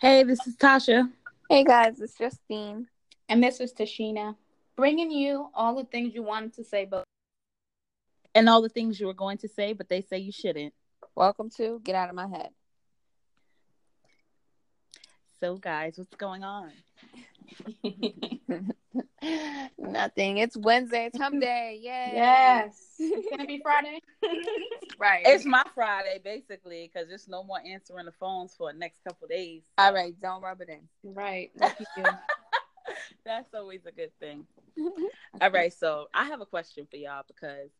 Hey, 0.00 0.22
this 0.22 0.46
is 0.46 0.56
Tasha. 0.56 1.10
Hey 1.50 1.64
guys, 1.64 1.98
it's 1.98 2.16
Justine. 2.16 2.86
And 3.28 3.42
this 3.42 3.58
is 3.58 3.74
Tashina, 3.74 4.36
bringing 4.76 5.10
you 5.10 5.48
all 5.54 5.74
the 5.74 5.86
things 5.86 6.14
you 6.14 6.22
wanted 6.22 6.54
to 6.54 6.62
say, 6.62 6.84
but 6.84 7.02
And 8.32 8.48
all 8.48 8.62
the 8.62 8.68
things 8.68 9.00
you 9.00 9.08
were 9.08 9.12
going 9.12 9.38
to 9.38 9.48
say, 9.48 9.72
but 9.72 9.88
they 9.88 10.00
say 10.00 10.18
you 10.18 10.30
shouldn't. 10.30 10.72
Welcome 11.16 11.50
to 11.56 11.80
Get 11.82 11.96
Out 11.96 12.10
of 12.10 12.14
My 12.14 12.28
Head. 12.28 12.50
So, 15.40 15.56
guys, 15.56 15.94
what's 15.96 16.14
going 16.14 16.44
on? 16.44 16.70
Nothing. 19.78 20.38
It's 20.38 20.56
Wednesday. 20.56 21.06
It's 21.06 21.18
hump 21.18 21.40
day. 21.40 21.78
Yay. 21.82 22.12
yes, 22.14 22.94
it's 22.98 23.28
gonna 23.30 23.46
be 23.46 23.60
Friday. 23.62 24.00
Right. 25.00 25.22
It's 25.24 25.44
my 25.44 25.62
Friday, 25.76 26.20
basically, 26.24 26.90
because 26.92 27.08
there's 27.08 27.28
no 27.28 27.44
more 27.44 27.60
answering 27.64 28.06
the 28.06 28.12
phones 28.12 28.56
for 28.56 28.72
the 28.72 28.78
next 28.80 28.98
couple 29.04 29.28
days. 29.28 29.62
All 29.78 29.94
right. 29.94 30.12
Don't 30.20 30.42
rub 30.42 30.60
it 30.60 30.68
in. 30.68 31.14
right. 31.14 31.52
Lucky 31.60 31.84
you. 31.96 32.04
That's 33.24 33.54
always 33.54 33.86
a 33.86 33.92
good 33.92 34.10
thing. 34.18 34.44
All 35.40 35.50
right, 35.50 35.72
so 35.72 36.06
I 36.14 36.24
have 36.24 36.40
a 36.40 36.46
question 36.46 36.86
for 36.90 36.96
y'all 36.96 37.22
because 37.28 37.70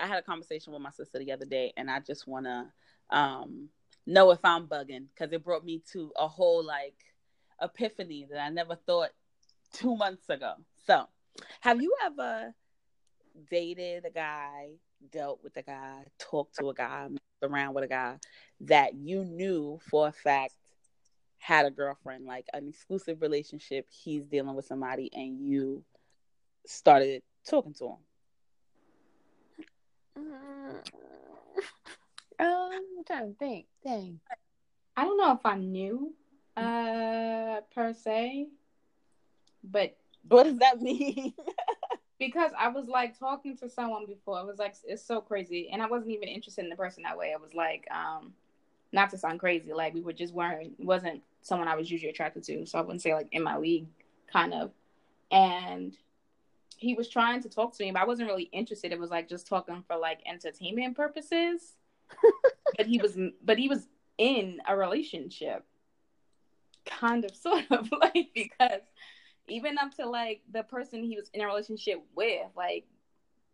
I 0.00 0.06
had 0.06 0.18
a 0.18 0.22
conversation 0.22 0.72
with 0.72 0.82
my 0.82 0.90
sister 0.90 1.18
the 1.18 1.32
other 1.32 1.46
day, 1.46 1.72
and 1.76 1.90
I 1.90 2.00
just 2.00 2.26
want 2.26 2.46
to 2.46 2.66
um, 3.10 3.68
know 4.06 4.30
if 4.30 4.40
I'm 4.44 4.66
bugging 4.66 5.06
because 5.14 5.32
it 5.32 5.44
brought 5.44 5.64
me 5.64 5.82
to 5.92 6.12
a 6.16 6.28
whole 6.28 6.64
like 6.64 6.94
epiphany 7.62 8.26
that 8.30 8.40
I 8.40 8.50
never 8.50 8.74
thought 8.74 9.10
two 9.72 9.96
months 9.96 10.28
ago. 10.28 10.54
So, 10.86 11.06
have 11.60 11.80
you 11.80 11.94
ever 12.04 12.54
dated 13.50 14.04
a 14.04 14.10
guy, 14.10 14.72
dealt 15.10 15.42
with 15.42 15.56
a 15.56 15.62
guy, 15.62 16.04
talked 16.18 16.56
to 16.58 16.68
a 16.68 16.74
guy, 16.74 17.08
messed 17.08 17.22
around 17.42 17.74
with 17.74 17.84
a 17.84 17.88
guy 17.88 18.16
that 18.60 18.94
you 18.94 19.24
knew 19.24 19.80
for 19.90 20.08
a 20.08 20.12
fact 20.12 20.54
had 21.38 21.66
a 21.66 21.70
girlfriend, 21.70 22.24
like 22.24 22.46
an 22.52 22.68
exclusive 22.68 23.20
relationship, 23.20 23.86
he's 23.90 24.24
dealing 24.26 24.54
with 24.54 24.64
somebody, 24.64 25.10
and 25.12 25.40
you 25.40 25.82
started 26.66 27.22
talking 27.48 27.74
to 27.74 27.86
him? 27.86 27.96
Mm. 30.18 30.82
Um, 32.40 32.70
I'm 32.98 33.04
trying 33.04 33.32
to 33.32 33.38
think. 33.38 33.66
Dang. 33.84 34.18
I 34.96 35.04
don't 35.04 35.16
know 35.16 35.32
if 35.32 35.46
I 35.46 35.56
knew, 35.56 36.12
uh, 36.56 37.60
per 37.74 37.92
se, 37.94 38.48
but 39.64 39.96
What 40.28 40.44
does 40.44 40.58
that 40.58 40.80
mean? 40.80 41.34
because 42.18 42.52
I 42.58 42.68
was 42.68 42.88
like 42.88 43.18
talking 43.18 43.56
to 43.58 43.68
someone 43.68 44.06
before, 44.06 44.40
it 44.40 44.46
was 44.46 44.58
like 44.58 44.76
it's 44.84 45.04
so 45.04 45.20
crazy, 45.20 45.70
and 45.72 45.82
I 45.82 45.86
wasn't 45.86 46.12
even 46.12 46.28
interested 46.28 46.64
in 46.64 46.70
the 46.70 46.76
person 46.76 47.02
that 47.04 47.18
way. 47.18 47.32
I 47.34 47.40
was 47.40 47.54
like, 47.54 47.86
um, 47.90 48.34
not 48.92 49.10
to 49.10 49.18
sound 49.18 49.40
crazy, 49.40 49.72
like 49.72 49.94
we 49.94 50.02
were 50.02 50.12
just 50.12 50.34
weren't 50.34 50.74
wasn't 50.78 51.22
someone 51.42 51.68
I 51.68 51.76
was 51.76 51.90
usually 51.90 52.10
attracted 52.10 52.44
to, 52.44 52.66
so 52.66 52.78
I 52.78 52.82
wouldn't 52.82 53.02
say 53.02 53.14
like 53.14 53.28
in 53.32 53.42
my 53.42 53.56
league, 53.58 53.86
kind 54.32 54.54
of. 54.54 54.70
And 55.30 55.96
he 56.76 56.94
was 56.94 57.08
trying 57.08 57.42
to 57.42 57.48
talk 57.48 57.76
to 57.76 57.84
me, 57.84 57.92
but 57.92 58.02
I 58.02 58.04
wasn't 58.04 58.28
really 58.28 58.50
interested. 58.52 58.92
It 58.92 58.98
was 58.98 59.10
like 59.10 59.28
just 59.28 59.46
talking 59.46 59.82
for 59.86 59.96
like 59.96 60.20
entertainment 60.26 60.96
purposes. 60.96 61.74
but 62.76 62.86
he 62.86 62.98
was, 62.98 63.16
but 63.44 63.58
he 63.58 63.68
was 63.68 63.88
in 64.18 64.60
a 64.68 64.76
relationship, 64.76 65.64
kind 66.84 67.24
of, 67.24 67.34
sort 67.36 67.64
of, 67.70 67.90
like 68.00 68.28
because 68.34 68.80
even 69.48 69.78
up 69.78 69.94
to 69.96 70.08
like 70.08 70.42
the 70.52 70.62
person 70.62 71.02
he 71.02 71.16
was 71.16 71.30
in 71.34 71.40
a 71.40 71.46
relationship 71.46 72.02
with, 72.14 72.46
like, 72.56 72.86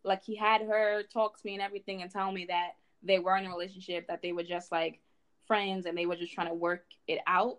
like 0.05 0.23
he 0.23 0.37
had 0.37 0.63
her 0.63 1.03
talk 1.03 1.41
to 1.41 1.47
me 1.47 1.55
and 1.55 1.63
everything 1.63 2.03
and 2.03 2.11
tell 2.11 2.31
me 2.31 2.47
that 2.47 2.73
they 3.03 3.19
were 3.19 3.37
in 3.37 3.47
a 3.47 3.49
relationship, 3.49 4.07
that 4.09 4.23
they 4.23 4.33
were 4.33 4.43
just 4.43 4.71
like 4.71 5.01
friends 5.47 5.87
and 5.87 5.97
they 5.97 6.07
were 6.07 6.17
just 6.17 6.33
trying 6.33 6.49
to 6.49 6.55
work 6.55 6.85
it 7.07 7.21
out, 7.27 7.59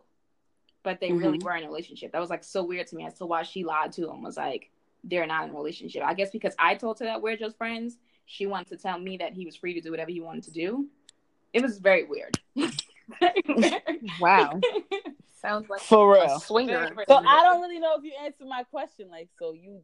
but 0.83 0.99
they 0.99 1.11
really 1.11 1.39
Mhm. 1.39 1.43
were 1.43 1.55
in 1.55 1.63
a 1.63 1.67
relationship. 1.67 2.11
That 2.11 2.19
was 2.21 2.29
like 2.29 2.43
so 2.43 2.63
weird 2.63 2.87
to 2.87 2.95
me 2.95 3.05
as 3.05 3.15
to 3.15 3.25
why 3.25 3.43
she 3.43 3.63
lied 3.63 3.91
to 3.93 4.09
him. 4.09 4.21
Was 4.21 4.37
like 4.37 4.71
they're 5.03 5.25
not 5.25 5.45
in 5.45 5.52
a 5.52 5.53
relationship. 5.53 6.03
I 6.03 6.13
guess 6.13 6.29
because 6.29 6.55
I 6.59 6.75
told 6.75 6.99
her 6.99 7.05
that 7.05 7.21
we're 7.21 7.37
just 7.37 7.58
friends, 7.58 7.97
she 8.25 8.45
wanted 8.45 8.67
to 8.69 8.77
tell 8.77 8.99
me 8.99 9.17
that 9.17 9.33
he 9.33 9.45
was 9.45 9.55
free 9.55 9.73
to 9.73 9.81
do 9.81 9.91
whatever 9.91 10.11
he 10.11 10.21
wanted 10.21 10.43
to 10.43 10.52
do. 10.52 10.87
It 11.53 11.61
was 11.61 11.79
very 11.79 12.03
weird. 12.03 12.37
Very 13.20 13.43
weird. 13.47 13.81
Wow. 14.20 14.61
Sounds 15.42 15.70
like 15.70 15.81
For 15.81 16.17
a 16.17 16.39
swinger. 16.39 16.93
So 17.08 17.15
I 17.15 17.43
don't 17.43 17.61
really 17.61 17.80
know 17.80 17.95
if 17.97 18.03
you 18.03 18.11
answered 18.23 18.47
my 18.47 18.64
question. 18.64 19.09
Like, 19.09 19.30
so 19.39 19.53
you 19.53 19.81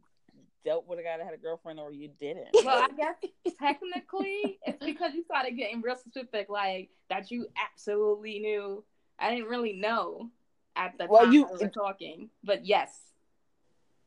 dealt 0.64 0.86
with 0.86 0.98
a 0.98 1.02
guy 1.02 1.16
that 1.16 1.24
had 1.24 1.34
a 1.34 1.38
girlfriend, 1.38 1.80
or 1.80 1.92
you 1.92 2.08
didn't? 2.20 2.48
well, 2.64 2.82
I 2.82 2.88
guess 2.96 3.16
technically 3.58 4.58
it's 4.66 4.84
because 4.84 5.14
you 5.14 5.22
started 5.22 5.52
getting 5.56 5.80
real 5.80 5.96
specific, 5.96 6.48
like 6.50 6.90
that 7.08 7.30
you 7.30 7.46
absolutely 7.70 8.38
knew. 8.40 8.84
I 9.18 9.30
didn't 9.34 9.48
really 9.48 9.72
know 9.72 10.30
at 10.76 10.98
the 10.98 11.06
Well, 11.06 11.24
time 11.24 11.32
you- 11.32 11.48
we 11.50 11.58
were 11.64 11.70
talking, 11.70 12.28
but 12.44 12.66
yes, 12.66 12.90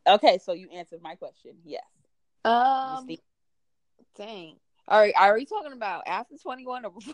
Okay, 0.07 0.38
so 0.40 0.53
you 0.53 0.69
answered 0.69 1.01
my 1.01 1.16
question. 1.16 1.51
Yes. 1.66 1.84
You 2.46 2.51
Um, 2.51 3.07
dang. 4.16 4.56
All 4.88 5.00
right. 5.00 5.13
Are 5.19 5.36
we 5.36 5.46
talking 5.46 5.74
about 5.74 6.03
after 6.07 6.36
21 6.38 6.84
or 6.86 6.91
before 6.91 7.13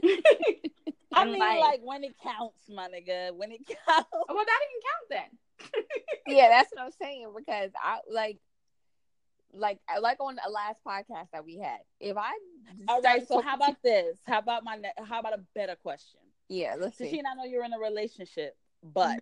21? 0.00 0.18
I 1.12 1.24
mean, 1.24 1.38
like- 1.38 1.60
like, 1.60 1.80
when 1.82 2.04
it 2.04 2.16
counts, 2.22 2.68
my 2.68 2.88
nigga. 2.88 3.34
When 3.34 3.50
it 3.52 3.66
counts. 3.86 4.08
well, 4.12 4.44
that 4.44 4.60
didn't 4.60 4.84
count 4.88 5.08
then. 5.10 5.82
yeah, 6.36 6.48
that's 6.48 6.70
what 6.72 6.82
I'm 6.84 6.90
saying 7.00 7.28
because 7.36 7.70
I 7.82 7.98
like, 8.10 8.38
like, 9.52 9.78
like 10.00 10.20
on 10.20 10.36
the 10.36 10.50
last 10.50 10.78
podcast 10.86 11.30
that 11.32 11.44
we 11.44 11.58
had. 11.58 11.80
If 11.98 12.16
I 12.16 12.32
All 12.88 13.00
start 13.00 13.04
right. 13.04 13.28
So 13.28 13.34
talking 13.36 13.48
how 13.48 13.56
about 13.56 13.82
this? 13.82 14.18
How 14.26 14.38
about 14.38 14.64
my? 14.64 14.76
Ne- 14.76 14.92
how 15.04 15.20
about 15.20 15.34
a 15.34 15.42
better 15.54 15.76
question? 15.76 16.20
yeah, 16.48 16.76
let's 16.78 16.96
see. 16.98 17.04
Tashina, 17.06 17.32
I 17.32 17.34
know 17.34 17.44
you're 17.44 17.64
in 17.64 17.72
a 17.72 17.78
relationship, 17.78 18.56
but 18.82 19.20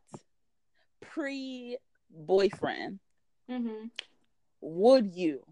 pre 1.01 1.79
boyfriend, 2.11 3.01
Mm-hmm. 3.51 3.87
would 4.61 5.15
you 5.15 5.43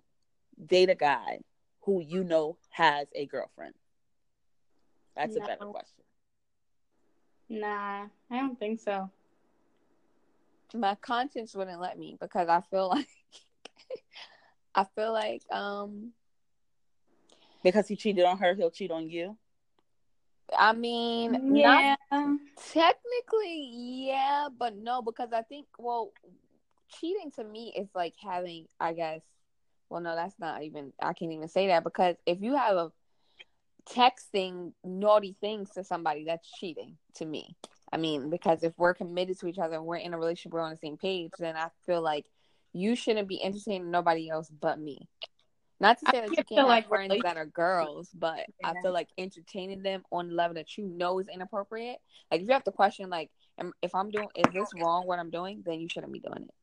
date 0.65 0.91
a 0.91 0.95
guy 0.95 1.39
who 1.83 2.03
you 2.03 2.23
know 2.23 2.59
has 2.71 3.09
a 3.15 3.25
girlfriend? 3.27 3.75
That's 5.17 5.35
a 5.37 5.41
better 5.41 5.65
question. 5.65 6.05
Nah, 7.49 8.07
I 8.31 8.37
don't 8.39 8.59
think 8.59 8.81
so. 8.81 9.11
my 10.75 10.95
conscience 10.97 11.55
wouldn't 11.55 11.81
let 11.81 11.99
me 11.99 12.17
because 12.21 12.49
I 12.49 12.61
feel 12.71 12.89
like 12.91 13.09
I 14.75 14.85
feel 14.95 15.13
like 15.13 15.43
um 15.51 16.13
Because 17.63 17.89
he 17.89 17.97
cheated 17.97 18.25
on 18.25 18.39
her, 18.39 18.55
he'll 18.55 18.71
cheat 18.71 18.91
on 18.91 19.09
you. 19.09 19.37
I 20.57 20.73
mean 20.73 21.37
Yeah. 21.51 21.97
not 22.11 22.39
technically 22.73 23.71
yeah, 24.09 24.49
but 24.57 24.77
no 24.77 25.03
because 25.03 25.31
I 25.33 25.43
think 25.43 25.67
well 25.79 26.13
cheating 26.89 27.31
to 27.37 27.45
me 27.45 27.73
is 27.77 27.89
like 27.95 28.15
having 28.23 28.67
I 28.79 28.93
guess 28.93 29.23
well 29.91 30.01
no 30.01 30.15
that's 30.15 30.35
not 30.39 30.63
even 30.63 30.93
I 31.03 31.13
can't 31.13 31.33
even 31.33 31.49
say 31.49 31.69
that 31.69 31.85
because 31.85 32.17
if 32.27 32.41
you 32.41 32.57
have 32.57 32.77
a 32.77 32.93
texting 33.91 34.73
naughty 34.85 35.37
things 35.41 35.71
to 35.71 35.85
somebody 35.85 36.25
that's 36.25 36.51
cheating 36.59 36.97
to 37.15 37.25
me. 37.25 37.57
I 37.93 37.99
mean 37.99 38.31
because 38.31 38.63
if 38.63 38.73
we're 38.77 38.95
committed 38.95 39.39
to 39.41 39.47
each 39.47 39.59
other 39.59 39.77
and 39.77 39.85
we're 39.85 39.97
in 39.97 40.13
a 40.13 40.19
relationship 40.19 40.53
we're 40.53 40.61
on 40.61 40.73
the 40.73 40.77
same 40.77 40.97
page 40.97 41.31
then 41.39 41.57
I 41.57 41.69
feel 41.87 42.03
like 42.03 42.27
you 42.73 42.95
shouldn't 42.95 43.29
be 43.29 43.43
entertaining 43.43 43.91
nobody 43.91 44.29
else 44.29 44.51
but 44.61 44.79
me. 44.79 45.09
Not 45.79 45.99
to 45.99 46.09
I 46.09 46.13
say 46.13 46.21
that 46.21 46.31
you 46.31 46.37
feel 46.37 46.45
can't 46.45 46.61
have 46.61 46.69
like 46.69 46.89
friends 46.89 47.15
that 47.23 47.37
are 47.37 47.47
girls, 47.47 48.09
but 48.15 48.47
I 48.65 48.75
feel 48.81 48.93
like 48.93 49.09
entertaining 49.19 49.83
them 49.83 50.05
on 50.11 50.29
the 50.29 50.35
level 50.35 50.55
that 50.55 50.77
you 50.79 50.85
know 50.87 51.19
is 51.19 51.29
inappropriate. 51.33 51.99
Like 52.31 52.41
if 52.41 52.47
you 52.47 52.53
have 52.55 52.65
to 52.65 52.73
question, 52.73 53.11
like, 53.11 53.31
am, 53.59 53.73
if 53.83 53.95
I'm 53.95 54.11
doing, 54.11 54.29
is 54.35 54.47
this 54.55 54.71
wrong? 54.81 55.07
What 55.07 55.19
I'm 55.19 55.31
doing, 55.31 55.63
then 55.67 55.81
you 55.81 55.89
shouldn't 55.89 56.13
be 56.13 56.21
doing 56.21 56.45
it. 56.45 56.55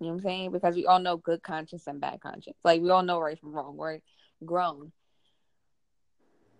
You 0.00 0.06
know 0.06 0.12
what 0.14 0.18
I'm 0.18 0.22
saying? 0.22 0.52
Because 0.52 0.74
we 0.74 0.86
all 0.86 0.98
know 0.98 1.18
good 1.18 1.42
conscience 1.42 1.86
and 1.86 2.00
bad 2.00 2.20
conscience. 2.20 2.56
Like 2.64 2.80
we 2.80 2.90
all 2.90 3.02
know 3.02 3.20
right 3.20 3.38
from 3.38 3.52
wrong. 3.52 3.76
We're 3.76 4.00
grown. 4.44 4.92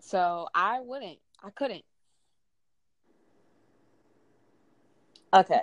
So 0.05 0.49
I 0.55 0.81
wouldn't. 0.81 1.19
I 1.43 1.51
couldn't. 1.51 1.85
Okay. 5.33 5.62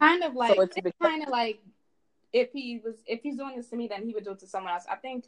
kind 0.00 0.24
of 0.24 0.34
like 0.34 0.56
it's 0.56 0.76
it's 0.76 0.96
kind 1.00 1.22
of 1.22 1.28
like 1.28 1.60
if 2.32 2.50
he 2.52 2.80
was 2.82 2.94
if 3.06 3.20
he's 3.22 3.36
doing 3.36 3.56
this 3.56 3.68
to 3.68 3.76
me, 3.76 3.86
then 3.86 4.06
he 4.06 4.14
would 4.14 4.24
do 4.24 4.32
it 4.32 4.38
to 4.40 4.46
someone 4.46 4.72
else. 4.72 4.86
I 4.90 4.96
think 4.96 5.26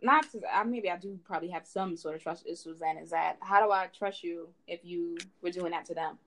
not 0.00 0.30
to 0.32 0.40
I, 0.50 0.64
maybe 0.64 0.90
I 0.90 0.96
do 0.96 1.18
probably 1.24 1.50
have 1.50 1.66
some 1.66 1.96
sort 1.96 2.16
of 2.16 2.22
trust 2.22 2.46
issues. 2.46 2.78
Then 2.78 2.96
is 2.96 3.10
that 3.10 3.36
how 3.40 3.64
do 3.64 3.70
I 3.70 3.88
trust 3.96 4.24
you 4.24 4.48
if 4.66 4.80
you 4.82 5.18
were 5.42 5.50
doing 5.50 5.72
that 5.72 5.84
to 5.86 5.94
them? 5.94 6.18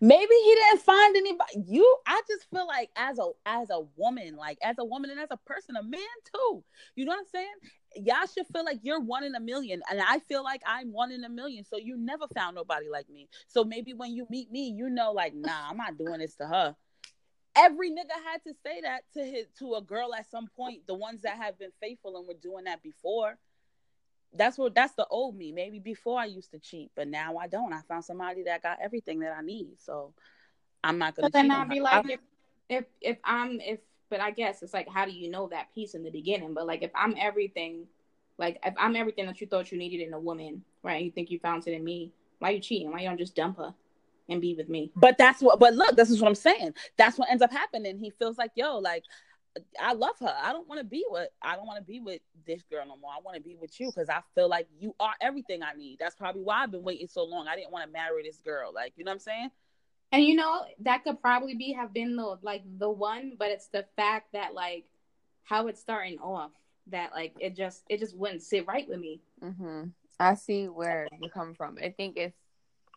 Maybe 0.00 0.34
he 0.34 0.54
didn't 0.54 0.82
find 0.82 1.16
anybody. 1.16 1.64
You, 1.66 1.96
I 2.06 2.20
just 2.28 2.48
feel 2.50 2.66
like 2.66 2.90
as 2.96 3.18
a 3.18 3.30
as 3.46 3.70
a 3.70 3.80
woman, 3.96 4.36
like 4.36 4.58
as 4.62 4.76
a 4.78 4.84
woman 4.84 5.10
and 5.10 5.20
as 5.20 5.30
a 5.30 5.36
person, 5.38 5.76
a 5.76 5.82
man 5.82 6.00
too. 6.34 6.64
You 6.94 7.04
know 7.04 7.12
what 7.12 7.20
I'm 7.20 7.26
saying? 7.26 7.54
Y'all 7.96 8.26
should 8.32 8.46
feel 8.52 8.64
like 8.64 8.80
you're 8.82 9.00
one 9.00 9.24
in 9.24 9.34
a 9.34 9.40
million, 9.40 9.82
and 9.90 10.00
I 10.00 10.20
feel 10.20 10.44
like 10.44 10.62
I'm 10.66 10.92
one 10.92 11.12
in 11.12 11.24
a 11.24 11.28
million. 11.28 11.64
So 11.64 11.76
you 11.76 11.96
never 11.96 12.26
found 12.34 12.54
nobody 12.56 12.88
like 12.88 13.08
me. 13.08 13.28
So 13.48 13.64
maybe 13.64 13.94
when 13.94 14.14
you 14.14 14.26
meet 14.30 14.50
me, 14.50 14.68
you 14.70 14.90
know, 14.90 15.12
like, 15.12 15.34
nah, 15.34 15.68
I'm 15.68 15.76
not 15.76 15.98
doing 15.98 16.20
this 16.20 16.36
to 16.36 16.46
her. 16.46 16.76
Every 17.56 17.90
nigga 17.90 18.14
had 18.30 18.42
to 18.44 18.54
say 18.64 18.80
that 18.82 19.02
to 19.14 19.24
his 19.24 19.46
to 19.58 19.74
a 19.74 19.82
girl 19.82 20.14
at 20.14 20.30
some 20.30 20.46
point. 20.56 20.86
The 20.86 20.94
ones 20.94 21.22
that 21.22 21.36
have 21.36 21.58
been 21.58 21.72
faithful 21.80 22.16
and 22.16 22.26
were 22.26 22.34
doing 22.34 22.64
that 22.64 22.82
before. 22.82 23.38
That's 24.34 24.58
what 24.58 24.74
that's 24.74 24.94
the 24.94 25.06
old 25.06 25.36
me. 25.36 25.52
Maybe 25.52 25.78
before 25.78 26.18
I 26.18 26.26
used 26.26 26.50
to 26.52 26.58
cheat, 26.58 26.90
but 26.94 27.08
now 27.08 27.36
I 27.36 27.48
don't. 27.48 27.72
I 27.72 27.80
found 27.88 28.04
somebody 28.04 28.44
that 28.44 28.62
got 28.62 28.78
everything 28.82 29.20
that 29.20 29.34
I 29.36 29.42
need. 29.42 29.78
So 29.78 30.12
I'm 30.84 30.98
not 30.98 31.16
gonna. 31.16 31.26
But 31.26 31.32
then 31.32 31.46
cheat 31.46 31.52
I'd 31.52 31.68
be 31.68 31.80
like, 31.80 32.06
if, 32.08 32.20
if 32.68 32.84
if 33.00 33.18
I'm 33.24 33.60
if, 33.60 33.80
but 34.08 34.20
I 34.20 34.30
guess 34.30 34.62
it's 34.62 34.74
like, 34.74 34.88
how 34.88 35.04
do 35.04 35.12
you 35.12 35.30
know 35.30 35.48
that 35.48 35.74
piece 35.74 35.94
in 35.94 36.02
the 36.02 36.10
beginning? 36.10 36.54
But 36.54 36.66
like, 36.66 36.82
if 36.82 36.90
I'm 36.94 37.14
everything, 37.18 37.86
like 38.38 38.58
if 38.64 38.74
I'm 38.78 38.96
everything 38.96 39.26
that 39.26 39.40
you 39.40 39.46
thought 39.46 39.72
you 39.72 39.78
needed 39.78 40.00
in 40.00 40.12
a 40.12 40.20
woman, 40.20 40.62
right? 40.82 41.04
You 41.04 41.10
think 41.10 41.30
you 41.30 41.38
found 41.38 41.66
it 41.66 41.72
in 41.72 41.84
me? 41.84 42.12
Why 42.38 42.50
you 42.50 42.60
cheating? 42.60 42.90
Why 42.90 43.00
you 43.00 43.08
don't 43.08 43.18
just 43.18 43.34
dump 43.34 43.58
her 43.58 43.74
and 44.28 44.40
be 44.40 44.54
with 44.54 44.68
me? 44.68 44.92
But 44.94 45.18
that's 45.18 45.42
what. 45.42 45.58
But 45.58 45.74
look, 45.74 45.96
this 45.96 46.10
is 46.10 46.20
what 46.20 46.28
I'm 46.28 46.34
saying. 46.36 46.74
That's 46.96 47.18
what 47.18 47.30
ends 47.30 47.42
up 47.42 47.50
happening. 47.50 47.98
He 47.98 48.10
feels 48.10 48.38
like, 48.38 48.52
yo, 48.54 48.78
like 48.78 49.04
I 49.80 49.94
love 49.94 50.14
her. 50.20 50.34
I 50.42 50.52
don't 50.52 50.68
want 50.68 50.80
to 50.80 50.84
be 50.84 51.04
with. 51.08 51.28
I 51.42 51.56
don't 51.56 51.66
want 51.66 51.78
to 51.78 51.84
be 51.84 52.00
with 52.00 52.20
this 52.46 52.62
girl 52.70 52.86
no 52.86 52.96
more. 52.96 53.10
I 53.10 53.20
want 53.22 53.36
to 53.36 53.42
be 53.42 53.56
with 53.56 53.78
you 53.80 53.90
because 53.94 54.08
I 54.08 54.20
feel 54.34 54.48
like 54.48 54.68
you 54.78 54.94
are 55.00 55.14
everything 55.20 55.62
I 55.62 55.72
need. 55.72 55.98
That's 55.98 56.14
probably 56.14 56.42
why 56.42 56.62
I've 56.62 56.70
been 56.70 56.82
waiting 56.82 57.08
so 57.08 57.24
long. 57.24 57.48
I 57.48 57.56
didn't 57.56 57.72
want 57.72 57.84
to 57.86 57.92
marry 57.92 58.22
this 58.22 58.38
girl. 58.38 58.72
Like, 58.72 58.92
you 58.96 59.04
know 59.04 59.10
what 59.10 59.14
I'm 59.14 59.20
saying? 59.20 59.50
And 60.12 60.24
you 60.24 60.34
know 60.34 60.62
that 60.80 61.04
could 61.04 61.20
probably 61.20 61.54
be 61.54 61.72
have 61.72 61.92
been 61.92 62.16
the 62.16 62.38
like 62.42 62.62
the 62.78 62.90
one, 62.90 63.34
but 63.38 63.48
it's 63.48 63.68
the 63.68 63.84
fact 63.96 64.32
that 64.32 64.54
like 64.54 64.84
how 65.44 65.68
it's 65.68 65.80
starting 65.80 66.18
off 66.18 66.52
that 66.88 67.12
like 67.12 67.34
it 67.38 67.56
just 67.56 67.84
it 67.88 68.00
just 68.00 68.16
wouldn't 68.16 68.42
sit 68.42 68.66
right 68.66 68.88
with 68.88 68.98
me. 68.98 69.20
hmm 69.40 69.84
I 70.18 70.34
see 70.34 70.68
where 70.68 71.08
you 71.20 71.30
come 71.30 71.54
from. 71.54 71.78
I 71.82 71.90
think 71.90 72.16
it's 72.16 72.36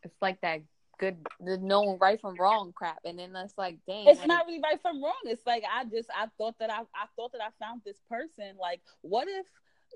it's 0.03 0.21
like 0.21 0.41
that 0.41 0.61
good 0.97 1.17
the 1.39 1.57
knowing 1.57 1.97
right 1.99 2.19
from 2.19 2.35
wrong 2.37 2.71
crap, 2.73 2.99
and 3.05 3.17
then 3.19 3.33
that's 3.33 3.57
like, 3.57 3.77
dang, 3.87 4.07
It's 4.07 4.19
like, 4.19 4.27
not 4.27 4.45
really 4.45 4.61
right 4.61 4.81
from 4.81 5.03
wrong. 5.03 5.13
It's 5.25 5.45
like 5.45 5.63
I 5.71 5.85
just 5.85 6.09
I 6.15 6.27
thought 6.37 6.57
that 6.59 6.71
I 6.71 6.79
I 6.79 7.05
thought 7.15 7.31
that 7.33 7.41
I 7.41 7.49
found 7.63 7.81
this 7.85 7.99
person. 8.09 8.55
Like, 8.59 8.81
what 9.01 9.27
if 9.27 9.45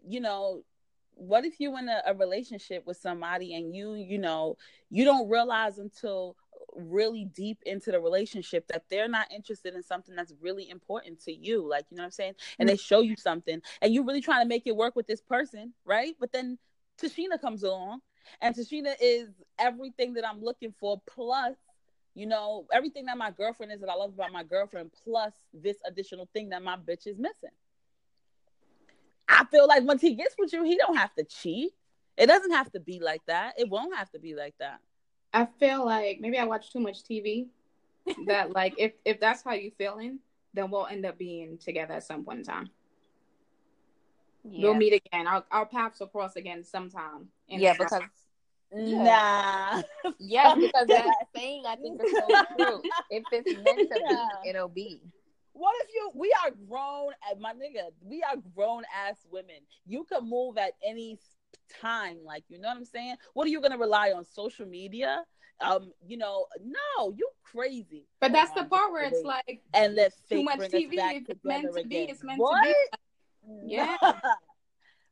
you 0.06 0.20
know? 0.20 0.64
What 1.20 1.46
if 1.46 1.60
you 1.60 1.76
in 1.78 1.90
a, 1.90 2.04
a 2.06 2.14
relationship 2.14 2.86
with 2.86 2.98
somebody 2.98 3.56
and 3.56 3.76
you 3.76 3.96
you 3.96 4.20
know 4.20 4.58
you 4.92 5.04
don't 5.04 5.28
realize 5.28 5.80
until 5.80 6.36
really 6.76 7.26
deep 7.26 7.58
into 7.66 7.92
the 7.92 8.00
relationship 8.00 8.68
that 8.68 8.84
they're 8.90 9.08
not 9.08 9.32
interested 9.32 9.74
in 9.74 9.82
something 9.82 10.16
that's 10.16 10.34
really 10.42 10.70
important 10.70 11.20
to 11.20 11.34
you 11.34 11.68
like 11.68 11.86
you 11.90 11.98
know 11.98 12.02
what 12.02 12.08
i'm 12.08 12.12
saying 12.12 12.34
and 12.60 12.68
mm. 12.68 12.72
they 12.72 12.78
show 12.78 13.02
you 13.02 13.16
something 13.18 13.62
and 13.82 13.94
you're 13.94 14.06
really 14.06 14.22
trying 14.22 14.44
to 14.44 14.48
make 14.48 14.68
it 14.68 14.76
work 14.76 14.96
with 14.96 15.08
this 15.08 15.22
person 15.22 15.74
right 15.86 16.16
but 16.20 16.32
then 16.32 16.58
tashina 17.02 17.40
comes 17.42 17.64
along 17.64 18.00
and 18.42 18.56
tashina 18.56 18.94
is 19.02 19.30
everything 19.60 20.14
that 20.14 20.28
i'm 20.28 20.42
looking 20.42 20.74
for 20.80 21.02
plus 21.08 21.56
you 22.16 22.26
know 22.26 22.66
everything 22.74 23.06
that 23.06 23.18
my 23.18 23.32
girlfriend 23.32 23.72
is 23.72 23.80
that 23.82 23.90
i 23.90 23.96
love 23.96 24.14
about 24.14 24.32
my 24.32 24.44
girlfriend 24.44 24.92
plus 25.04 25.34
this 25.54 25.78
additional 25.86 26.28
thing 26.34 26.50
that 26.50 26.64
my 26.64 26.76
bitch 26.76 27.08
is 27.08 27.18
missing 27.18 27.50
i 29.28 29.44
feel 29.46 29.68
like 29.68 29.84
once 29.84 30.02
he 30.02 30.16
gets 30.16 30.36
with 30.38 30.52
you 30.54 30.64
he 30.64 30.78
don't 30.78 30.98
have 30.98 31.14
to 31.16 31.24
cheat 31.24 31.72
it 32.18 32.26
doesn't 32.28 32.52
have 32.52 32.72
to 32.72 32.80
be 32.80 33.00
like 33.00 33.22
that 33.28 33.54
it 33.58 33.70
won't 33.70 33.96
have 33.96 34.10
to 34.10 34.20
be 34.20 34.36
like 34.36 34.56
that 34.60 34.80
I 35.34 35.46
feel 35.60 35.86
like 35.86 36.20
maybe 36.20 36.38
I 36.38 36.46
watch 36.46 36.72
too 36.72 36.80
much 36.80 37.04
TV. 37.04 37.48
that 38.26 38.52
like 38.56 38.74
if 38.78 38.94
if 39.06 39.20
that's 39.20 39.44
how 39.44 39.54
you 39.54 39.72
feeling, 39.78 40.20
then 40.54 40.72
we'll 40.72 40.88
end 40.88 41.06
up 41.06 41.18
being 41.18 41.58
together 41.58 41.94
at 41.96 42.04
some 42.04 42.24
point 42.24 42.40
in 42.40 42.46
time. 42.46 42.70
yeah, 44.44 44.62
We'll 44.64 44.74
meet 44.74 44.94
again. 44.94 45.28
Our 45.28 45.44
our 45.52 45.66
paths 45.66 46.00
will 46.00 46.08
cross 46.08 46.36
again 46.36 46.64
sometime. 46.64 47.30
In 47.50 47.60
yeah, 47.62 47.74
the 47.74 47.80
because 47.84 48.04
Nah. 48.74 49.82
yeah, 50.20 50.56
because 50.56 50.88
that 50.88 51.14
saying 51.36 51.64
I 51.68 51.76
think 51.76 52.02
is 52.02 52.12
so 52.12 52.36
true. 52.56 52.82
If 53.10 53.26
it's 53.32 53.54
meant 53.64 53.90
to 53.92 54.00
Yeah. 54.08 54.28
be, 54.44 54.50
it'll 54.50 54.68
be. 54.68 55.02
What 55.54 55.74
if 55.84 55.88
you? 55.94 56.12
We 56.14 56.34
are 56.44 56.52
grown, 56.68 57.14
uh, 57.32 57.40
my 57.40 57.54
nigga. 57.54 57.90
We 58.02 58.24
are 58.24 58.36
grown 58.56 58.84
ass 59.08 59.26
women. 59.32 59.56
You 59.86 60.04
can 60.04 60.30
move 60.30 60.58
at 60.58 60.74
any 60.86 61.18
time, 61.82 62.18
like 62.24 62.44
you 62.50 62.60
know 62.60 62.68
what 62.68 62.78
I'm 62.78 62.86
saying. 62.86 63.16
What 63.34 63.48
are 63.48 63.50
you 63.50 63.62
gonna 63.62 63.78
rely 63.78 64.12
on 64.12 64.24
social 64.24 64.66
media? 64.68 65.24
Um, 65.60 65.92
you 66.06 66.18
know, 66.18 66.46
no, 66.64 67.12
you 67.18 67.28
crazy. 67.44 68.06
But 68.20 68.34
that's 68.34 68.52
the 68.52 68.66
part 68.66 68.92
where 68.92 69.06
it's 69.06 69.24
like 69.24 69.62
and 69.74 69.96
let 69.96 70.14
too 70.30 70.44
much 70.44 70.60
TV. 70.60 70.94
If 70.98 71.30
it's 71.30 71.44
meant 71.44 71.74
to 71.74 71.74
be, 71.74 71.98
again. 71.98 72.10
it's 72.10 72.24
meant 72.24 72.40
what? 72.40 72.62
to 72.62 72.62
be. 72.62 73.76
Yeah. 73.76 73.98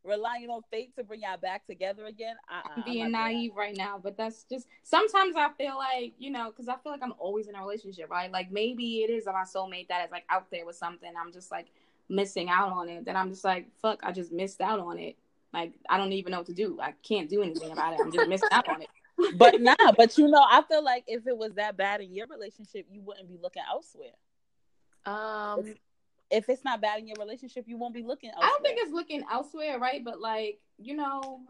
Relying 0.06 0.50
on 0.50 0.62
fate 0.72 0.96
to 0.98 1.04
bring 1.04 1.22
y'all 1.22 1.38
back 1.38 1.66
together 1.66 2.06
again. 2.06 2.36
Uh-uh, 2.50 2.62
I'm 2.66 2.72
I'm 2.78 2.84
being 2.84 3.12
not 3.12 3.28
doing 3.28 3.38
naive 3.38 3.56
right 3.56 3.76
now, 3.76 4.00
but 4.02 4.18
that's 4.18 4.44
just 4.44 4.68
sometimes 4.84 5.36
I 5.36 5.50
feel 5.58 5.76
like 5.78 6.14
you 6.20 6.32
know 6.32 6.52
because 6.52 6.70
I 6.70 6.76
feel 6.78 6.92
like 6.92 7.02
I'm 7.04 7.14
always 7.18 7.48
in 7.48 7.56
a 7.56 7.60
relationship, 7.60 8.10
right? 8.10 8.32
Like 8.32 8.52
maybe 8.52 9.00
it 9.00 9.10
is 9.10 9.26
my 9.26 9.44
soulmate 9.44 9.88
that 9.88 10.06
is 10.06 10.12
like 10.12 10.26
out 10.30 10.52
there 10.52 10.66
with 10.66 10.76
something. 10.76 11.12
I'm 11.20 11.32
just 11.32 11.52
like 11.52 11.68
missing 12.10 12.50
out 12.50 12.72
on 12.72 12.90
it. 12.90 13.06
Then 13.06 13.16
I'm 13.16 13.30
just 13.30 13.44
like, 13.44 13.68
fuck, 13.82 14.00
I 14.04 14.12
just 14.12 14.32
missed 14.32 14.62
out 14.62 14.80
on 14.80 15.00
it. 15.00 15.16
Like 15.54 15.74
I 15.90 15.98
don't 15.98 16.14
even 16.14 16.32
know 16.32 16.40
what 16.40 16.48
to 16.48 16.54
do. 16.54 16.78
I 16.82 16.94
can't 17.02 17.30
do 17.30 17.42
anything 17.42 17.72
about 17.72 17.94
it. 17.94 18.00
I'm 18.02 18.12
just 18.12 18.30
missing 18.30 18.50
out 18.52 18.68
on 18.70 18.82
it. 18.82 18.90
But 19.38 19.62
nah, 19.62 19.76
but 19.98 20.18
you 20.18 20.28
know, 20.28 20.44
I 20.50 20.62
feel 20.64 20.84
like 20.84 21.06
if 21.08 21.26
it 21.26 21.38
was 21.38 21.54
that 21.54 21.78
bad 21.78 22.02
in 22.02 22.14
your 22.14 22.28
relationship, 22.28 22.86
you 22.92 23.02
wouldn't 23.02 23.30
be 23.30 23.38
looking 23.42 23.64
elsewhere. 23.66 24.10
Um, 25.06 25.76
If 26.32 26.50
it's 26.50 26.64
not 26.64 26.82
bad 26.82 27.00
in 27.00 27.08
your 27.08 27.18
relationship, 27.20 27.66
you 27.68 27.78
won't 27.78 27.94
be 27.94 28.04
looking 28.04 28.32
I 28.36 28.42
don't 28.42 28.64
think 28.64 28.80
it's 28.82 28.92
looking 28.92 29.24
elsewhere, 29.32 29.80
right? 29.80 30.04
But 30.04 30.20
like 30.20 30.60
you 30.78 30.96
know, 30.96 31.42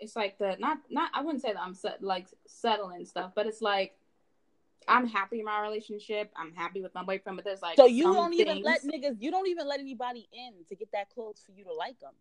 it's 0.00 0.16
like 0.16 0.38
the 0.38 0.56
not 0.58 0.78
not. 0.90 1.10
I 1.14 1.22
wouldn't 1.22 1.42
say 1.42 1.52
that 1.52 1.60
I'm 1.60 1.74
set, 1.74 2.02
like 2.02 2.26
settling 2.46 3.04
stuff, 3.04 3.32
but 3.34 3.46
it's 3.46 3.62
like 3.62 3.96
I'm 4.86 5.06
happy 5.06 5.38
in 5.38 5.44
my 5.44 5.60
relationship. 5.62 6.32
I'm 6.36 6.52
happy 6.54 6.82
with 6.82 6.94
my 6.94 7.02
boyfriend, 7.02 7.36
but 7.36 7.44
there's 7.44 7.62
like 7.62 7.76
So 7.76 7.86
you 7.86 8.12
don't 8.12 8.34
even 8.34 8.62
things- 8.62 8.64
let 8.64 8.82
niggas. 8.82 9.16
You 9.20 9.30
don't 9.30 9.48
even 9.48 9.66
let 9.66 9.80
anybody 9.80 10.28
in 10.32 10.64
to 10.68 10.74
get 10.74 10.90
that 10.92 11.10
close 11.10 11.42
for 11.44 11.52
you 11.52 11.64
to 11.64 11.72
like 11.72 11.98
them. 12.00 12.12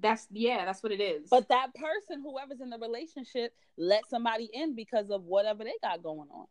That's 0.00 0.26
yeah, 0.30 0.64
that's 0.64 0.82
what 0.82 0.92
it 0.92 1.00
is. 1.00 1.28
But 1.28 1.48
that 1.48 1.74
person, 1.74 2.22
whoever's 2.22 2.60
in 2.60 2.70
the 2.70 2.78
relationship, 2.78 3.54
let 3.76 4.08
somebody 4.08 4.48
in 4.52 4.74
because 4.74 5.10
of 5.10 5.24
whatever 5.24 5.64
they 5.64 5.74
got 5.82 6.02
going 6.02 6.28
on. 6.30 6.46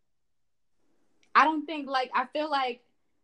I 1.34 1.46
don't 1.46 1.66
think 1.66 1.88
like 1.88 2.12
I 2.14 2.26
feel 2.26 2.50
like 2.50 2.82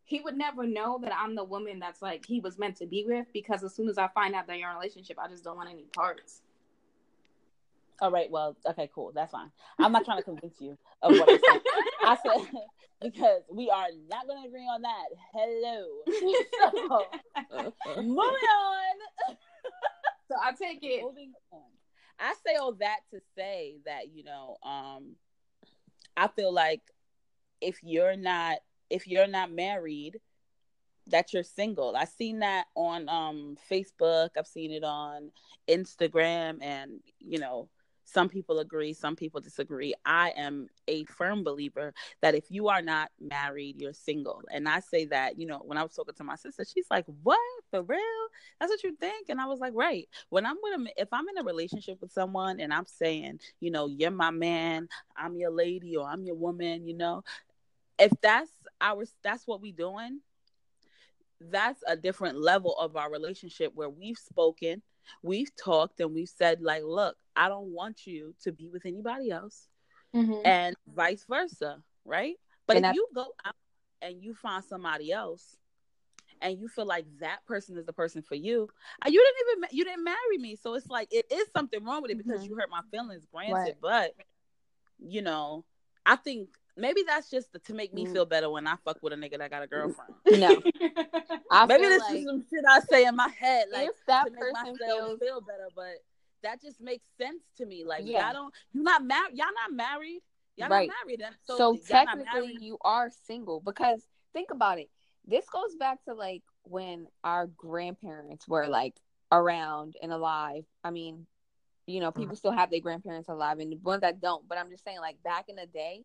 he 0.08 0.22
would 0.22 0.38
never 0.38 0.66
know 0.66 1.00
that 1.04 1.12
I'm 1.14 1.36
the 1.36 1.44
woman 1.44 1.80
that's 1.80 2.02
like 2.02 2.26
he 2.26 2.40
was 2.40 2.58
meant 2.58 2.78
to 2.78 2.88
be 2.88 3.04
with 3.06 3.28
because 3.34 3.62
as 3.62 3.76
soon 3.76 3.90
as 3.90 3.98
I 3.98 4.08
find 4.08 4.34
out 4.36 4.48
that 4.48 4.58
you're 4.58 4.70
in 4.70 4.76
a 4.76 4.80
relationship, 4.80 5.18
I 5.20 5.28
just 5.28 5.44
don't 5.44 5.58
want 5.58 5.70
any 5.70 5.84
parts. 5.94 6.42
All 8.00 8.10
right. 8.10 8.32
Well, 8.32 8.56
okay, 8.66 8.90
cool. 8.96 9.12
That's 9.14 9.34
fine. 9.34 9.52
I'm 9.78 9.92
not 9.92 10.06
trying 10.06 10.20
to 10.20 10.24
convince 10.24 10.62
you 10.62 10.78
of 11.02 11.12
what 11.12 11.28
I 11.30 11.34
said. 11.34 11.62
I 12.04 12.18
said 12.24 12.52
because 13.02 13.42
we 13.52 13.70
are 13.70 13.88
not 14.10 14.28
going 14.28 14.44
to 14.44 14.48
agree 14.48 14.62
on 14.62 14.82
that. 14.84 15.08
Hello. 15.34 15.86
So, 17.52 17.74
moving 17.98 18.18
on. 18.18 19.36
so 20.30 20.36
I 20.42 20.54
take 20.54 20.80
it. 20.84 21.04
moving 21.04 21.34
on. 21.52 21.60
I 22.18 22.34
say 22.46 22.56
all 22.56 22.72
that 22.76 23.00
to 23.14 23.20
say 23.36 23.76
that 23.86 24.16
you 24.16 24.24
know, 24.24 24.56
um, 24.64 25.18
I 26.16 26.30
feel 26.30 26.54
like 26.54 26.82
if 27.60 27.78
you're 27.84 28.16
not 28.16 28.60
if 28.90 29.08
you're 29.08 29.28
not 29.28 29.52
married, 29.52 30.20
that 31.08 31.34
you're 31.34 31.44
single. 31.44 31.96
I've 31.96 32.10
seen 32.10 32.40
that 32.40 32.66
on 32.76 33.10
um 33.10 33.58
Facebook. 33.70 34.30
I've 34.38 34.48
seen 34.48 34.72
it 34.72 34.84
on 34.84 35.32
Instagram, 35.68 36.58
and 36.62 37.00
you 37.20 37.40
know, 37.40 37.70
some 38.06 38.30
people 38.30 38.60
agree, 38.60 38.94
some 38.94 39.16
people 39.16 39.42
disagree. 39.42 39.94
I 40.06 40.34
am 40.38 40.68
a 40.88 41.04
firm 41.06 41.44
believer 41.44 41.94
that 42.22 42.36
if 42.36 42.46
you 42.50 42.70
are 42.70 42.82
not 42.82 43.12
married, 43.20 43.82
you're 43.82 43.94
single. 43.94 44.44
And 44.52 44.68
I 44.68 44.80
say 44.80 45.06
that, 45.06 45.38
you 45.38 45.46
know, 45.46 45.62
when 45.66 45.78
I 45.78 45.84
was 45.84 45.94
talking 45.94 46.16
to 46.16 46.24
my 46.24 46.36
sister, 46.36 46.64
she's 46.66 46.88
like, 46.90 47.06
"What 47.24 47.40
for 47.70 47.84
real? 47.84 48.00
That's 48.60 48.70
what 48.70 48.84
you 48.84 48.96
think?" 48.96 49.30
And 49.30 49.42
I 49.42 49.46
was 49.46 49.60
like, 49.60 49.74
"Right. 49.76 50.08
When 50.30 50.46
I'm 50.46 50.56
with 50.62 50.80
a, 50.80 51.02
if 51.02 51.10
I'm 51.12 51.28
in 51.28 51.38
a 51.38 51.44
relationship 51.44 52.00
with 52.02 52.12
someone 52.12 52.60
and 52.62 52.74
I'm 52.74 52.86
saying, 52.86 53.40
you 53.60 53.72
know, 53.72 53.88
you're 53.88 54.12
my 54.12 54.32
man, 54.32 54.88
I'm 55.18 55.36
your 55.36 55.52
lady, 55.52 55.98
or 55.98 56.08
I'm 56.08 56.24
your 56.24 56.36
woman, 56.36 56.88
you 56.88 56.96
know, 56.96 57.24
if 58.00 58.12
that's 58.22 58.52
our 58.82 59.06
that's 59.24 59.48
what 59.48 59.62
we 59.62 59.72
doing." 59.72 60.22
That's 61.40 61.84
a 61.86 61.96
different 61.96 62.40
level 62.40 62.76
of 62.78 62.96
our 62.96 63.12
relationship 63.12 63.72
where 63.76 63.90
we've 63.90 64.18
spoken, 64.18 64.82
we've 65.22 65.56
talked, 65.56 66.00
and 66.00 66.12
we've 66.14 66.30
said, 66.30 66.62
like, 66.62 66.84
look, 66.84 67.16
I 67.36 67.48
don't 67.48 67.68
want 67.68 68.08
you 68.08 68.34
to 68.42 68.52
be 68.52 68.70
with 68.70 68.86
anybody 68.88 69.30
else 69.30 69.68
Mhm. 70.16 70.42
and 70.46 70.76
vice 70.88 71.26
versa, 71.26 71.84
right? 72.06 72.38
But 72.66 72.78
And 72.78 72.86
if 72.86 72.90
I- 72.90 72.94
you 72.96 73.08
go 73.14 73.34
out 73.46 73.56
and 74.02 74.24
you 74.24 74.34
find 74.34 74.64
somebody 74.66 75.12
else 75.12 75.56
and 76.42 76.60
you 76.60 76.68
feel 76.68 76.86
like 76.88 77.06
that 77.20 77.46
person 77.46 77.78
is 77.78 77.86
the 77.86 77.94
person 77.94 78.24
for 78.24 78.36
you, 78.36 78.68
uh, 79.06 79.10
you 79.10 79.24
didn't 79.24 79.58
even 79.68 79.78
you 79.78 79.84
didn't 79.86 80.04
marry 80.04 80.38
me, 80.40 80.56
so 80.56 80.74
it's 80.74 80.88
like 80.90 81.14
it 81.14 81.32
is 81.32 81.52
something 81.52 81.84
wrong 81.84 82.02
with 82.02 82.10
it 82.10 82.18
because 82.18 82.42
Mhm. 82.42 82.48
you 82.50 82.56
hurt 82.56 82.72
my 82.72 82.82
feelings, 82.90 83.28
granted. 83.28 83.54
Right. 83.54 83.80
But 83.80 84.16
you 84.98 85.22
know, 85.22 85.66
I 86.04 86.16
think 86.16 86.58
maybe 86.78 87.04
that's 87.08 87.30
just 87.30 87.50
to 87.66 87.74
make 87.74 87.94
me 87.94 88.06
Mm. 88.06 88.12
feel 88.14 88.26
better 88.26 88.50
when 88.50 88.68
I 88.68 88.76
fuck 88.86 88.98
with 89.02 89.14
a 89.14 89.16
nigga 89.16 89.38
that 89.40 89.50
got 89.50 89.64
a 89.64 89.68
girlfriend. 89.68 90.14
no, 90.32 90.62
I 91.52 91.66
maybe 91.66 91.84
this 91.84 92.02
like 92.02 92.18
is 92.20 92.26
some 92.26 92.46
shit 92.50 92.64
I 92.70 92.80
say 92.82 93.06
in 93.06 93.16
my 93.16 93.30
head, 93.30 93.68
like 93.72 93.90
if 93.90 94.06
that 94.08 94.26
to 94.26 94.32
make 94.32 94.40
person 94.40 94.54
myself 94.54 94.78
feels 94.86 95.20
feel 95.20 95.42
better, 95.42 95.70
but 95.76 95.96
that 96.44 96.62
just 96.62 96.80
makes 96.80 97.06
sense 97.18 97.42
to 97.58 97.66
me. 97.66 97.84
Like 97.86 98.04
Yeah. 98.06 98.26
y'all 98.26 98.34
don't, 98.34 98.54
you 98.74 98.84
not 98.84 99.04
married, 99.04 99.36
y'all 99.36 99.48
not 99.68 99.76
married, 99.76 100.22
y'all 100.56 100.70
Right. 100.70 100.88
not 100.88 100.96
married. 101.06 101.22
And 101.22 101.36
so, 101.44 101.78
technically 101.88 102.26
married. 102.26 102.62
you 102.62 102.78
are 102.82 103.10
single 103.26 103.60
because 103.60 104.06
think 104.34 104.52
about 104.52 104.78
it 104.78 104.90
this 105.26 105.46
goes 105.50 105.76
back 105.76 106.04
to 106.06 106.14
like 106.14 106.44
when 106.64 107.08
our 107.24 107.48
grandparents 107.48 108.48
were 108.48 108.68
like 108.68 108.96
around 109.32 109.96
and 110.02 110.12
alive 110.14 110.64
i 110.84 110.92
mean 110.92 111.26
you 111.88 112.02
know, 112.02 112.12
people 112.12 112.36
still 112.36 112.52
have 112.52 112.70
their 112.70 112.82
grandparents 112.82 113.30
alive 113.30 113.60
and 113.60 113.72
the 113.72 113.78
ones 113.78 114.02
that 114.02 114.20
don't. 114.20 114.46
But 114.48 114.58
I'm 114.58 114.70
just 114.70 114.84
saying, 114.84 115.00
like 115.00 115.24
back 115.24 115.46
in 115.48 115.56
the 115.56 115.66
day, 115.66 116.04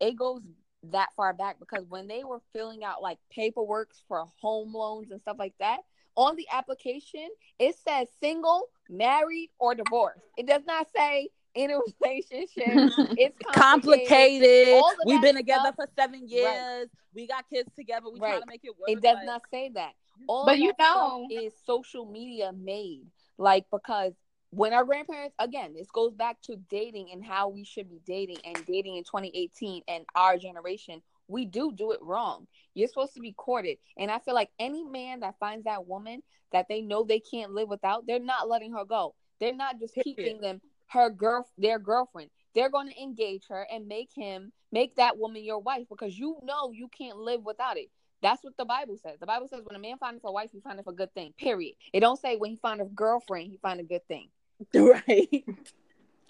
it 0.00 0.16
goes 0.16 0.42
that 0.84 1.08
far 1.16 1.32
back 1.32 1.56
because 1.58 1.84
when 1.88 2.06
they 2.06 2.24
were 2.24 2.40
filling 2.52 2.84
out 2.84 3.02
like 3.02 3.18
paperwork 3.30 3.90
for 4.06 4.26
home 4.40 4.72
loans 4.74 5.10
and 5.10 5.20
stuff 5.20 5.36
like 5.38 5.54
that, 5.58 5.80
on 6.16 6.36
the 6.36 6.46
application, 6.52 7.28
it 7.58 7.76
says 7.86 8.08
single, 8.20 8.68
married, 8.88 9.50
or 9.58 9.74
divorced. 9.74 10.24
It 10.36 10.46
does 10.46 10.62
not 10.66 10.88
say 10.94 11.28
in 11.54 11.70
a 11.70 11.78
relationship. 12.02 12.92
It's 13.16 13.36
complicated. 13.52 14.68
complicated. 14.68 14.82
We've 15.06 15.22
been 15.22 15.36
together 15.36 15.72
for 15.74 15.86
seven 15.96 16.28
years. 16.28 16.46
Right. 16.46 16.86
We 17.14 17.26
got 17.26 17.48
kids 17.48 17.70
together. 17.74 18.06
We 18.12 18.20
right. 18.20 18.30
trying 18.30 18.40
to 18.42 18.46
make 18.48 18.64
it 18.64 18.74
work. 18.78 18.88
It 18.88 19.00
does 19.00 19.18
not 19.24 19.42
say 19.50 19.70
that. 19.74 19.92
All 20.26 20.44
but 20.44 20.58
you 20.58 20.72
know, 20.78 21.26
is 21.30 21.52
social 21.64 22.04
media 22.04 22.52
made 22.52 23.06
like 23.38 23.66
because 23.70 24.14
when 24.50 24.72
our 24.72 24.84
grandparents 24.84 25.34
again 25.38 25.74
this 25.74 25.90
goes 25.90 26.14
back 26.14 26.40
to 26.40 26.56
dating 26.70 27.10
and 27.12 27.24
how 27.24 27.48
we 27.48 27.64
should 27.64 27.88
be 27.88 28.00
dating 28.06 28.38
and 28.44 28.64
dating 28.66 28.96
in 28.96 29.04
2018 29.04 29.82
and 29.88 30.04
our 30.14 30.38
generation 30.38 31.02
we 31.28 31.44
do 31.44 31.72
do 31.72 31.92
it 31.92 32.00
wrong 32.02 32.46
you're 32.74 32.88
supposed 32.88 33.14
to 33.14 33.20
be 33.20 33.32
courted 33.32 33.76
and 33.98 34.10
i 34.10 34.18
feel 34.18 34.34
like 34.34 34.50
any 34.58 34.84
man 34.84 35.20
that 35.20 35.38
finds 35.38 35.64
that 35.64 35.86
woman 35.86 36.22
that 36.52 36.66
they 36.68 36.80
know 36.80 37.04
they 37.04 37.20
can't 37.20 37.52
live 37.52 37.68
without 37.68 38.06
they're 38.06 38.18
not 38.18 38.48
letting 38.48 38.72
her 38.72 38.84
go 38.84 39.14
they're 39.38 39.54
not 39.54 39.78
just 39.78 39.94
keeping 40.02 40.40
them 40.40 40.60
her 40.86 41.10
girl 41.10 41.46
their 41.58 41.78
girlfriend 41.78 42.30
they're 42.54 42.70
going 42.70 42.88
to 42.88 43.02
engage 43.02 43.44
her 43.48 43.66
and 43.70 43.86
make 43.86 44.08
him 44.14 44.50
make 44.72 44.96
that 44.96 45.18
woman 45.18 45.44
your 45.44 45.60
wife 45.60 45.86
because 45.90 46.18
you 46.18 46.38
know 46.42 46.72
you 46.72 46.88
can't 46.88 47.18
live 47.18 47.42
without 47.44 47.76
it 47.76 47.90
that's 48.20 48.42
what 48.42 48.56
the 48.56 48.64
Bible 48.64 48.96
says. 48.96 49.20
The 49.20 49.26
Bible 49.26 49.46
says 49.46 49.60
when 49.64 49.76
a 49.76 49.78
man 49.78 49.96
finds 49.98 50.22
a 50.24 50.32
wife, 50.32 50.50
he 50.52 50.60
finds 50.60 50.82
a 50.84 50.92
good 50.92 51.14
thing. 51.14 51.32
Period. 51.38 51.74
It 51.92 52.00
don't 52.00 52.18
say 52.18 52.36
when 52.36 52.50
he 52.50 52.56
finds 52.56 52.82
a 52.82 52.86
girlfriend, 52.86 53.50
he 53.50 53.58
finds 53.58 53.80
a 53.80 53.86
good 53.86 54.04
thing. 54.08 54.28
Right. 54.74 55.44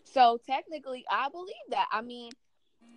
So 0.04 0.38
technically, 0.47 1.04
I 1.11 1.28
believe 1.28 1.54
that. 1.70 1.87
I 1.92 2.02
mean, 2.02 2.30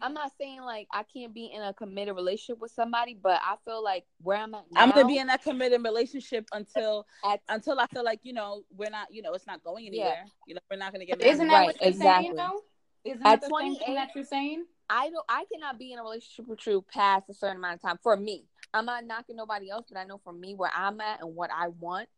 I'm 0.01 0.13
not 0.13 0.31
saying 0.39 0.61
like 0.61 0.88
I 0.91 1.03
can't 1.03 1.33
be 1.33 1.51
in 1.53 1.61
a 1.61 1.73
committed 1.73 2.15
relationship 2.15 2.59
with 2.59 2.71
somebody, 2.71 3.17
but 3.21 3.39
I 3.43 3.55
feel 3.65 3.83
like 3.83 4.05
where 4.21 4.38
I'm 4.38 4.55
at 4.55 4.63
now, 4.71 4.81
I'm 4.81 4.91
gonna 4.91 5.07
be 5.07 5.17
in 5.17 5.27
that 5.27 5.43
committed 5.43 5.83
relationship 5.83 6.47
until 6.53 7.05
at, 7.25 7.41
until 7.50 7.79
I 7.79 7.88
feel 7.88 8.03
like 8.03 8.19
you 8.23 8.33
know 8.33 8.63
we're 8.75 8.89
not, 8.89 9.07
you 9.11 9.21
know, 9.21 9.33
it's 9.33 9.45
not 9.45 9.63
going 9.63 9.88
anywhere. 9.88 10.23
Yeah. 10.25 10.31
You 10.47 10.55
know, 10.55 10.61
we're 10.69 10.77
not 10.77 10.91
gonna 10.91 11.05
get 11.05 11.19
married. 11.19 11.33
Isn't 11.33 11.47
that 11.47 11.53
right, 11.53 11.65
what 11.67 11.81
you're 11.81 11.89
exactly. 11.89 12.25
saying? 12.25 12.35
Though? 12.35 12.61
Isn't 13.03 13.25
at 13.25 13.41
that 13.41 13.50
the 13.50 13.57
same 13.59 13.75
thing 13.75 13.95
that 13.95 14.09
you're 14.15 14.23
saying? 14.23 14.65
I 14.89 15.09
don't. 15.09 15.25
I 15.29 15.45
cannot 15.51 15.77
be 15.77 15.93
in 15.93 16.00
a 16.00 16.03
relationship 16.03 16.47
with 16.47 16.65
you 16.65 16.83
past 16.91 17.29
a 17.29 17.33
certain 17.33 17.57
amount 17.57 17.75
of 17.75 17.81
time. 17.81 18.00
For 18.01 18.17
me, 18.17 18.45
I'm 18.73 18.85
not 18.85 19.05
knocking 19.05 19.35
nobody 19.35 19.69
else, 19.69 19.85
but 19.89 20.00
I 20.00 20.05
know 20.05 20.19
for 20.23 20.33
me 20.33 20.55
where 20.55 20.71
I'm 20.73 21.00
at 21.01 21.21
and 21.21 21.35
what 21.35 21.50
I 21.55 21.67
want 21.67 22.09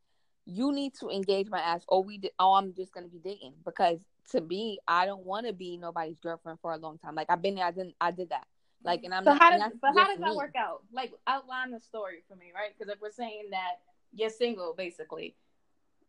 you 0.45 0.71
need 0.73 0.93
to 0.95 1.09
engage 1.09 1.49
my 1.49 1.59
ass 1.59 1.83
or 1.87 2.03
we 2.03 2.17
did, 2.17 2.31
oh 2.39 2.53
i'm 2.53 2.73
just 2.73 2.93
gonna 2.93 3.07
be 3.07 3.19
dating 3.19 3.53
because 3.65 3.99
to 4.29 4.41
me 4.41 4.77
i 4.87 5.05
don't 5.05 5.25
want 5.25 5.45
to 5.45 5.53
be 5.53 5.77
nobody's 5.77 6.19
girlfriend 6.19 6.59
for 6.61 6.73
a 6.73 6.77
long 6.77 6.97
time. 6.97 7.15
Like 7.15 7.27
i've 7.29 7.41
been 7.41 7.55
there 7.55 7.65
i 7.65 7.71
didn't 7.71 7.95
i 7.99 8.11
did 8.11 8.29
that. 8.29 8.45
Like 8.83 9.03
and 9.03 9.13
i'm 9.13 9.23
so 9.23 9.31
not, 9.31 9.41
how 9.41 9.49
does 9.51 9.71
but 9.81 9.93
how 9.97 10.07
does 10.07 10.19
me. 10.19 10.25
that 10.25 10.35
work 10.35 10.55
out? 10.57 10.83
Like 10.91 11.13
outline 11.27 11.71
the 11.71 11.79
story 11.79 12.23
for 12.27 12.35
me 12.35 12.51
right? 12.53 12.71
Because 12.77 12.93
if 12.93 13.01
we're 13.01 13.11
saying 13.11 13.49
that 13.51 13.79
you're 14.13 14.29
single 14.29 14.73
basically 14.77 15.35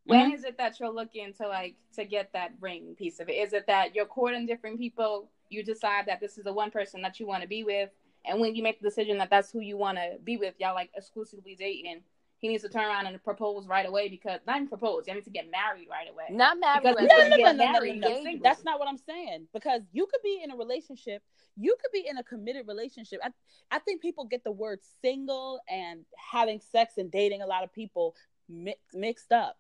when 0.06 0.26
mm-hmm. 0.26 0.34
is 0.34 0.44
it 0.44 0.58
that 0.58 0.78
you're 0.78 0.90
looking 0.90 1.32
to 1.34 1.48
like 1.48 1.76
to 1.94 2.04
get 2.04 2.32
that 2.32 2.52
ring 2.60 2.94
piece 2.96 3.20
of 3.20 3.28
it? 3.28 3.34
Is 3.34 3.52
it 3.52 3.66
that 3.68 3.94
you're 3.94 4.06
courting 4.06 4.46
different 4.46 4.78
people 4.78 5.30
you 5.48 5.62
decide 5.62 6.06
that 6.06 6.20
this 6.20 6.36
is 6.38 6.44
the 6.44 6.52
one 6.52 6.70
person 6.70 7.00
that 7.02 7.20
you 7.20 7.26
want 7.26 7.42
to 7.42 7.48
be 7.48 7.64
with 7.64 7.90
and 8.26 8.40
when 8.40 8.54
you 8.54 8.62
make 8.62 8.80
the 8.80 8.88
decision 8.88 9.18
that 9.18 9.30
that's 9.30 9.50
who 9.50 9.60
you 9.60 9.76
want 9.76 9.98
to 9.98 10.16
be 10.24 10.36
with 10.36 10.54
y'all 10.58 10.74
like 10.74 10.90
exclusively 10.96 11.54
dating 11.58 12.02
he 12.44 12.48
needs 12.48 12.62
to 12.62 12.68
turn 12.68 12.84
around 12.84 13.06
and 13.06 13.24
propose 13.24 13.66
right 13.66 13.88
away 13.88 14.10
because 14.10 14.38
not 14.46 14.56
even 14.56 14.68
propose. 14.68 15.06
He 15.06 15.14
needs 15.14 15.24
to 15.24 15.30
get 15.30 15.50
married 15.50 15.88
right 15.90 16.06
away. 16.12 16.24
Not 16.28 16.60
married. 16.60 16.82
Because 16.82 17.08
no, 17.08 17.36
no, 17.36 17.36
no, 17.36 17.54
married, 17.54 17.98
no, 17.98 18.08
no, 18.22 18.38
That's 18.42 18.64
not 18.64 18.78
what 18.78 18.86
I'm 18.86 18.98
saying. 18.98 19.46
Because 19.54 19.80
you 19.92 20.04
could 20.04 20.20
be 20.22 20.42
in 20.44 20.50
a 20.50 20.56
relationship. 20.56 21.22
You 21.56 21.74
could 21.80 21.90
be 21.90 22.06
in 22.06 22.18
a 22.18 22.22
committed 22.22 22.68
relationship. 22.68 23.20
I, 23.24 23.30
I 23.70 23.78
think 23.78 24.02
people 24.02 24.26
get 24.26 24.44
the 24.44 24.52
word 24.52 24.80
single 25.00 25.58
and 25.70 26.04
having 26.18 26.60
sex 26.60 26.98
and 26.98 27.10
dating 27.10 27.40
a 27.40 27.46
lot 27.46 27.64
of 27.64 27.72
people 27.72 28.14
mix, 28.46 28.78
mixed 28.92 29.32
up 29.32 29.56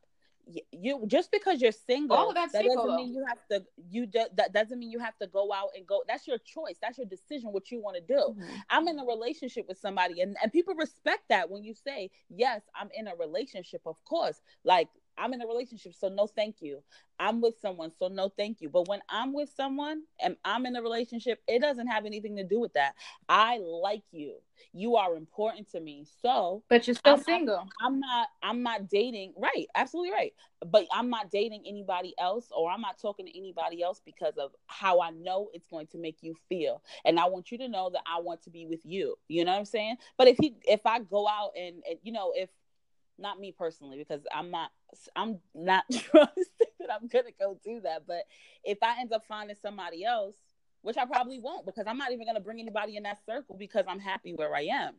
you 0.72 1.02
just 1.06 1.30
because 1.30 1.60
you're 1.60 1.72
single 1.72 2.16
oh, 2.16 2.32
that 2.34 2.50
single, 2.50 2.76
doesn't 2.76 2.96
mean 2.96 3.14
you 3.14 3.24
have 3.26 3.38
to 3.50 3.64
you 3.90 4.06
do, 4.06 4.24
that 4.36 4.52
doesn't 4.52 4.78
mean 4.78 4.90
you 4.90 4.98
have 4.98 5.16
to 5.18 5.26
go 5.26 5.52
out 5.52 5.70
and 5.76 5.86
go 5.86 6.02
that's 6.06 6.26
your 6.26 6.38
choice. 6.38 6.76
That's 6.80 6.98
your 6.98 7.06
decision 7.06 7.52
what 7.52 7.70
you 7.70 7.80
want 7.80 7.96
to 7.96 8.02
do. 8.02 8.20
Mm-hmm. 8.20 8.54
i'm 8.70 8.88
in 8.88 8.98
a 8.98 9.04
relationship 9.04 9.66
with 9.68 9.78
somebody 9.78 10.20
and, 10.20 10.36
and 10.42 10.52
people 10.52 10.74
respect 10.74 11.22
that 11.28 11.50
when 11.50 11.64
you 11.64 11.74
say 11.74 12.10
yes 12.28 12.62
i'm 12.74 12.88
in 12.94 13.08
a 13.08 13.14
relationship 13.16 13.82
of 13.86 13.96
course. 14.04 14.40
Like 14.64 14.88
I'm 15.16 15.32
in 15.32 15.42
a 15.42 15.46
relationship, 15.46 15.94
so 15.94 16.08
no 16.08 16.26
thank 16.26 16.56
you. 16.60 16.82
I'm 17.18 17.40
with 17.40 17.54
someone, 17.60 17.92
so 17.98 18.08
no 18.08 18.28
thank 18.28 18.60
you. 18.60 18.68
But 18.68 18.88
when 18.88 19.00
I'm 19.08 19.32
with 19.32 19.50
someone 19.56 20.02
and 20.20 20.36
I'm 20.44 20.66
in 20.66 20.76
a 20.76 20.82
relationship, 20.82 21.40
it 21.46 21.60
doesn't 21.60 21.86
have 21.86 22.06
anything 22.06 22.36
to 22.36 22.44
do 22.44 22.58
with 22.60 22.72
that. 22.74 22.94
I 23.28 23.58
like 23.58 24.02
you. 24.10 24.36
You 24.72 24.96
are 24.96 25.16
important 25.16 25.70
to 25.70 25.80
me. 25.80 26.06
So 26.22 26.62
But 26.68 26.86
you're 26.86 26.94
still 26.94 27.14
I'm 27.14 27.22
single. 27.22 27.68
I'm 27.80 28.00
not 28.00 28.28
I'm 28.42 28.62
not 28.62 28.88
dating 28.88 29.34
right, 29.36 29.66
absolutely 29.74 30.12
right. 30.12 30.32
But 30.66 30.86
I'm 30.92 31.10
not 31.10 31.30
dating 31.30 31.64
anybody 31.66 32.14
else 32.18 32.48
or 32.56 32.70
I'm 32.70 32.80
not 32.80 32.98
talking 32.98 33.26
to 33.26 33.38
anybody 33.38 33.82
else 33.82 34.00
because 34.04 34.36
of 34.38 34.52
how 34.66 35.00
I 35.00 35.10
know 35.10 35.50
it's 35.52 35.66
going 35.66 35.86
to 35.88 35.98
make 35.98 36.18
you 36.22 36.34
feel. 36.48 36.82
And 37.04 37.18
I 37.18 37.26
want 37.26 37.50
you 37.50 37.58
to 37.58 37.68
know 37.68 37.90
that 37.90 38.02
I 38.06 38.20
want 38.20 38.42
to 38.44 38.50
be 38.50 38.66
with 38.66 38.80
you. 38.84 39.16
You 39.28 39.44
know 39.44 39.52
what 39.52 39.58
I'm 39.58 39.64
saying? 39.64 39.96
But 40.16 40.28
if 40.28 40.38
he 40.38 40.56
if 40.64 40.80
I 40.84 41.00
go 41.00 41.28
out 41.28 41.50
and, 41.56 41.82
and 41.88 41.98
you 42.02 42.12
know, 42.12 42.32
if 42.34 42.48
not 43.18 43.38
me 43.38 43.52
personally 43.52 43.96
because 43.98 44.22
I'm 44.34 44.50
not 44.50 44.70
I'm 45.16 45.38
not 45.54 45.84
trusting 45.92 46.74
that 46.80 46.90
I'm 46.90 47.08
gonna 47.08 47.30
go 47.38 47.58
do 47.64 47.80
that. 47.80 48.06
But 48.06 48.24
if 48.64 48.78
I 48.82 49.00
end 49.00 49.12
up 49.12 49.24
finding 49.26 49.56
somebody 49.60 50.04
else, 50.04 50.34
which 50.82 50.96
I 50.96 51.04
probably 51.04 51.38
won't 51.38 51.66
because 51.66 51.86
I'm 51.86 51.98
not 51.98 52.12
even 52.12 52.26
gonna 52.26 52.40
bring 52.40 52.60
anybody 52.60 52.96
in 52.96 53.04
that 53.04 53.24
circle 53.24 53.56
because 53.58 53.84
I'm 53.88 54.00
happy 54.00 54.34
where 54.34 54.54
I 54.54 54.62
am. 54.62 54.94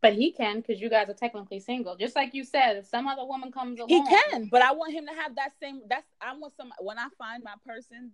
But 0.00 0.14
he 0.14 0.30
can 0.30 0.60
because 0.60 0.80
you 0.80 0.88
guys 0.88 1.08
are 1.08 1.14
technically 1.14 1.58
single. 1.58 1.96
Just 1.96 2.14
like 2.14 2.32
you 2.32 2.44
said, 2.44 2.76
if 2.76 2.86
some 2.86 3.08
other 3.08 3.24
woman 3.24 3.50
comes 3.50 3.80
along, 3.80 3.88
he 3.88 4.02
can. 4.04 4.48
But 4.48 4.62
I 4.62 4.72
want 4.72 4.92
him 4.92 5.06
to 5.06 5.12
have 5.12 5.34
that 5.36 5.52
same. 5.60 5.82
That's 5.88 6.06
I 6.20 6.36
want 6.36 6.54
some. 6.56 6.72
When 6.80 6.98
I 6.98 7.08
find 7.18 7.42
my 7.42 7.54
person, 7.66 8.12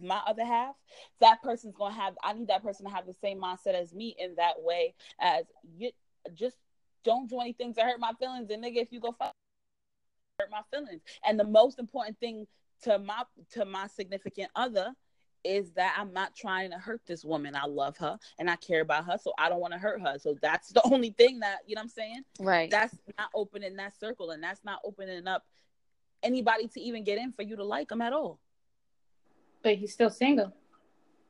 my 0.00 0.20
other 0.26 0.44
half, 0.44 0.74
that 1.20 1.42
person's 1.42 1.74
gonna 1.74 1.94
have. 1.94 2.14
I 2.22 2.34
need 2.34 2.48
that 2.48 2.62
person 2.62 2.84
to 2.84 2.92
have 2.92 3.06
the 3.06 3.14
same 3.14 3.40
mindset 3.40 3.74
as 3.74 3.94
me 3.94 4.14
in 4.18 4.34
that 4.34 4.54
way. 4.58 4.94
As 5.18 5.46
you 5.76 5.90
just 6.34 6.56
don't 7.06 7.30
do 7.30 7.40
anything 7.40 7.72
to 7.72 7.80
hurt 7.80 8.00
my 8.00 8.12
feelings. 8.18 8.50
And 8.50 8.62
nigga, 8.62 8.82
if 8.82 8.92
you 8.92 9.00
go 9.00 9.12
fuck, 9.12 9.32
hurt 10.38 10.50
my 10.50 10.60
feelings. 10.70 11.00
And 11.24 11.40
the 11.40 11.44
most 11.44 11.78
important 11.78 12.18
thing 12.18 12.46
to 12.82 12.98
my 12.98 13.22
to 13.52 13.64
my 13.64 13.86
significant 13.86 14.50
other 14.54 14.92
is 15.44 15.70
that 15.72 15.96
I'm 15.96 16.12
not 16.12 16.34
trying 16.34 16.72
to 16.72 16.76
hurt 16.76 17.00
this 17.06 17.24
woman. 17.24 17.54
I 17.54 17.66
love 17.66 17.96
her 17.98 18.18
and 18.38 18.50
I 18.50 18.56
care 18.56 18.80
about 18.80 19.04
her, 19.06 19.16
so 19.22 19.32
I 19.38 19.48
don't 19.48 19.60
want 19.60 19.72
to 19.72 19.78
hurt 19.78 20.02
her. 20.02 20.18
So 20.18 20.36
that's 20.42 20.70
the 20.70 20.82
only 20.92 21.10
thing 21.10 21.38
that 21.38 21.60
you 21.66 21.76
know 21.76 21.80
what 21.80 21.84
I'm 21.84 21.88
saying. 21.90 22.22
Right. 22.40 22.70
That's 22.70 22.98
not 23.16 23.30
opening 23.34 23.76
that 23.76 23.98
circle, 23.98 24.32
and 24.32 24.42
that's 24.42 24.64
not 24.64 24.80
opening 24.84 25.26
up 25.28 25.44
anybody 26.22 26.66
to 26.66 26.80
even 26.80 27.04
get 27.04 27.18
in 27.18 27.32
for 27.32 27.42
you 27.42 27.56
to 27.56 27.64
like 27.64 27.90
him 27.90 28.02
at 28.02 28.12
all. 28.12 28.40
But 29.62 29.76
he's 29.76 29.92
still 29.92 30.10
single. 30.10 30.52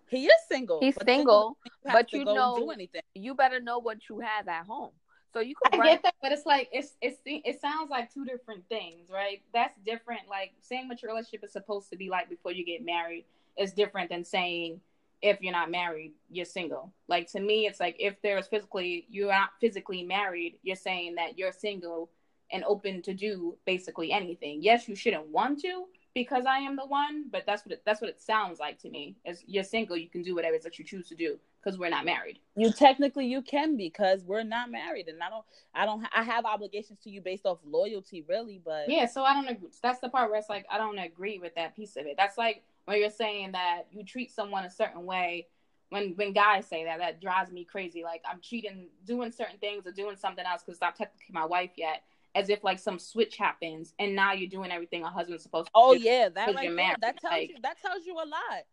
He 0.08 0.26
is 0.26 0.32
single. 0.48 0.80
He's 0.80 0.96
single, 1.04 1.58
but 1.84 2.12
you 2.12 2.24
know, 2.24 2.72
you 3.14 3.34
better 3.34 3.60
know 3.60 3.78
what 3.78 4.08
you 4.08 4.20
have 4.20 4.46
at 4.46 4.64
home. 4.64 4.92
So 5.32 5.40
you 5.40 5.54
could. 5.54 5.78
I 5.78 5.84
get 5.84 6.02
that, 6.02 6.14
but 6.22 6.32
it's 6.32 6.46
like 6.46 6.68
it's 6.72 6.96
it's 7.00 7.20
it 7.24 7.60
sounds 7.60 7.90
like 7.90 8.12
two 8.12 8.24
different 8.24 8.66
things, 8.68 9.10
right? 9.10 9.42
That's 9.52 9.78
different. 9.84 10.22
Like 10.28 10.52
saying 10.62 10.88
what 10.88 11.02
your 11.02 11.12
relationship 11.12 11.44
is 11.44 11.52
supposed 11.52 11.90
to 11.90 11.96
be 11.96 12.08
like 12.08 12.28
before 12.28 12.52
you 12.52 12.64
get 12.64 12.84
married 12.84 13.24
is 13.58 13.72
different 13.72 14.10
than 14.10 14.24
saying 14.24 14.80
if 15.22 15.40
you're 15.40 15.52
not 15.52 15.70
married, 15.70 16.12
you're 16.30 16.44
single. 16.44 16.92
Like 17.08 17.30
to 17.32 17.40
me, 17.40 17.66
it's 17.66 17.80
like 17.80 17.96
if 17.98 18.20
there's 18.22 18.46
physically 18.46 19.06
you're 19.10 19.32
not 19.32 19.50
physically 19.60 20.02
married, 20.02 20.58
you're 20.62 20.76
saying 20.76 21.16
that 21.16 21.38
you're 21.38 21.52
single 21.52 22.10
and 22.52 22.64
open 22.64 23.02
to 23.02 23.14
do 23.14 23.56
basically 23.66 24.12
anything. 24.12 24.62
Yes, 24.62 24.88
you 24.88 24.94
shouldn't 24.94 25.28
want 25.28 25.60
to, 25.62 25.86
because 26.16 26.46
I 26.46 26.60
am 26.60 26.76
the 26.76 26.86
one, 26.86 27.26
but 27.30 27.44
that's 27.44 27.66
what 27.66 27.72
it, 27.72 27.82
that's 27.84 28.00
what 28.00 28.08
it 28.08 28.18
sounds 28.18 28.58
like 28.58 28.78
to 28.78 28.88
me. 28.88 29.16
As 29.26 29.44
you're 29.46 29.62
single, 29.62 29.98
you 29.98 30.08
can 30.08 30.22
do 30.22 30.34
whatever 30.34 30.54
it 30.54 30.58
is 30.58 30.64
that 30.64 30.78
you 30.78 30.84
choose 30.84 31.06
to 31.10 31.14
do 31.14 31.38
because 31.62 31.78
we're 31.78 31.90
not 31.90 32.06
married. 32.06 32.38
You 32.56 32.72
technically 32.72 33.26
you 33.26 33.42
can 33.42 33.76
because 33.76 34.24
we're 34.24 34.42
not 34.42 34.70
married, 34.70 35.08
and 35.08 35.22
I 35.22 35.28
don't 35.28 35.44
I 35.74 35.84
don't 35.84 36.06
I 36.16 36.22
have 36.22 36.46
obligations 36.46 37.00
to 37.04 37.10
you 37.10 37.20
based 37.20 37.44
off 37.44 37.58
loyalty, 37.66 38.24
really. 38.26 38.62
But 38.64 38.88
yeah, 38.88 39.04
so 39.04 39.24
I 39.24 39.34
don't 39.34 39.46
agree. 39.46 39.68
That's 39.82 40.00
the 40.00 40.08
part 40.08 40.30
where 40.30 40.38
it's 40.38 40.48
like 40.48 40.64
I 40.70 40.78
don't 40.78 40.98
agree 40.98 41.38
with 41.38 41.54
that 41.56 41.76
piece 41.76 41.96
of 41.96 42.06
it. 42.06 42.14
That's 42.16 42.38
like 42.38 42.62
when 42.86 42.98
you're 42.98 43.10
saying 43.10 43.52
that 43.52 43.82
you 43.92 44.02
treat 44.02 44.32
someone 44.32 44.64
a 44.64 44.70
certain 44.70 45.04
way. 45.04 45.48
When 45.90 46.14
when 46.16 46.32
guys 46.32 46.66
say 46.66 46.84
that, 46.84 46.98
that 46.98 47.20
drives 47.20 47.52
me 47.52 47.64
crazy. 47.64 48.02
Like 48.02 48.22
I'm 48.28 48.40
cheating, 48.40 48.88
doing 49.04 49.30
certain 49.32 49.58
things 49.58 49.86
or 49.86 49.92
doing 49.92 50.16
something 50.16 50.46
else 50.46 50.62
because 50.64 50.78
I'm 50.80 50.94
technically 50.94 51.32
my 51.32 51.44
wife 51.44 51.72
yet 51.76 52.04
as 52.36 52.48
if 52.50 52.62
like 52.62 52.78
some 52.78 52.98
switch 52.98 53.36
happens 53.36 53.94
and 53.98 54.14
now 54.14 54.32
you're 54.32 54.48
doing 54.48 54.70
everything 54.70 55.02
a 55.02 55.08
husband's 55.08 55.42
supposed 55.42 55.66
to 55.66 55.72
oh 55.74 55.92
yeah 55.92 56.28
that 56.28 56.54
right 56.54 57.00
that 57.00 57.20
tells 57.20 57.32
like, 57.32 57.48
you 57.48 57.56
that 57.62 57.76
tells 57.80 58.04
you 58.06 58.14
a 58.14 58.26
lot 58.26 58.64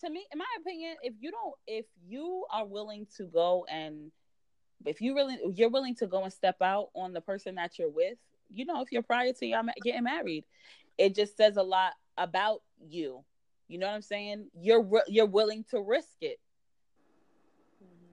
to 0.00 0.10
me 0.10 0.24
in 0.32 0.38
my 0.38 0.46
opinion 0.60 0.96
if 1.02 1.14
you 1.20 1.30
don't 1.30 1.54
if 1.66 1.86
you 2.08 2.44
are 2.52 2.66
willing 2.66 3.06
to 3.16 3.24
go 3.24 3.66
and 3.70 4.10
if 4.86 5.00
you 5.00 5.14
really 5.14 5.38
you're 5.54 5.68
willing 5.68 5.94
to 5.94 6.06
go 6.06 6.24
and 6.24 6.32
step 6.32 6.56
out 6.62 6.88
on 6.94 7.12
the 7.12 7.20
person 7.20 7.54
that 7.54 7.78
you're 7.78 7.90
with 7.90 8.16
you 8.52 8.64
know 8.64 8.80
if 8.80 8.90
you're 8.90 9.02
prior 9.02 9.32
to 9.32 9.46
y'all 9.46 9.64
getting 9.84 10.04
married 10.04 10.44
it 11.00 11.14
just 11.14 11.36
says 11.36 11.56
a 11.56 11.62
lot 11.62 11.94
about 12.18 12.60
you. 12.86 13.24
You 13.68 13.78
know 13.78 13.86
what 13.86 13.94
I'm 13.94 14.02
saying? 14.02 14.48
You're 14.54 14.86
you're 15.08 15.26
willing 15.26 15.64
to 15.70 15.80
risk 15.80 16.16
it. 16.20 16.38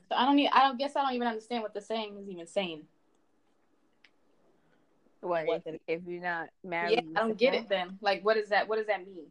So 0.09 0.15
I 0.15 0.25
don't 0.25 0.37
need. 0.37 0.49
I 0.53 0.67
don't 0.67 0.79
guess 0.79 0.95
I 0.95 1.01
don't 1.01 1.13
even 1.13 1.27
understand 1.27 1.63
what 1.63 1.73
the 1.73 1.81
saying 1.81 2.17
is 2.17 2.29
even 2.29 2.47
saying. 2.47 2.83
What, 5.21 5.47
What 5.47 5.61
if, 5.65 5.79
if 5.87 6.01
you're 6.07 6.21
not 6.21 6.49
married? 6.63 6.93
Yeah, 6.93 7.01
I 7.15 7.19
don't 7.27 7.37
get 7.37 7.53
it 7.53 7.69
then. 7.69 7.97
Like, 8.01 8.23
what 8.23 8.37
is 8.37 8.49
that? 8.49 8.67
What 8.67 8.77
does 8.77 8.87
that 8.87 9.05
mean? 9.05 9.27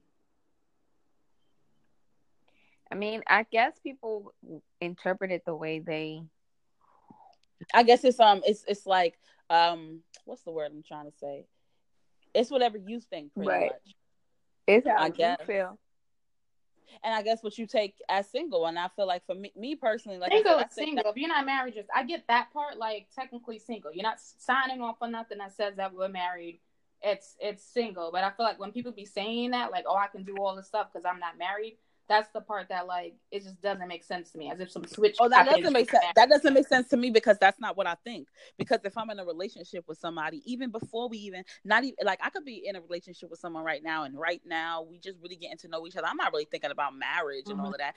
I 2.90 2.95
mean, 2.95 3.23
I 3.26 3.45
guess 3.50 3.78
people 3.83 4.33
interpret 4.81 5.31
it 5.33 5.43
the 5.45 5.55
way 5.55 5.81
they. 5.81 6.23
I 7.75 7.83
guess 7.83 8.05
it's 8.05 8.21
um 8.21 8.43
it's 8.45 8.64
it's 8.69 8.87
like 8.87 9.19
um 9.50 10.00
what's 10.25 10.43
the 10.43 10.50
word 10.52 10.71
I'm 10.73 10.83
trying 10.83 11.07
to 11.11 11.16
say? 11.19 11.47
It's 12.35 12.50
whatever 12.50 12.78
you 12.78 13.00
think 13.00 13.33
pretty 13.35 13.49
Right. 13.50 13.71
much. 13.73 13.95
It's 14.66 14.87
how 14.87 14.99
I 14.99 15.07
you 15.07 15.12
guess. 15.12 15.38
feel. 15.47 15.78
And 17.02 17.14
I 17.14 17.23
guess 17.23 17.43
what 17.43 17.59
you 17.59 17.66
take 17.66 17.95
as 18.09 18.28
single 18.28 18.66
and 18.66 18.78
I 18.78 18.88
feel 18.88 19.07
like 19.07 19.25
for 19.26 19.35
me 19.35 19.52
me 19.57 19.75
personally 19.75 20.19
like 20.19 20.33
single 20.33 20.59
said, 20.59 20.73
single. 20.73 21.05
If 21.07 21.16
you're 21.16 21.28
not 21.28 21.47
married, 21.47 21.75
just 21.75 21.88
I 21.95 22.05
get 22.05 22.25
that 22.28 22.52
part. 22.52 22.78
Like 22.78 23.09
technically 23.14 23.59
single. 23.59 23.93
You're 23.93 24.02
not 24.02 24.19
signing 24.21 24.81
off 24.81 24.97
on 25.00 25.12
nothing 25.12 25.38
that 25.38 25.55
says 25.57 25.76
that 25.76 25.95
we're 25.95 26.09
married. 26.09 26.61
It's 27.02 27.37
it's 27.40 27.62
single. 27.62 28.11
But 28.12 28.25
I 28.25 28.31
feel 28.31 28.47
like 28.47 28.59
when 28.59 28.73
people 28.73 28.93
be 28.93 29.05
saying 29.05 29.50
that, 29.52 29.71
like, 29.71 29.85
oh, 29.87 29.97
I 29.97 30.09
can 30.09 30.25
do 30.25 30.37
all 30.38 30.57
this 30.57 30.66
stuff 30.66 30.88
because 30.93 31.05
I'm 31.05 31.21
not 31.21 31.38
married. 31.38 31.76
That's 32.09 32.29
the 32.31 32.41
part 32.41 32.69
that 32.69 32.87
like 32.87 33.15
it 33.33 33.43
just 33.43 33.61
doesn't 33.61 33.89
make 33.89 34.05
sense 34.05 34.31
to 34.31 34.39
me. 34.39 34.51
As 34.51 34.61
if 34.61 34.71
some 34.71 34.87
switch. 34.87 35.17
Oh, 35.19 35.29
that 35.29 35.45
doesn't 35.47 35.73
make 35.73 35.91
sense. 35.91 36.05
That 36.15 36.29
doesn't 36.29 36.55
make 36.55 36.69
sense 36.69 36.89
to 36.89 36.97
me 36.97 37.11
because 37.11 37.37
that's 37.39 37.59
not 37.59 37.77
what 37.77 37.87
I 37.87 37.97
think. 38.05 38.29
Because 38.59 38.81
if 38.85 38.97
I'm 38.97 39.11
in 39.11 39.19
a 39.19 39.25
relationship 39.25 39.85
with 39.89 39.99
somebody, 39.99 40.41
even 40.51 40.71
before 40.71 41.09
we 41.09 41.19
even 41.19 41.45
not 41.65 41.83
even 41.83 41.97
like 42.05 42.21
I 42.23 42.31
could 42.31 42.45
be 42.45 42.63
in 42.67 42.77
a 42.77 42.81
relationship 42.81 43.29
with 43.31 43.41
someone 43.41 43.65
right 43.65 43.83
now, 43.83 44.05
and 44.05 44.17
right 44.17 44.41
now 44.47 44.83
we 44.83 44.99
just 44.99 45.19
really 45.21 45.37
getting 45.37 45.59
to 45.59 45.69
know 45.69 45.87
each 45.87 45.97
other. 45.97 46.07
I'm 46.07 46.17
not 46.17 46.33
really 46.33 46.47
thinking 46.49 46.71
about 46.71 46.95
marriage 46.97 47.49
and 47.49 47.61
all 47.61 47.67
Mhm. 47.67 47.75
of 47.75 47.79
that. 47.79 47.97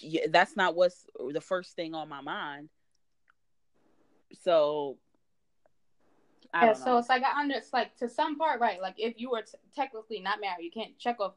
Yeah, 0.00 0.26
that's 0.28 0.56
not 0.56 0.76
what's 0.76 1.06
the 1.32 1.40
first 1.40 1.74
thing 1.74 1.94
on 1.94 2.08
my 2.08 2.20
mind. 2.20 2.68
So, 4.32 4.96
I 6.54 6.66
Yeah, 6.66 6.72
so 6.74 6.98
it's 6.98 7.08
like 7.08 7.24
I 7.24 7.40
under 7.40 7.56
it's 7.56 7.72
like 7.72 7.96
to 7.96 8.08
some 8.08 8.38
part, 8.38 8.60
right? 8.60 8.80
Like 8.80 8.94
if 8.98 9.14
you 9.20 9.30
were 9.30 9.42
t- 9.42 9.58
technically 9.74 10.20
not 10.20 10.40
married, 10.40 10.64
you 10.64 10.70
can't 10.70 10.96
check 10.98 11.18
off 11.20 11.34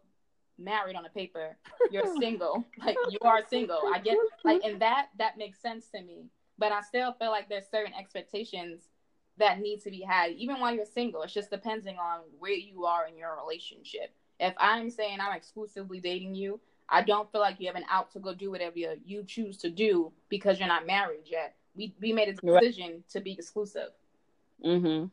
married 0.57 0.95
on 0.95 1.05
a 1.05 1.09
paper. 1.09 1.57
You're 1.91 2.15
single, 2.19 2.65
like 2.83 2.97
you 3.09 3.19
are 3.21 3.41
single. 3.49 3.79
I 3.93 3.99
get 3.99 4.17
like, 4.43 4.61
and 4.63 4.81
that 4.81 5.07
that 5.17 5.37
makes 5.37 5.59
sense 5.59 5.87
to 5.95 6.01
me. 6.01 6.25
But 6.57 6.71
I 6.71 6.81
still 6.81 7.13
feel 7.13 7.31
like 7.31 7.49
there's 7.49 7.67
certain 7.69 7.93
expectations 7.93 8.89
that 9.37 9.59
need 9.59 9.81
to 9.81 9.89
be 9.89 10.01
had, 10.01 10.31
even 10.33 10.59
while 10.59 10.73
you're 10.73 10.85
single. 10.85 11.23
It's 11.23 11.33
just 11.33 11.49
depending 11.49 11.97
on 11.97 12.21
where 12.37 12.51
you 12.51 12.85
are 12.85 13.07
in 13.07 13.17
your 13.17 13.35
relationship. 13.35 14.13
If 14.39 14.53
I'm 14.57 14.89
saying 14.89 15.19
I'm 15.19 15.35
exclusively 15.35 15.99
dating 15.99 16.35
you, 16.35 16.59
I 16.89 17.01
don't 17.01 17.31
feel 17.31 17.41
like 17.41 17.59
you 17.59 17.67
have 17.67 17.75
an 17.75 17.85
out 17.89 18.11
to 18.11 18.19
go 18.19 18.33
do 18.33 18.51
whatever 18.51 18.77
you, 18.77 18.91
you 19.03 19.23
choose 19.23 19.57
to 19.57 19.69
do 19.69 20.11
because 20.29 20.59
you're 20.59 20.67
not 20.67 20.85
married 20.85 21.23
yet. 21.25 21.55
We 21.75 21.95
we 21.99 22.13
made 22.13 22.29
a 22.29 22.35
Right. 22.43 22.61
decision 22.61 23.03
to 23.09 23.19
be 23.19 23.31
exclusive. 23.31 23.89
Mm-hmm. 24.63 25.05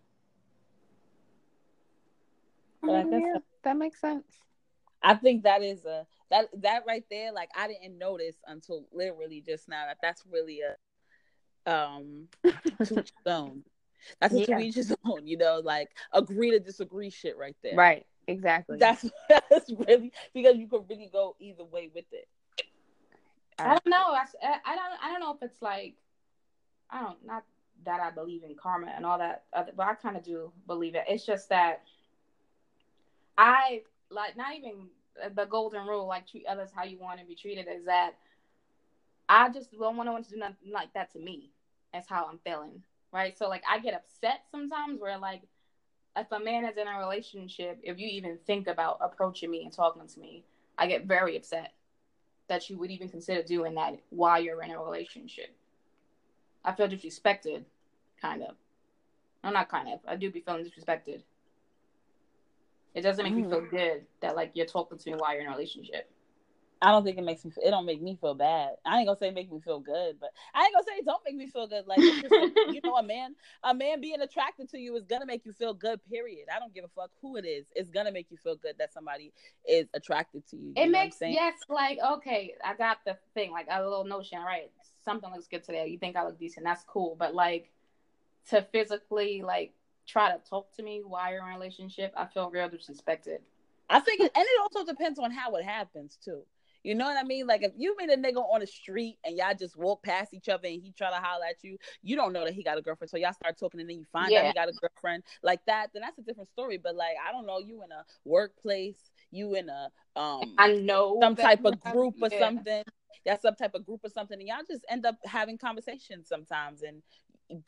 But 2.82 2.94
I 2.94 3.02
guess 3.04 3.22
yeah, 3.22 3.38
that 3.64 3.76
makes 3.76 4.00
sense. 4.00 4.24
I 5.02 5.14
think 5.14 5.44
that 5.44 5.62
is 5.62 5.84
a 5.84 6.06
that 6.30 6.48
that 6.62 6.84
right 6.86 7.04
there. 7.10 7.32
Like 7.32 7.50
I 7.56 7.68
didn't 7.68 7.98
notice 7.98 8.36
until 8.46 8.86
literally 8.92 9.42
just 9.44 9.68
now 9.68 9.84
that 9.86 9.98
that's 10.02 10.22
really 10.30 10.60
a 10.60 11.70
um 11.70 12.28
to 12.84 13.00
each 13.00 13.12
his 13.24 13.26
own. 13.26 13.64
That's 14.20 14.34
a 14.34 14.40
Yeah. 14.40 14.58
to 14.58 14.62
each 14.62 14.74
his 14.74 14.94
own. 15.04 15.26
You 15.26 15.38
know, 15.38 15.60
like 15.64 15.88
agree 16.12 16.50
to 16.52 16.60
disagree 16.60 17.10
shit 17.10 17.36
right 17.36 17.56
there. 17.62 17.76
Right. 17.76 18.06
Exactly. 18.26 18.78
That's 18.78 19.04
that's 19.28 19.70
really 19.70 20.12
because 20.34 20.56
you 20.56 20.68
could 20.68 20.88
really 20.88 21.08
go 21.12 21.36
either 21.40 21.64
way 21.64 21.90
with 21.94 22.06
it. 22.12 22.28
I 23.58 23.68
don't 23.68 23.86
know. 23.86 23.96
I, 23.96 24.24
I 24.64 24.74
don't. 24.74 25.04
I 25.04 25.10
don't 25.10 25.20
know 25.20 25.34
if 25.34 25.42
it's 25.42 25.60
like, 25.60 25.94
I 26.88 27.00
don't. 27.00 27.24
Not 27.24 27.44
that 27.84 28.00
I 28.00 28.10
believe 28.10 28.42
in 28.42 28.54
karma 28.54 28.92
and 28.94 29.04
all 29.04 29.18
that, 29.18 29.44
other, 29.52 29.72
but 29.76 29.86
I 29.86 29.94
kind 29.94 30.16
of 30.16 30.22
do 30.22 30.52
believe 30.66 30.94
it. 30.94 31.04
It's 31.08 31.26
just 31.26 31.48
that 31.50 31.82
I 33.36 33.82
like 34.10 34.36
not 34.36 34.54
even 34.54 34.88
the 35.34 35.44
golden 35.44 35.86
rule, 35.86 36.06
like 36.06 36.26
treat 36.26 36.46
others 36.46 36.70
how 36.74 36.84
you 36.84 36.98
want 36.98 37.20
to 37.20 37.26
be 37.26 37.34
treated. 37.34 37.66
Is 37.68 37.84
that 37.86 38.12
I 39.28 39.48
just 39.48 39.70
don't 39.72 39.96
want 39.96 40.06
no 40.06 40.12
one 40.12 40.24
to 40.24 40.30
do 40.30 40.36
nothing 40.36 40.72
like 40.72 40.92
that 40.94 41.12
to 41.12 41.18
me. 41.18 41.50
That's 41.92 42.08
how 42.08 42.26
I'm 42.30 42.38
feeling, 42.44 42.82
right? 43.12 43.36
So 43.36 43.48
like 43.48 43.62
I 43.70 43.78
get 43.78 43.94
upset 43.94 44.42
sometimes 44.50 45.00
where 45.00 45.18
like 45.18 45.42
if 46.16 46.26
a 46.32 46.40
man 46.40 46.64
is 46.64 46.76
in 46.76 46.88
a 46.88 46.98
relationship, 46.98 47.78
if 47.82 47.98
you 47.98 48.08
even 48.08 48.38
think 48.46 48.66
about 48.66 48.98
approaching 49.00 49.50
me 49.50 49.62
and 49.64 49.72
talking 49.72 50.06
to 50.06 50.20
me, 50.20 50.44
I 50.76 50.86
get 50.86 51.04
very 51.04 51.36
upset 51.36 51.72
that 52.48 52.68
you 52.68 52.78
would 52.78 52.90
even 52.90 53.08
consider 53.08 53.42
doing 53.42 53.74
that 53.76 53.94
while 54.10 54.40
you're 54.40 54.62
in 54.62 54.70
a 54.70 54.82
relationship. 54.82 55.54
I 56.64 56.72
feel 56.72 56.88
disrespected, 56.88 57.62
kind 58.20 58.42
of. 58.42 58.56
I'm 59.42 59.52
not 59.54 59.70
kind 59.70 59.88
of. 59.88 60.00
I 60.06 60.16
do 60.16 60.30
be 60.30 60.40
feeling 60.40 60.64
disrespected. 60.64 61.22
It 62.94 63.02
doesn't 63.02 63.24
make 63.24 63.34
me 63.34 63.42
feel 63.42 63.62
mm. 63.62 63.70
good 63.70 64.06
that 64.20 64.36
like 64.36 64.52
you're 64.54 64.66
talking 64.66 64.98
to 64.98 65.10
me 65.10 65.16
while 65.16 65.32
you're 65.32 65.42
in 65.42 65.48
a 65.48 65.50
relationship. 65.50 66.10
I 66.82 66.92
don't 66.92 67.04
think 67.04 67.18
it 67.18 67.24
makes 67.24 67.44
me. 67.44 67.52
It 67.62 67.70
don't 67.70 67.84
make 67.84 68.00
me 68.00 68.16
feel 68.18 68.34
bad. 68.34 68.70
I 68.86 68.98
ain't 68.98 69.06
gonna 69.06 69.18
say 69.18 69.30
make 69.30 69.52
me 69.52 69.60
feel 69.60 69.80
good, 69.80 70.16
but 70.18 70.30
I 70.54 70.64
ain't 70.64 70.72
gonna 70.72 70.84
say 70.84 71.02
don't 71.04 71.20
make 71.26 71.36
me 71.36 71.46
feel 71.46 71.66
good. 71.66 71.86
Like 71.86 71.98
like, 71.98 72.74
you 72.74 72.80
know, 72.82 72.96
a 72.96 73.02
man, 73.02 73.34
a 73.62 73.74
man 73.74 74.00
being 74.00 74.20
attracted 74.22 74.70
to 74.70 74.78
you 74.78 74.96
is 74.96 75.04
gonna 75.04 75.26
make 75.26 75.44
you 75.44 75.52
feel 75.52 75.74
good. 75.74 76.00
Period. 76.08 76.46
I 76.54 76.58
don't 76.58 76.74
give 76.74 76.84
a 76.84 76.88
fuck 76.88 77.10
who 77.20 77.36
it 77.36 77.44
is. 77.44 77.66
It's 77.74 77.90
gonna 77.90 78.12
make 78.12 78.28
you 78.30 78.38
feel 78.38 78.56
good 78.56 78.76
that 78.78 78.94
somebody 78.94 79.32
is 79.68 79.88
attracted 79.92 80.46
to 80.48 80.56
you. 80.56 80.68
you 80.68 80.70
It 80.70 80.74
know 80.74 80.80
what 80.80 80.86
I'm 80.86 80.92
makes 80.92 81.16
yes, 81.20 81.54
like 81.68 81.98
okay, 82.14 82.54
I 82.64 82.74
got 82.74 82.98
the 83.04 83.18
thing, 83.34 83.50
like 83.52 83.66
a 83.70 83.82
little 83.82 84.04
notion, 84.04 84.40
right? 84.40 84.70
Something 85.04 85.30
looks 85.32 85.48
good 85.48 85.64
today. 85.64 85.86
You 85.86 85.98
think 85.98 86.16
I 86.16 86.24
look 86.24 86.38
decent? 86.38 86.64
That's 86.64 86.84
cool, 86.84 87.14
but 87.18 87.34
like 87.34 87.70
to 88.48 88.62
physically 88.72 89.42
like 89.42 89.74
try 90.10 90.30
to 90.30 90.38
talk 90.48 90.74
to 90.76 90.82
me 90.82 91.02
while 91.04 91.30
you're 91.30 91.46
in 91.46 91.54
a 91.54 91.58
relationship, 91.58 92.12
I 92.16 92.26
feel 92.26 92.50
real 92.50 92.68
disrespected. 92.68 93.38
I 93.88 94.00
think, 94.00 94.20
and 94.20 94.30
it 94.34 94.60
also 94.60 94.84
depends 94.84 95.18
on 95.18 95.30
how 95.30 95.54
it 95.56 95.64
happens 95.64 96.18
too. 96.22 96.42
You 96.82 96.94
know 96.94 97.04
what 97.04 97.18
I 97.18 97.24
mean? 97.24 97.46
Like 97.46 97.62
if 97.62 97.72
you 97.76 97.94
meet 97.98 98.10
a 98.10 98.16
nigga 98.16 98.38
on 98.38 98.60
the 98.60 98.66
street 98.66 99.18
and 99.24 99.36
y'all 99.36 99.54
just 99.58 99.76
walk 99.76 100.02
past 100.02 100.32
each 100.32 100.48
other 100.48 100.66
and 100.66 100.80
he 100.82 100.92
try 100.92 101.10
to 101.10 101.16
holler 101.16 101.44
at 101.50 101.62
you, 101.62 101.76
you 102.02 102.16
don't 102.16 102.32
know 102.32 102.44
that 102.44 102.54
he 102.54 102.62
got 102.62 102.78
a 102.78 102.82
girlfriend. 102.82 103.10
So 103.10 103.18
y'all 103.18 103.34
start 103.34 103.58
talking 103.58 103.80
and 103.80 103.90
then 103.90 103.98
you 103.98 104.06
find 104.10 104.32
out 104.32 104.46
he 104.46 104.52
got 104.54 104.68
a 104.68 104.72
girlfriend 104.72 105.24
like 105.42 105.60
that. 105.66 105.88
Then 105.92 106.02
that's 106.02 106.18
a 106.18 106.22
different 106.22 106.48
story. 106.48 106.78
But 106.78 106.96
like 106.96 107.16
I 107.26 107.32
don't 107.32 107.46
know, 107.46 107.58
you 107.58 107.82
in 107.82 107.92
a 107.92 108.04
workplace, 108.24 109.10
you 109.30 109.54
in 109.54 109.68
a 109.68 109.90
um 110.16 110.54
I 110.56 110.72
know 110.72 111.18
some 111.20 111.36
type 111.36 111.64
of 111.64 111.78
group 111.80 112.14
or 112.22 112.28
yeah. 112.32 112.38
something. 112.38 112.82
That's 113.26 113.42
some 113.42 113.56
type 113.56 113.74
of 113.74 113.84
group 113.84 114.00
or 114.02 114.08
something, 114.08 114.38
and 114.38 114.48
y'all 114.48 114.64
just 114.66 114.82
end 114.88 115.04
up 115.04 115.16
having 115.26 115.58
conversations 115.58 116.28
sometimes, 116.28 116.82
and 116.82 117.02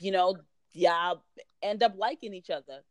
you 0.00 0.10
know 0.10 0.36
y'all 0.72 1.22
end 1.62 1.82
up 1.82 1.94
liking 1.96 2.34
each 2.34 2.50
other. 2.50 2.82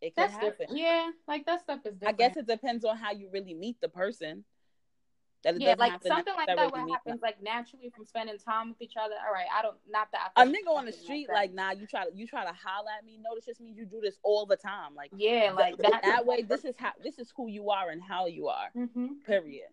It 0.00 0.14
could 0.14 0.24
That's 0.24 0.32
happen. 0.32 0.48
different. 0.50 0.76
Yeah, 0.76 1.10
like 1.28 1.44
that 1.46 1.60
stuff 1.60 1.80
is 1.84 1.94
different. 1.94 2.08
I 2.08 2.12
guess 2.12 2.36
it 2.36 2.46
depends 2.46 2.84
on 2.84 2.96
how 2.96 3.12
you 3.12 3.28
really 3.32 3.54
meet 3.54 3.80
the 3.80 3.88
person. 3.88 4.44
That 5.42 5.54
it 5.54 5.62
yeah, 5.62 5.74
like 5.78 5.92
something 6.02 6.34
like 6.36 6.48
that 6.48 6.56
necessarily 6.56 6.70
what 6.70 6.84
mean 6.84 6.92
happens 6.92 7.22
like 7.22 7.42
naturally 7.42 7.90
from 7.94 8.04
spending 8.04 8.36
time 8.38 8.68
with 8.70 8.82
each 8.82 8.96
other. 9.02 9.14
All 9.26 9.32
right, 9.32 9.46
I 9.56 9.62
don't 9.62 9.76
not 9.90 10.08
that 10.12 10.32
A 10.36 10.40
I 10.40 10.44
feel 10.44 10.54
nigga 10.54 10.76
on 10.76 10.84
the 10.84 10.92
street, 10.92 11.28
that. 11.28 11.34
like, 11.34 11.54
nah, 11.54 11.72
you 11.72 11.86
try 11.86 12.04
to 12.04 12.10
you 12.14 12.26
try 12.26 12.44
to 12.44 12.52
holler 12.52 12.90
at 12.98 13.04
me. 13.06 13.18
No, 13.22 13.34
this 13.34 13.46
just 13.46 13.60
means 13.60 13.78
you 13.78 13.86
do 13.86 14.00
this 14.02 14.18
all 14.22 14.44
the 14.44 14.56
time. 14.56 14.94
Like 14.94 15.10
yeah, 15.16 15.52
like 15.56 15.78
that, 15.78 15.90
that. 15.92 16.02
that 16.02 16.26
way, 16.26 16.42
this 16.42 16.66
is 16.66 16.74
how 16.78 16.92
this 17.02 17.18
is 17.18 17.32
who 17.34 17.48
you 17.48 17.70
are 17.70 17.88
and 17.88 18.02
how 18.02 18.26
you 18.26 18.48
are. 18.48 18.68
hmm 18.74 19.14
Period. 19.26 19.68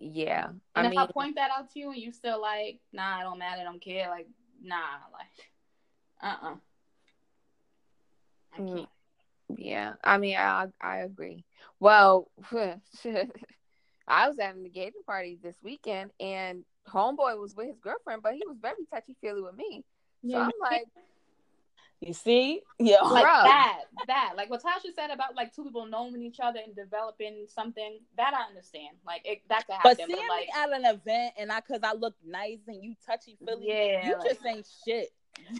Yeah. 0.00 0.48
And 0.48 0.58
I 0.74 0.84
if 0.86 0.90
mean, 0.90 1.00
I 1.00 1.06
point 1.06 1.34
that 1.36 1.50
out 1.56 1.70
to 1.72 1.78
you 1.78 1.90
and 1.90 2.00
you 2.00 2.12
still 2.12 2.40
like, 2.40 2.80
nah, 2.92 3.18
I 3.18 3.22
don't 3.22 3.38
matter, 3.38 3.60
I 3.60 3.64
don't 3.64 3.82
care, 3.82 4.08
like, 4.08 4.26
nah, 4.62 5.08
like, 5.12 5.46
uh, 6.22 6.36
uh 6.48 6.56
I 8.52 8.58
Mm. 8.58 8.76
can't. 8.76 8.88
yeah. 9.56 9.94
I 10.04 10.18
mean, 10.18 10.36
I 10.36 10.66
I 10.80 10.98
agree. 10.98 11.44
Well, 11.80 12.30
I 12.52 14.28
was 14.28 14.38
at 14.38 14.54
an 14.54 14.64
engagement 14.64 15.06
party 15.06 15.38
this 15.42 15.56
weekend, 15.62 16.10
and 16.20 16.64
homeboy 16.88 17.38
was 17.40 17.54
with 17.56 17.68
his 17.68 17.78
girlfriend, 17.80 18.22
but 18.22 18.34
he 18.34 18.42
was 18.46 18.58
very 18.60 18.84
touchy 18.92 19.16
feely 19.20 19.42
with 19.42 19.54
me. 19.56 19.84
So 20.26 20.38
Yeah, 20.38 20.40
I'm 20.40 20.52
like, 20.60 20.88
You 22.00 22.14
see, 22.14 22.62
yeah, 22.78 23.02
like 23.02 23.26
Bruh. 23.26 23.42
that, 23.44 23.80
that, 24.06 24.32
like 24.34 24.48
what 24.48 24.62
Tasha 24.62 24.94
said 24.94 25.10
about 25.10 25.36
like 25.36 25.54
two 25.54 25.64
people 25.64 25.84
knowing 25.84 26.22
each 26.22 26.40
other 26.42 26.58
and 26.64 26.74
developing 26.74 27.44
something. 27.46 27.98
That 28.16 28.32
I 28.32 28.48
understand. 28.48 28.96
Like 29.06 29.20
it, 29.26 29.42
that 29.50 29.66
could 29.66 29.74
happen. 29.74 29.96
But 29.98 30.08
But, 30.08 30.18
like, 30.30 30.46
me 30.46 30.52
at 30.56 30.72
an 30.72 30.84
event 30.86 31.34
and 31.38 31.52
I, 31.52 31.60
cause 31.60 31.80
I 31.82 31.92
look 31.92 32.14
nice 32.26 32.60
and 32.68 32.82
you 32.82 32.94
touchy 33.06 33.36
feely, 33.46 33.68
yeah, 33.68 34.06
you 34.06 34.14
like, 34.14 34.24
just 34.24 34.46
ain't 34.46 34.66
shit. 34.86 35.12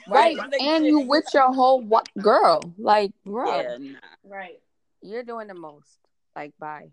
right, 0.09 0.35
You 0.35 0.43
and 0.61 0.87
you 0.87 1.01
with 1.01 1.27
your 1.35 1.53
whole 1.53 1.83
wa- 1.83 2.03
girl, 2.19 2.63
like, 2.79 3.13
bro, 3.27 3.61
Yeah, 3.61 3.77
nah. 3.79 3.99
right. 4.25 4.61
you're 5.03 5.23
doing 5.23 5.47
the 5.47 5.55
most. 5.55 5.99
Like, 6.35 6.53
bye. 6.59 6.89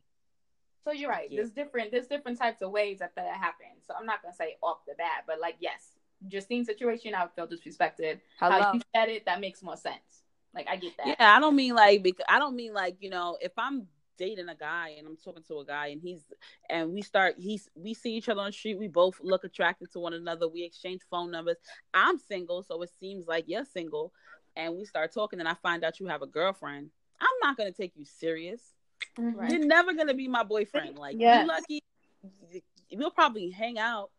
So 0.83 0.91
you're 0.91 1.09
right. 1.09 1.29
Yeah. 1.29 1.37
There's 1.37 1.51
different, 1.51 1.91
there's 1.91 2.07
different 2.07 2.37
types 2.37 2.61
of 2.61 2.71
ways 2.71 2.99
that 2.99 3.15
that 3.15 3.27
happens. 3.37 3.85
So 3.87 3.93
I'm 3.97 4.05
not 4.05 4.21
gonna 4.21 4.35
say 4.35 4.57
off 4.61 4.79
the 4.85 4.93
bat, 4.97 5.23
but 5.25 5.39
like, 5.39 5.55
yes, 5.59 5.96
Justine 6.27 6.65
situation, 6.65 7.13
I 7.13 7.27
felt 7.35 7.51
disrespected. 7.51 8.19
How 8.39 8.51
Hello. 8.51 8.71
you 8.73 8.81
said 8.95 9.09
it, 9.09 9.25
that 9.25 9.39
makes 9.39 9.61
more 9.61 9.77
sense. 9.77 10.23
Like 10.53 10.67
I 10.67 10.75
get 10.77 10.97
that. 10.97 11.07
Yeah, 11.07 11.35
I 11.37 11.39
don't 11.39 11.55
mean 11.55 11.75
like 11.75 12.01
because 12.01 12.25
I 12.27 12.39
don't 12.39 12.55
mean 12.55 12.73
like 12.73 12.97
you 12.99 13.09
know 13.09 13.37
if 13.41 13.51
I'm 13.57 13.87
dating 14.17 14.49
a 14.49 14.55
guy 14.55 14.95
and 14.97 15.05
I'm 15.05 15.15
talking 15.15 15.43
to 15.43 15.59
a 15.59 15.65
guy 15.65 15.87
and 15.87 16.01
he's 16.01 16.21
and 16.69 16.91
we 16.91 17.03
start 17.03 17.35
he's 17.37 17.69
we 17.75 17.93
see 17.93 18.15
each 18.15 18.29
other 18.29 18.39
on 18.41 18.47
the 18.47 18.51
street. 18.51 18.79
We 18.79 18.87
both 18.87 19.19
look 19.21 19.43
attracted 19.43 19.91
to 19.91 19.99
one 19.99 20.13
another. 20.13 20.47
We 20.47 20.63
exchange 20.63 21.01
phone 21.11 21.29
numbers. 21.31 21.57
I'm 21.93 22.17
single, 22.17 22.63
so 22.63 22.81
it 22.81 22.89
seems 22.99 23.27
like 23.27 23.45
you're 23.47 23.65
single. 23.65 24.11
And 24.55 24.75
we 24.75 24.85
start 24.85 25.13
talking 25.13 25.39
and 25.39 25.47
I 25.47 25.53
find 25.53 25.83
out 25.83 25.99
you 25.99 26.07
have 26.07 26.23
a 26.23 26.27
girlfriend. 26.27 26.89
I'm 27.21 27.27
not 27.43 27.57
gonna 27.57 27.71
take 27.71 27.91
you 27.95 28.05
serious. 28.05 28.61
Mhm. 29.15 29.49
You're 29.51 29.65
never 29.65 29.93
gonna 29.93 30.15
be 30.15 30.27
my 30.27 30.43
boyfriend. 30.43 30.97
Like 30.97 31.17
Yes. 31.19 31.43
you 31.43 31.47
lucky 31.47 31.83
we'll 32.93 33.11
probably 33.11 33.49
hang 33.49 33.77
out, 33.77 34.09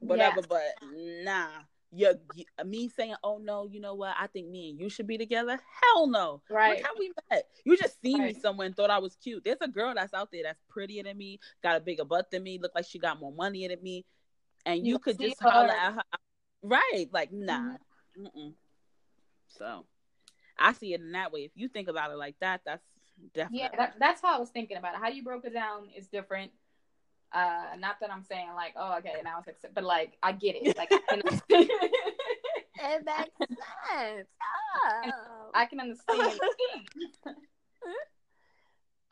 whatever, 0.00 0.40
Yes. 0.40 0.46
but 0.48 0.88
nah. 1.22 1.48
You're, 1.90 2.16
me 2.66 2.90
saying, 2.90 3.14
"Oh 3.24 3.38
no, 3.38 3.66
you 3.66 3.80
know 3.80 3.94
what? 3.94 4.14
I 4.20 4.26
think 4.26 4.48
me 4.48 4.68
and 4.68 4.78
you 4.78 4.90
should 4.90 5.06
be 5.06 5.16
together." 5.16 5.58
Hell 5.82 6.06
no! 6.06 6.42
Right. 6.50 6.76
Look 6.76 6.86
how 6.86 6.92
we 6.98 7.10
met. 7.30 7.46
You 7.64 7.78
just 7.78 7.98
seen 8.02 8.18
me 8.18 8.24
Right. 8.24 8.42
somewhere 8.42 8.66
and 8.66 8.76
thought 8.76 8.90
I 8.90 8.98
was 8.98 9.16
cute. 9.16 9.42
There's 9.42 9.56
a 9.62 9.68
girl 9.68 9.94
that's 9.94 10.12
out 10.12 10.28
there 10.30 10.42
that's 10.42 10.60
prettier 10.68 11.02
than 11.04 11.16
me, 11.16 11.40
got 11.62 11.76
a 11.76 11.80
bigger 11.80 12.04
butt 12.04 12.30
than 12.30 12.42
me, 12.42 12.58
look 12.60 12.72
like 12.74 12.84
she 12.84 12.98
got 12.98 13.18
more 13.18 13.32
money 13.32 13.66
than 13.66 13.82
me, 13.82 14.04
and 14.66 14.86
you, 14.86 14.92
You 14.94 14.98
could 14.98 15.18
just 15.18 15.40
her. 15.40 15.50
holler 15.50 15.72
at 15.72 15.94
her. 15.94 16.02
Right? 16.62 17.06
Like, 17.10 17.32
nah. 17.32 17.76
Mm-hmm. 18.18 18.38
Mm-mm. 18.38 18.52
So, 19.46 19.86
I 20.58 20.74
see 20.74 20.92
it 20.92 21.00
in 21.00 21.12
that 21.12 21.32
way. 21.32 21.44
If 21.44 21.52
you 21.54 21.68
think 21.68 21.88
about 21.88 22.10
it 22.10 22.16
like 22.16 22.36
that, 22.40 22.60
that's 22.66 22.84
definitely 23.32 23.60
Yeah, 23.60 23.70
that, 23.78 23.94
that's 23.98 24.20
how 24.20 24.36
I 24.36 24.38
was 24.38 24.50
thinking 24.50 24.76
about 24.76 24.94
it. 24.94 25.00
How 25.00 25.08
you 25.08 25.22
broke 25.22 25.46
it 25.46 25.54
down 25.54 25.88
is 25.96 26.06
different. 26.08 26.52
Uh, 27.32 27.76
not 27.78 28.00
that 28.00 28.10
I'm 28.10 28.22
saying 28.22 28.48
like, 28.54 28.72
oh, 28.76 28.96
okay, 28.98 29.12
now 29.22 29.38
it's 29.38 29.48
accept, 29.48 29.74
but 29.74 29.84
like 29.84 30.16
I 30.22 30.32
get 30.32 30.56
it. 30.56 30.76
Like 30.76 30.90
I 30.92 30.98
can, 31.08 31.22
It 32.80 33.04
makes 33.04 33.52
sense. 33.90 34.28
Oh. 34.84 35.50
I 35.54 35.66
can 35.66 35.80
understand. 35.80 36.40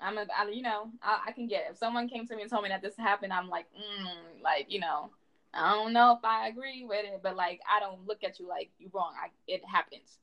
I'm 0.00 0.18
a, 0.18 0.26
I, 0.37 0.48
you 0.50 0.62
know, 0.62 0.90
I, 1.02 1.20
I 1.29 1.33
can 1.33 1.46
get 1.46 1.62
it. 1.62 1.72
If 1.72 1.79
someone 1.79 2.09
came 2.09 2.26
to 2.26 2.37
me 2.37 2.42
and 2.42 2.50
told 2.50 2.62
me 2.62 2.68
that 2.68 2.83
this 2.83 2.96
happened, 2.96 3.33
I'm 3.33 3.48
like, 3.48 3.66
mm, 3.74 4.42
like 4.42 4.66
you 4.68 4.79
know, 4.81 5.11
I 5.55 5.74
don't 5.74 5.92
know 5.92 6.12
if 6.18 6.24
I 6.24 6.48
agree 6.48 6.85
with 6.85 7.05
it, 7.05 7.20
but 7.22 7.35
like 7.37 7.61
I 7.70 7.81
don't 7.81 8.07
look 8.07 8.22
at 8.22 8.38
you 8.38 8.46
like 8.48 8.70
you're 8.79 8.90
wrong. 8.92 9.14
I, 9.22 9.29
it 9.46 9.62
happens. 9.64 10.18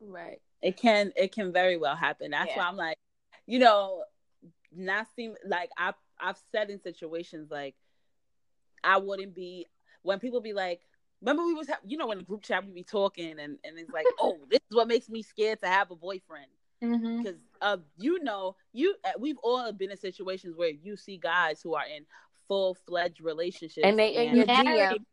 right. 0.00 0.40
it 0.62 0.76
can 0.76 1.12
it 1.16 1.32
can 1.32 1.52
very 1.52 1.76
well 1.76 1.96
happen. 1.96 2.30
That's 2.30 2.50
Yeah. 2.50 2.58
why 2.58 2.64
I'm 2.64 2.76
like, 2.76 2.96
you 3.46 3.58
know, 3.58 4.04
not 4.74 5.06
seem 5.14 5.34
like 5.46 5.70
I 5.76 5.92
I've 6.22 6.38
said 6.52 6.70
in 6.70 6.80
situations 6.80 7.50
like 7.50 7.74
I 8.82 8.98
wouldn't 8.98 9.34
be 9.34 9.66
when 10.02 10.18
people 10.18 10.40
be 10.40 10.52
like, 10.52 10.80
remember 11.20 11.44
we 11.44 11.54
was 11.54 11.68
ha- 11.68 11.80
you 11.84 11.96
know 11.98 12.10
in 12.12 12.18
the 12.18 12.24
group 12.24 12.42
chat 12.42 12.64
we 12.64 12.72
be 12.72 12.84
talking 12.84 13.38
and 13.38 13.58
and 13.64 13.78
it's 13.78 13.92
like, 13.92 14.06
oh, 14.20 14.38
this 14.50 14.60
is 14.70 14.76
what 14.76 14.88
makes 14.88 15.08
me 15.08 15.22
scared 15.22 15.60
to 15.60 15.66
have 15.66 15.90
a 15.90 15.96
boyfriend 15.96 16.46
Mm-hmm. 16.82 17.18
because 17.22 17.36
uh 17.60 17.76
you 17.98 18.22
know 18.22 18.56
you 18.72 18.94
uh, 19.04 19.10
we've 19.18 19.36
all 19.42 19.70
been 19.72 19.90
in 19.90 19.96
situations 19.96 20.56
where 20.56 20.70
you 20.70 20.96
see 20.96 21.18
guys 21.18 21.60
who 21.60 21.74
are 21.74 21.84
in 21.86 22.06
full 22.48 22.74
fledged 22.74 23.20
relationships 23.20 23.84
And 23.84 23.98
they 23.98 24.14
in 24.16 24.34
your 24.34 24.46
Married. 24.46 24.90
DM. 24.90 25.04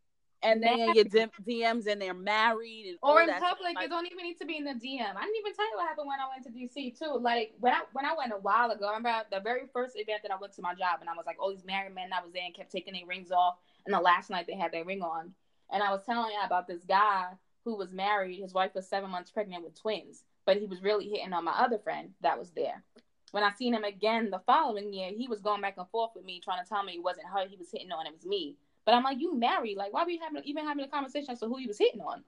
And 0.44 0.62
then 0.62 0.80
in 0.80 0.94
your 0.94 1.06
DMs 1.06 1.88
and 1.88 2.02
they're 2.02 2.14
married 2.14 2.86
and 2.88 2.98
or 3.02 3.22
in 3.22 3.30
public, 3.30 3.76
like, 3.76 3.86
it 3.86 3.90
don't 3.90 4.06
even 4.06 4.24
need 4.24 4.38
to 4.38 4.46
be 4.46 4.58
in 4.58 4.66
the 4.66 4.72
DM. 4.72 5.16
I 5.16 5.22
didn't 5.22 5.38
even 5.40 5.54
tell 5.54 5.66
you 5.66 5.78
what 5.78 5.88
happened 5.88 6.08
when 6.08 6.20
I 6.20 6.28
went 6.30 6.44
to 6.46 6.52
DC 6.52 6.98
too. 6.98 7.18
Like 7.20 7.54
when 7.60 7.74
I 7.74 7.82
when 7.94 8.06
I 8.06 8.14
went 8.16 8.32
a 8.32 8.38
while 8.38 8.70
ago, 8.72 8.86
I 8.86 8.96
remember 8.96 9.26
the 9.32 9.40
very 9.40 9.64
first 9.74 9.98
event 9.98 10.22
that 10.24 10.32
I 10.32 10.38
went 10.40 10.54
to 10.54 10.62
my 10.62 10.74
job, 10.74 11.00
and 11.02 11.10
I 11.10 11.14
was 11.14 11.26
like, 11.26 11.38
all 11.40 11.50
these 11.50 11.66
married 11.66 11.96
men 11.96 12.10
that 12.12 12.24
was 12.24 12.34
there 12.34 12.46
and 12.46 12.56
kept 12.56 12.72
taking 12.72 12.94
their 12.94 13.06
rings 13.08 13.32
off, 13.32 13.58
and 13.86 13.94
the 13.94 14.00
last 14.00 14.30
night 14.30 14.46
they 14.48 14.56
had 14.56 14.72
their 14.72 14.86
ring 14.86 15.02
on, 15.02 15.34
and 15.72 15.82
I 15.82 15.92
was 15.92 16.04
telling 16.06 16.32
you 16.32 16.40
about 16.46 16.68
this 16.68 16.84
guy 16.84 17.26
who 17.64 17.76
was 17.76 17.92
married. 17.92 18.40
His 18.40 18.54
wife 18.54 18.76
was 18.76 18.88
seven 18.88 19.10
months 19.10 19.32
pregnant 19.32 19.64
with 19.64 19.80
twins, 19.80 20.24
but 20.46 20.58
he 20.58 20.68
was 20.68 20.84
really 20.84 21.10
hitting 21.10 21.34
on 21.34 21.44
my 21.46 21.52
other 21.52 21.80
friend 21.80 22.12
that 22.22 22.38
was 22.38 22.52
there. 22.52 22.84
When 23.32 23.44
I 23.44 23.52
seen 23.52 23.74
him 23.74 23.84
again 23.84 24.30
the 24.30 24.40
following 24.46 24.94
year, 24.94 25.12
he 25.16 25.28
was 25.28 25.42
going 25.42 25.62
back 25.62 25.76
and 25.78 25.90
forth 25.90 26.12
with 26.16 26.24
me, 26.24 26.40
trying 26.40 26.64
to 26.64 26.70
tell 26.70 26.84
me 26.84 26.94
it 26.94 27.04
wasn't 27.04 27.28
her 27.28 27.46
he 27.48 27.58
was 27.58 27.70
hitting 27.72 27.92
on, 27.92 28.06
it 28.08 28.14
was 28.14 28.26
me. 28.26 28.56
But 28.88 28.96
I'm 28.96 29.04
like, 29.04 29.20
you 29.20 29.36
married? 29.36 29.76
Like, 29.76 29.92
why 29.92 30.06
were 30.06 30.10
you 30.12 30.22
having 30.22 30.42
even 30.46 30.66
having 30.66 30.86
a 30.86 30.88
conversation 30.88 31.32
as 31.32 31.42
to 31.42 31.48
who 31.48 31.58
he 31.58 31.68
was 31.68 31.78
hitting 31.78 32.00
on? 32.00 32.24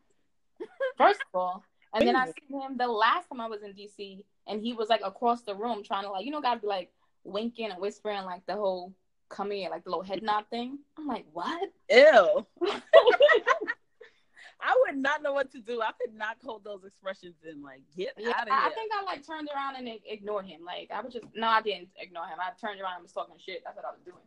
First 0.98 1.22
of 1.22 1.40
all, 1.40 1.64
and 1.94 2.06
then 2.06 2.18
I 2.18 2.26
seen 2.26 2.60
him 2.62 2.76
the 2.78 2.86
last 2.86 3.30
time 3.30 3.40
I 3.40 3.48
was 3.48 3.64
in 3.64 3.72
DC, 3.72 4.26
and 4.46 4.62
he 4.62 4.74
was 4.74 4.90
like 4.90 5.00
across 5.02 5.44
the 5.44 5.56
room 5.56 5.84
trying 5.86 6.04
to 6.04 6.12
like, 6.12 6.26
you 6.26 6.32
know, 6.32 6.42
gotta 6.42 6.60
be 6.60 6.68
like 6.68 6.92
winking 7.24 7.72
and 7.72 7.80
whispering 7.80 8.26
like 8.26 8.46
the 8.46 8.56
whole 8.56 8.94
come 9.30 9.52
here, 9.52 9.70
like 9.70 9.86
the 9.86 9.90
little 9.90 10.04
head 10.04 10.22
nod 10.22 10.48
thing. 10.50 10.80
I'm 10.98 11.08
like, 11.08 11.26
what? 11.32 11.72
ew. 11.90 12.46
I 14.62 14.84
would 14.86 14.98
not 14.98 15.24
know 15.24 15.32
what 15.32 15.50
to 15.54 15.62
do. 15.62 15.82
I 15.82 15.92
could 15.94 16.14
not 16.14 16.36
hold 16.44 16.66
those 16.66 16.84
expressions 16.84 17.36
in. 17.50 17.64
Like, 17.64 17.80
get 17.96 18.16
Yeah, 18.18 18.32
out 18.36 18.48
of 18.48 18.52
I, 18.52 18.60
here. 18.60 18.70
I 18.70 18.74
think 18.74 18.92
I 18.94 19.06
like 19.06 19.26
turned 19.26 19.48
around 19.56 19.78
and 19.78 19.88
ignored 20.06 20.46
him. 20.46 20.66
Like 20.66 20.92
I 20.94 21.00
was 21.00 21.14
just 21.14 21.26
no, 21.34 21.48
I 21.48 21.62
didn't 21.62 21.88
ignore 21.98 22.26
him. 22.26 22.38
I 22.38 22.52
turned 22.60 22.82
around 22.82 22.96
and 22.96 23.04
was 23.04 23.14
talking 23.14 23.36
shit. 23.40 23.64
That's 23.64 23.78
what 23.78 23.86
I 23.86 23.92
was 23.94 24.02
doing. 24.04 24.20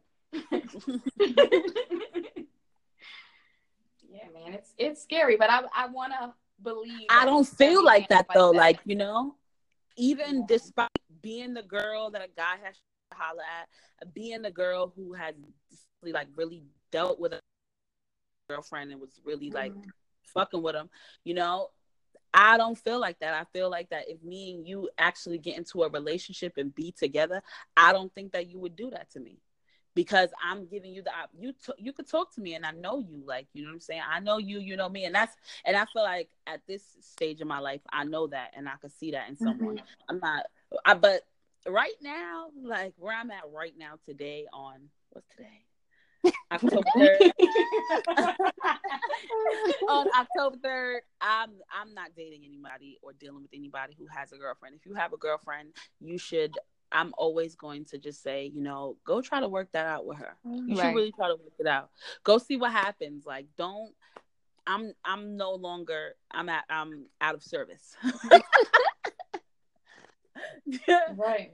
yeah, 4.12 4.29
man, 4.33 4.55
it's 4.55 4.72
it's 4.79 5.03
scary, 5.03 5.37
but 5.37 5.51
I 5.51 5.62
I 5.75 5.87
want 5.87 6.12
to 6.12 6.35
believe. 6.62 7.07
I 7.09 7.25
don't 7.25 7.46
feel 7.46 7.85
like 7.85 8.09
that 8.09 8.27
though. 8.33 8.53
that. 8.53 8.57
Like, 8.59 8.81
you 8.85 8.96
know, 8.96 9.37
even 9.96 10.40
Yeah. 10.40 10.46
despite 10.48 10.88
being 11.22 11.55
the 11.55 11.62
girl 11.62 12.11
that 12.11 12.22
a 12.22 12.29
guy 12.37 12.57
has 12.62 12.77
to 12.77 13.16
holler 13.16 13.42
at, 13.42 14.14
being 14.14 14.42
the 14.42 14.51
girl 14.51 14.92
who 14.94 15.12
has 15.14 15.35
like 16.03 16.29
really 16.37 16.62
dealt 16.90 17.20
with 17.20 17.33
a 17.33 17.40
girlfriend 18.48 18.90
and 18.92 19.01
was 19.01 19.20
really 19.25 19.51
like 19.51 19.72
Mhm. 19.72 19.90
fucking 20.27 20.62
with 20.62 20.75
him, 20.75 20.90
you 21.25 21.35
know, 21.35 21.70
I 22.35 22.57
don't 22.57 22.77
feel 22.79 22.98
like 22.98 23.18
that. 23.20 23.35
I 23.35 23.44
feel 23.53 23.70
like 23.70 23.90
that 23.90 24.09
if 24.09 24.22
me 24.22 24.55
and 24.55 24.66
you 24.66 24.88
actually 24.98 25.38
get 25.38 25.59
into 25.59 25.83
a 25.83 25.88
relationship 25.90 26.57
and 26.57 26.75
be 26.75 26.92
together, 26.92 27.42
I 27.77 27.92
don't 27.92 28.12
think 28.14 28.33
that 28.33 28.46
you 28.48 28.59
would 28.59 28.75
do 28.75 28.90
that 28.90 29.11
to 29.11 29.20
me. 29.20 29.38
Because 29.95 30.31
I'm 30.43 30.67
giving 30.67 30.93
you 30.93 31.03
the 31.03 31.11
op- 31.11 31.31
you 31.39 31.53
t- 31.53 31.73
you 31.79 31.93
could 31.93 32.09
talk 32.09 32.35
to 32.35 32.41
me 32.41 32.55
and 32.55 32.65
I 32.65 32.71
know 32.73 32.99
you 32.99 33.23
like 33.27 33.47
you 33.53 33.63
know 33.63 33.69
what 33.69 33.75
I'm 33.75 33.81
saying 33.81 34.03
I 34.11 34.21
know 34.21 34.39
you 34.39 34.59
you 34.59 34.77
know 34.77 34.89
me 34.89 35.05
and 35.05 35.15
that's 35.15 35.37
and 35.65 35.77
I 35.77 35.85
feel 35.93 36.03
like 36.03 36.31
at 36.47 36.61
this 36.67 36.83
stage 37.01 37.41
of 37.41 37.47
my 37.47 37.59
life 37.59 37.83
I 37.93 38.05
know 38.05 38.27
that 38.29 38.53
and 38.57 38.69
I 38.69 38.77
could 38.81 38.93
see 38.93 39.11
that 39.11 39.29
in 39.29 39.35
mm-hmm. 39.35 39.45
someone 39.45 39.83
I'm 40.09 40.19
not 40.19 40.47
I 40.85 40.95
but 40.95 41.23
right 41.67 41.93
now 42.01 42.47
like 42.63 42.95
where 42.97 43.15
I'm 43.17 43.31
at 43.31 43.45
right 43.53 43.75
now 43.79 43.95
today 44.07 44.47
on 44.53 44.89
what's 45.11 45.29
today 45.37 45.65
October 46.53 46.83
3rd 46.97 47.33
on 49.89 50.07
October 50.19 50.57
third, 50.63 51.03
I'm 51.21 51.51
I'm 51.73 51.95
not 51.95 52.11
dating 52.17 52.43
anybody 52.45 52.99
or 53.03 53.13
dealing 53.13 53.43
with 53.43 53.51
anybody 53.55 53.95
who 53.99 54.07
has 54.07 54.33
a 54.33 54.37
girlfriend. 54.37 54.77
If 54.77 54.87
you 54.87 54.95
have 54.95 55.13
a 55.13 55.17
girlfriend, 55.17 55.71
you 56.01 56.19
should. 56.19 56.59
I'm 56.93 57.13
always 57.17 57.55
going 57.55 57.87
to 57.87 57.99
just 57.99 58.23
say, 58.23 58.51
you 58.55 58.63
know, 58.63 58.97
go 59.05 59.21
try 59.21 59.41
to 59.41 59.49
work 59.49 59.73
that 59.73 59.87
out 59.87 60.07
with 60.07 60.19
her. 60.19 60.37
You 60.45 60.77
should 60.77 60.95
really 60.95 61.13
try 61.13 61.29
to 61.29 61.35
work 61.35 61.53
it 61.59 61.67
out. 61.67 61.91
Go 62.23 62.39
see 62.39 62.57
what 62.57 62.73
happens. 62.73 63.27
Like, 63.27 63.47
don't. 63.57 63.93
I'm 64.67 64.93
I'm 65.05 65.37
no 65.37 65.55
longer. 65.55 66.15
I'm 66.31 66.49
at. 66.49 66.65
I'm 66.71 67.07
out 67.21 67.35
of 67.35 67.43
service. 67.43 67.97
right. 71.17 71.53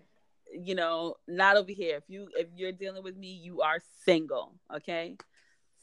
you 0.52 0.74
know, 0.74 1.14
not 1.26 1.56
over 1.56 1.72
here. 1.72 1.96
If 1.96 2.04
you 2.08 2.28
if 2.36 2.48
you're 2.54 2.72
dealing 2.72 3.02
with 3.02 3.16
me, 3.16 3.32
you 3.32 3.62
are 3.62 3.78
single. 4.04 4.54
Okay, 4.74 5.16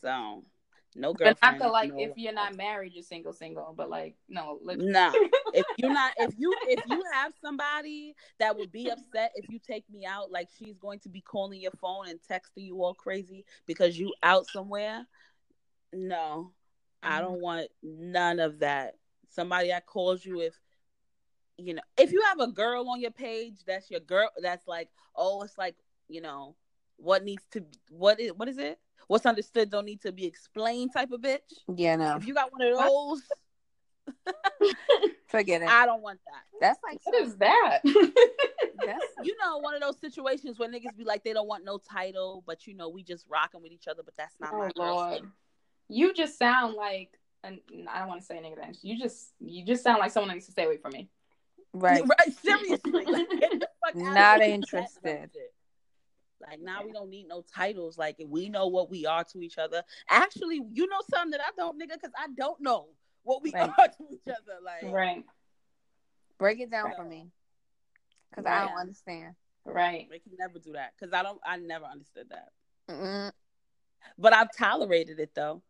so 0.01 0.43
no 0.95 1.13
girlfriend. 1.13 1.37
But 1.41 1.51
not 1.51 1.65
to 1.65 1.71
like 1.71 1.93
no- 1.93 1.99
if 1.99 2.11
you're 2.15 2.33
not 2.33 2.55
married, 2.55 2.93
you're 2.93 3.03
single, 3.03 3.33
single. 3.33 3.73
But 3.75 3.89
like 3.89 4.15
no, 4.29 4.59
let- 4.63 4.79
No, 4.79 5.11
if 5.53 5.65
you're 5.77 5.93
not, 5.93 6.13
if 6.17 6.33
you 6.37 6.55
if 6.67 6.81
you 6.87 7.03
have 7.13 7.33
somebody 7.41 8.15
that 8.39 8.57
would 8.57 8.71
be 8.71 8.89
upset 8.89 9.31
if 9.35 9.49
you 9.49 9.59
take 9.59 9.89
me 9.89 10.05
out, 10.05 10.31
like 10.31 10.47
she's 10.57 10.77
going 10.77 10.99
to 10.99 11.09
be 11.09 11.21
calling 11.21 11.59
your 11.59 11.73
phone 11.81 12.07
and 12.07 12.19
texting 12.21 12.65
you 12.65 12.81
all 12.81 12.93
crazy 12.93 13.45
because 13.65 13.99
you 13.99 14.13
out 14.23 14.47
somewhere. 14.47 15.05
No, 15.91 16.51
I 17.03 17.09
mm-hmm. 17.09 17.21
don't 17.21 17.41
want 17.41 17.67
none 17.83 18.39
of 18.39 18.59
that. 18.59 18.95
Somebody 19.29 19.67
that 19.69 19.85
calls 19.85 20.25
you 20.25 20.39
if 20.39 20.53
you 21.57 21.73
know 21.73 21.81
if 21.97 22.13
you 22.13 22.21
have 22.29 22.39
a 22.39 22.51
girl 22.51 22.89
on 22.89 23.01
your 23.01 23.11
page, 23.11 23.55
that's 23.67 23.91
your 23.91 23.99
girl. 23.99 24.29
That's 24.41 24.65
like 24.65 24.89
oh, 25.13 25.41
it's 25.41 25.57
like 25.57 25.75
you 26.07 26.21
know 26.21 26.55
what 26.97 27.23
needs 27.23 27.43
to 27.51 27.63
what 27.89 28.19
is 28.19 28.31
what 28.33 28.47
is 28.47 28.57
it? 28.57 28.79
What's 29.07 29.25
understood 29.25 29.69
don't 29.69 29.85
need 29.85 30.01
to 30.01 30.11
be 30.11 30.25
explained 30.25 30.91
type 30.93 31.11
of 31.11 31.21
bitch. 31.21 31.39
Yeah, 31.75 31.95
no. 31.95 32.15
If 32.15 32.25
you 32.25 32.33
got 32.33 32.51
one 32.51 32.61
of 32.61 32.77
those, 32.77 33.21
Forget 35.27 35.61
it. 35.61 35.69
I 35.69 35.85
don't 35.85 36.01
want 36.01 36.19
that. 36.25 36.43
That's 36.61 36.79
like 36.83 36.99
what 37.03 37.15
is 37.15 37.35
that? 37.37 37.79
that's 37.83 39.05
You 39.23 39.35
know, 39.43 39.57
one 39.59 39.75
of 39.75 39.81
those 39.81 39.99
situations 39.99 40.59
where 40.59 40.69
niggas 40.69 40.95
be 40.97 41.03
like, 41.03 41.23
they 41.23 41.33
don't 41.33 41.47
want 41.47 41.65
no 41.65 41.77
title, 41.77 42.43
but 42.45 42.67
you 42.67 42.75
know, 42.75 42.89
we 42.89 43.03
just 43.03 43.25
rocking 43.29 43.61
with 43.61 43.71
each 43.71 43.87
other, 43.87 44.03
but 44.03 44.15
that's 44.17 44.35
not 44.39 44.51
oh 44.53 44.57
my 44.57 44.71
lord, 44.75 45.09
girlfriend. 45.09 45.27
you 45.89 46.13
just 46.13 46.37
sound 46.37 46.75
like. 46.75 47.11
And 47.43 47.59
I 47.91 47.99
don't 47.99 48.07
want 48.07 48.21
to 48.21 48.25
say 48.25 48.37
anything. 48.37 48.75
You 48.81 48.97
just 48.97 49.33
you 49.39 49.63
just 49.63 49.83
sound 49.83 49.99
like 49.99 50.11
someone 50.11 50.29
that 50.29 50.35
needs 50.35 50.47
to 50.47 50.51
stay 50.51 50.65
away 50.65 50.77
from 50.77 50.93
me. 50.93 51.09
right. 51.73 52.03
Right, 52.07 52.35
seriously. 52.43 52.91
Like, 52.91 53.29
get 53.39 53.51
the 53.51 53.67
fuck 53.85 53.95
out 54.07 54.13
Not 54.13 54.41
here 54.41 54.53
interested. 54.53 55.29
Shit. 56.49 56.59
Like 56.59 56.65
now 56.65 56.83
we 56.85 56.91
don't 56.91 57.09
need 57.09 57.27
no 57.27 57.43
titles. 57.53 57.97
Like 57.97 58.17
we 58.25 58.49
know 58.49 58.67
what 58.67 58.89
we 58.89 59.05
are 59.05 59.23
to 59.23 59.41
each 59.41 59.57
other. 59.57 59.83
Actually, 60.09 60.61
you 60.71 60.87
know 60.87 61.01
something 61.09 61.31
that 61.31 61.41
I 61.41 61.51
don't, 61.57 61.79
nigga, 61.79 61.93
because 61.93 62.13
I 62.17 62.27
don't 62.35 62.59
know 62.61 62.87
what 63.23 63.41
we 63.43 63.51
Right. 63.51 63.69
are 63.69 63.87
to 63.97 64.03
each 64.11 64.27
other. 64.27 64.59
Like 64.63 64.91
Right. 64.91 65.23
Break 66.37 66.59
it 66.59 66.69
down 66.69 66.93
for 66.95 67.05
me, 67.05 67.31
because 68.29 68.45
I 68.45 68.65
don't 68.65 68.77
understand. 68.77 69.35
Right. 69.63 70.07
They 70.09 70.19
can 70.19 70.33
never 70.37 70.59
do 70.59 70.73
that 70.73 70.93
because 70.99 71.13
I 71.13 71.23
don't. 71.23 71.39
I 71.45 71.57
never 71.57 71.85
understood 71.85 72.27
that. 72.29 72.49
Mm-mm. 72.89 73.31
But 74.17 74.33
I've 74.33 74.55
tolerated 74.55 75.19
it 75.19 75.31
though. 75.33 75.63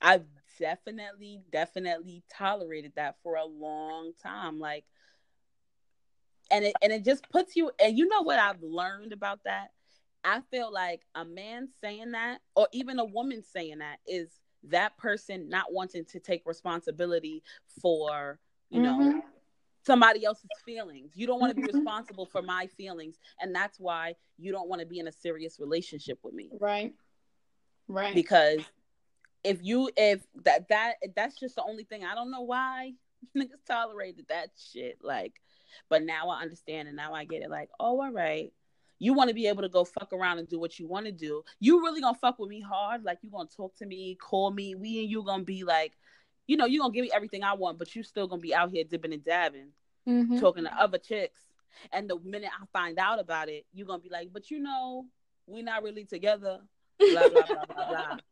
I've 0.00 0.24
definitely, 0.58 1.40
definitely 1.50 2.22
tolerated 2.32 2.92
that 2.96 3.16
for 3.22 3.36
a 3.36 3.44
long 3.44 4.12
time. 4.22 4.58
Like, 4.58 4.84
and 6.50 6.64
it 6.64 6.74
and 6.82 6.92
it 6.92 7.04
just 7.04 7.28
puts 7.30 7.56
you. 7.56 7.70
And 7.82 7.98
you 7.98 8.06
know 8.08 8.22
what 8.22 8.38
I've 8.38 8.62
learned 8.62 9.12
about 9.12 9.40
that? 9.44 9.68
I 10.24 10.40
feel 10.50 10.72
like 10.72 11.02
a 11.14 11.24
man 11.24 11.68
saying 11.80 12.12
that, 12.12 12.40
or 12.54 12.68
even 12.72 12.98
a 12.98 13.04
woman 13.04 13.42
saying 13.42 13.78
that, 13.78 13.98
is 14.06 14.40
that 14.64 14.96
person 14.98 15.48
not 15.48 15.72
wanting 15.72 16.04
to 16.04 16.20
take 16.20 16.42
responsibility 16.44 17.42
for 17.80 18.38
you 18.68 18.80
know 18.80 18.98
Mhm. 18.98 19.22
somebody 19.86 20.24
else's 20.24 20.50
feelings. 20.64 21.16
You 21.16 21.26
don't 21.26 21.40
want 21.40 21.50
to 21.50 21.54
be 21.54 21.62
Mhm. 21.62 21.74
responsible 21.74 22.26
for 22.26 22.42
my 22.42 22.66
feelings, 22.66 23.18
and 23.40 23.54
that's 23.54 23.80
why 23.80 24.16
you 24.36 24.52
don't 24.52 24.68
want 24.68 24.80
to 24.80 24.86
be 24.86 24.98
in 24.98 25.08
a 25.08 25.12
serious 25.12 25.58
relationship 25.58 26.18
with 26.22 26.34
me 26.34 26.50
Right. 26.58 26.94
Right. 27.88 28.14
because 28.14 28.60
if 29.42 29.62
you 29.62 29.90
if 29.96 30.26
that 30.44 30.68
that 30.68 30.96
that's 31.16 31.38
just 31.38 31.56
the 31.56 31.62
only 31.62 31.84
thing 31.84 32.04
I 32.04 32.14
don't 32.14 32.30
know 32.30 32.42
why 32.42 32.92
niggas 33.36 33.64
tolerated 33.66 34.28
that 34.28 34.50
shit 34.56 34.98
like 35.02 35.40
but 35.88 36.02
now 36.02 36.28
I 36.28 36.42
understand 36.42 36.88
and 36.88 36.96
now 36.96 37.14
I 37.14 37.24
get 37.24 37.42
it 37.42 37.50
like 37.50 37.70
oh 37.80 38.00
all 38.02 38.12
right 38.12 38.52
you 39.02 39.12
want 39.14 39.28
to 39.28 39.34
be 39.34 39.48
able 39.48 39.62
to 39.62 39.68
go 39.68 39.82
fuck 39.84 40.12
around 40.12 40.38
and 40.38 40.48
do 40.48 40.60
what 40.60 40.78
you 40.78 40.86
want 40.86 41.06
to 41.06 41.12
do 41.12 41.42
you 41.58 41.82
really 41.82 42.00
gonna 42.00 42.16
fuck 42.20 42.38
with 42.38 42.48
me 42.48 42.60
hard 42.60 43.02
like 43.02 43.18
you 43.22 43.30
gonna 43.30 43.48
talk 43.48 43.74
to 43.74 43.86
me 43.86 44.14
call 44.20 44.52
me 44.52 44.74
we 44.76 45.00
and 45.00 45.10
you 45.10 45.24
gonna 45.24 45.42
be 45.42 45.64
like 45.64 45.94
you 46.46 46.56
know 46.56 46.66
you 46.66 46.78
gonna 46.80 46.92
give 46.92 47.02
me 47.02 47.10
everything 47.12 47.42
I 47.42 47.54
want 47.54 47.78
but 47.78 47.96
you 47.96 48.02
still 48.04 48.28
gonna 48.28 48.40
be 48.40 48.54
out 48.54 48.70
here 48.70 48.84
dipping 48.84 49.12
and 49.12 49.24
dabbing 49.24 49.72
Mhm. 50.08 50.40
talking 50.40 50.64
to 50.64 50.74
other 50.80 50.98
chicks. 50.98 51.42
And 51.92 52.08
the 52.08 52.18
minute 52.20 52.50
I 52.58 52.64
find 52.72 52.98
out 52.98 53.20
about 53.20 53.48
it, 53.48 53.64
you're 53.72 53.86
gonna 53.86 54.00
be 54.02 54.08
like, 54.08 54.32
but 54.32 54.50
you 54.50 54.58
know, 54.58 55.06
we're 55.46 55.62
not 55.62 55.82
really 55.82 56.04
together. 56.04 56.60
Blah 56.98 57.28
blah 57.28 57.46
blah 57.46 57.64
blah 57.66 57.88
blah. 57.88 58.16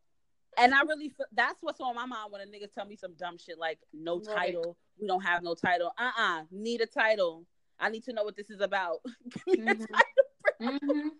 And 0.58 0.74
I 0.74 0.80
really 0.82 1.12
that's 1.32 1.62
what's 1.62 1.80
on 1.80 1.94
my 1.94 2.06
mind 2.06 2.32
when 2.32 2.40
a 2.40 2.44
nigga 2.46 2.72
tell 2.72 2.84
me 2.86 2.96
some 2.96 3.12
dumb 3.14 3.38
shit 3.38 3.58
like 3.58 3.78
no 3.92 4.16
Right. 4.16 4.26
title, 4.54 4.76
we 5.00 5.06
don't 5.06 5.20
have 5.22 5.42
no 5.42 5.54
title. 5.54 5.92
Uh 5.98 6.10
uh 6.18 6.42
need 6.50 6.80
a 6.80 6.86
title. 6.86 7.46
I 7.78 7.90
need 7.90 8.02
to 8.04 8.12
know 8.12 8.24
what 8.24 8.34
this 8.34 8.50
is 8.50 8.60
about. 8.60 9.00
Give 9.46 9.58
me 9.64 9.72
a 9.72 9.74
Mhm. 9.76 9.86
Title. 10.58 10.94
Mhm. 10.94 11.10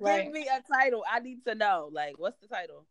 Give 0.24 0.32
me 0.32 0.48
a 0.48 0.62
title. 0.72 1.04
I 1.10 1.20
need 1.20 1.44
to 1.44 1.54
know. 1.54 1.88
Like, 1.92 2.18
what's 2.18 2.38
the 2.40 2.48
title? 2.48 2.86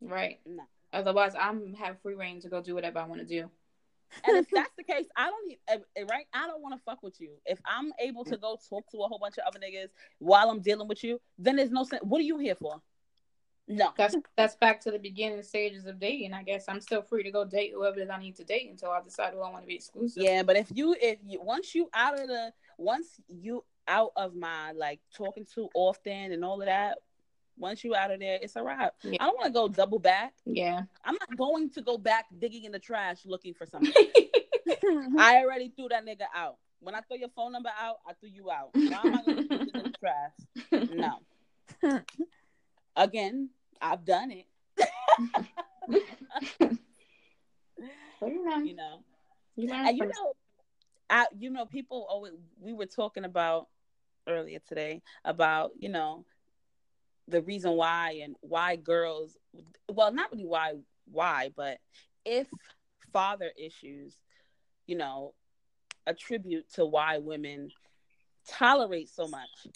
Right. 0.00 0.40
No. 0.46 0.64
Otherwise, 0.92 1.34
I'm 1.38 1.74
have 1.74 2.00
free 2.00 2.14
reign 2.14 2.40
to 2.40 2.48
go 2.48 2.62
do 2.62 2.74
whatever 2.74 2.98
I 2.98 3.06
want 3.06 3.20
to 3.20 3.26
do. 3.26 3.50
And 4.24 4.36
if 4.38 4.48
that's 4.52 4.72
the 4.76 4.84
case, 4.84 5.06
I 5.16 5.28
don't 5.28 5.46
need 5.46 5.58
right. 6.08 6.26
I 6.32 6.46
don't 6.46 6.62
want 6.62 6.74
to 6.74 6.80
fuck 6.84 7.02
with 7.02 7.20
you. 7.20 7.32
If 7.44 7.60
I'm 7.66 7.92
able 8.00 8.24
to 8.24 8.36
go 8.36 8.58
talk 8.68 8.90
to 8.90 8.98
a 8.98 9.08
whole 9.08 9.18
bunch 9.18 9.36
of 9.38 9.44
other 9.46 9.58
niggas 9.58 9.88
while 10.18 10.50
I'm 10.50 10.60
dealing 10.60 10.88
with 10.88 11.04
you, 11.04 11.20
then 11.38 11.56
there's 11.56 11.70
no 11.70 11.84
sense. 11.84 12.02
What 12.04 12.20
are 12.20 12.24
you 12.24 12.38
here 12.38 12.54
for? 12.54 12.80
No. 13.70 13.90
That's 13.98 14.16
that's 14.34 14.56
back 14.56 14.80
to 14.80 14.90
the 14.90 14.98
beginning 14.98 15.42
stages 15.42 15.84
of 15.84 16.00
dating. 16.00 16.32
I 16.32 16.42
guess 16.42 16.64
I'm 16.68 16.80
still 16.80 17.02
free 17.02 17.22
to 17.22 17.30
go 17.30 17.44
date 17.44 17.72
whoever 17.74 17.98
that 17.98 18.10
I 18.10 18.18
need 18.18 18.36
to 18.36 18.44
date 18.44 18.70
until 18.70 18.90
I 18.90 19.02
decide 19.02 19.34
who 19.34 19.40
I 19.42 19.50
want 19.50 19.64
to 19.64 19.68
be 19.68 19.74
exclusive. 19.74 20.22
Yeah, 20.22 20.42
but 20.42 20.56
if 20.56 20.70
you 20.74 20.96
if 20.98 21.18
you 21.22 21.42
once 21.42 21.74
you 21.74 21.90
out 21.92 22.18
of 22.18 22.28
the 22.28 22.50
once 22.78 23.20
you 23.28 23.62
out 23.88 24.12
of 24.16 24.34
my 24.34 24.72
like 24.72 25.00
talking 25.14 25.46
too 25.52 25.68
often 25.74 26.32
and 26.32 26.44
all 26.44 26.60
of 26.60 26.66
that, 26.66 26.98
once 27.56 27.82
you 27.82 27.94
out 27.94 28.10
of 28.10 28.20
there, 28.20 28.38
it's 28.40 28.54
a 28.56 28.62
wrap. 28.62 28.94
Yeah. 29.02 29.16
I 29.20 29.26
don't 29.26 29.36
want 29.36 29.46
to 29.46 29.52
go 29.52 29.68
double 29.68 29.98
back. 29.98 30.34
Yeah. 30.44 30.82
I'm 31.04 31.14
not 31.14 31.36
going 31.36 31.70
to 31.70 31.82
go 31.82 31.98
back 31.98 32.26
digging 32.38 32.64
in 32.64 32.72
the 32.72 32.78
trash 32.78 33.18
looking 33.24 33.54
for 33.54 33.66
something. 33.66 33.92
I 35.18 35.38
already 35.42 35.72
threw 35.74 35.88
that 35.88 36.06
nigga 36.06 36.26
out. 36.34 36.56
When 36.80 36.94
I 36.94 37.00
throw 37.00 37.16
your 37.16 37.30
phone 37.30 37.52
number 37.52 37.70
out, 37.80 37.96
I 38.06 38.12
threw 38.12 38.28
you 38.28 38.50
out. 38.50 38.70
Why 38.74 39.00
am 39.04 39.14
I 39.14 39.22
going 39.24 39.48
to 39.48 39.54
in 39.54 39.68
the 39.72 39.92
trash? 39.98 40.88
No. 41.82 42.00
Again, 42.96 43.50
I've 43.80 44.04
done 44.04 44.30
it. 44.30 44.46
You 48.20 48.44
know, 48.44 48.58
You 48.58 48.74
know. 48.74 48.98
you 49.56 49.68
And 49.72 49.96
you 49.96 50.06
know, 50.06 50.32
I 51.08 51.26
you 51.38 51.50
know 51.50 51.66
people 51.66 52.06
always 52.10 52.32
we 52.60 52.72
were 52.72 52.86
talking 52.86 53.24
about 53.24 53.68
earlier 54.28 54.58
today 54.68 55.02
about 55.24 55.70
you 55.78 55.88
know 55.88 56.24
the 57.28 57.42
reason 57.42 57.72
why 57.72 58.20
and 58.22 58.36
why 58.40 58.76
girls 58.76 59.36
well 59.90 60.12
not 60.12 60.30
really 60.32 60.46
why 60.46 60.74
why 61.10 61.50
but 61.56 61.78
if 62.24 62.46
father 63.12 63.50
issues 63.58 64.16
you 64.86 64.96
know 64.96 65.34
attribute 66.06 66.70
to 66.72 66.84
why 66.86 67.18
women 67.18 67.70
tolerate 68.46 69.08
so 69.08 69.26
much 69.28 69.66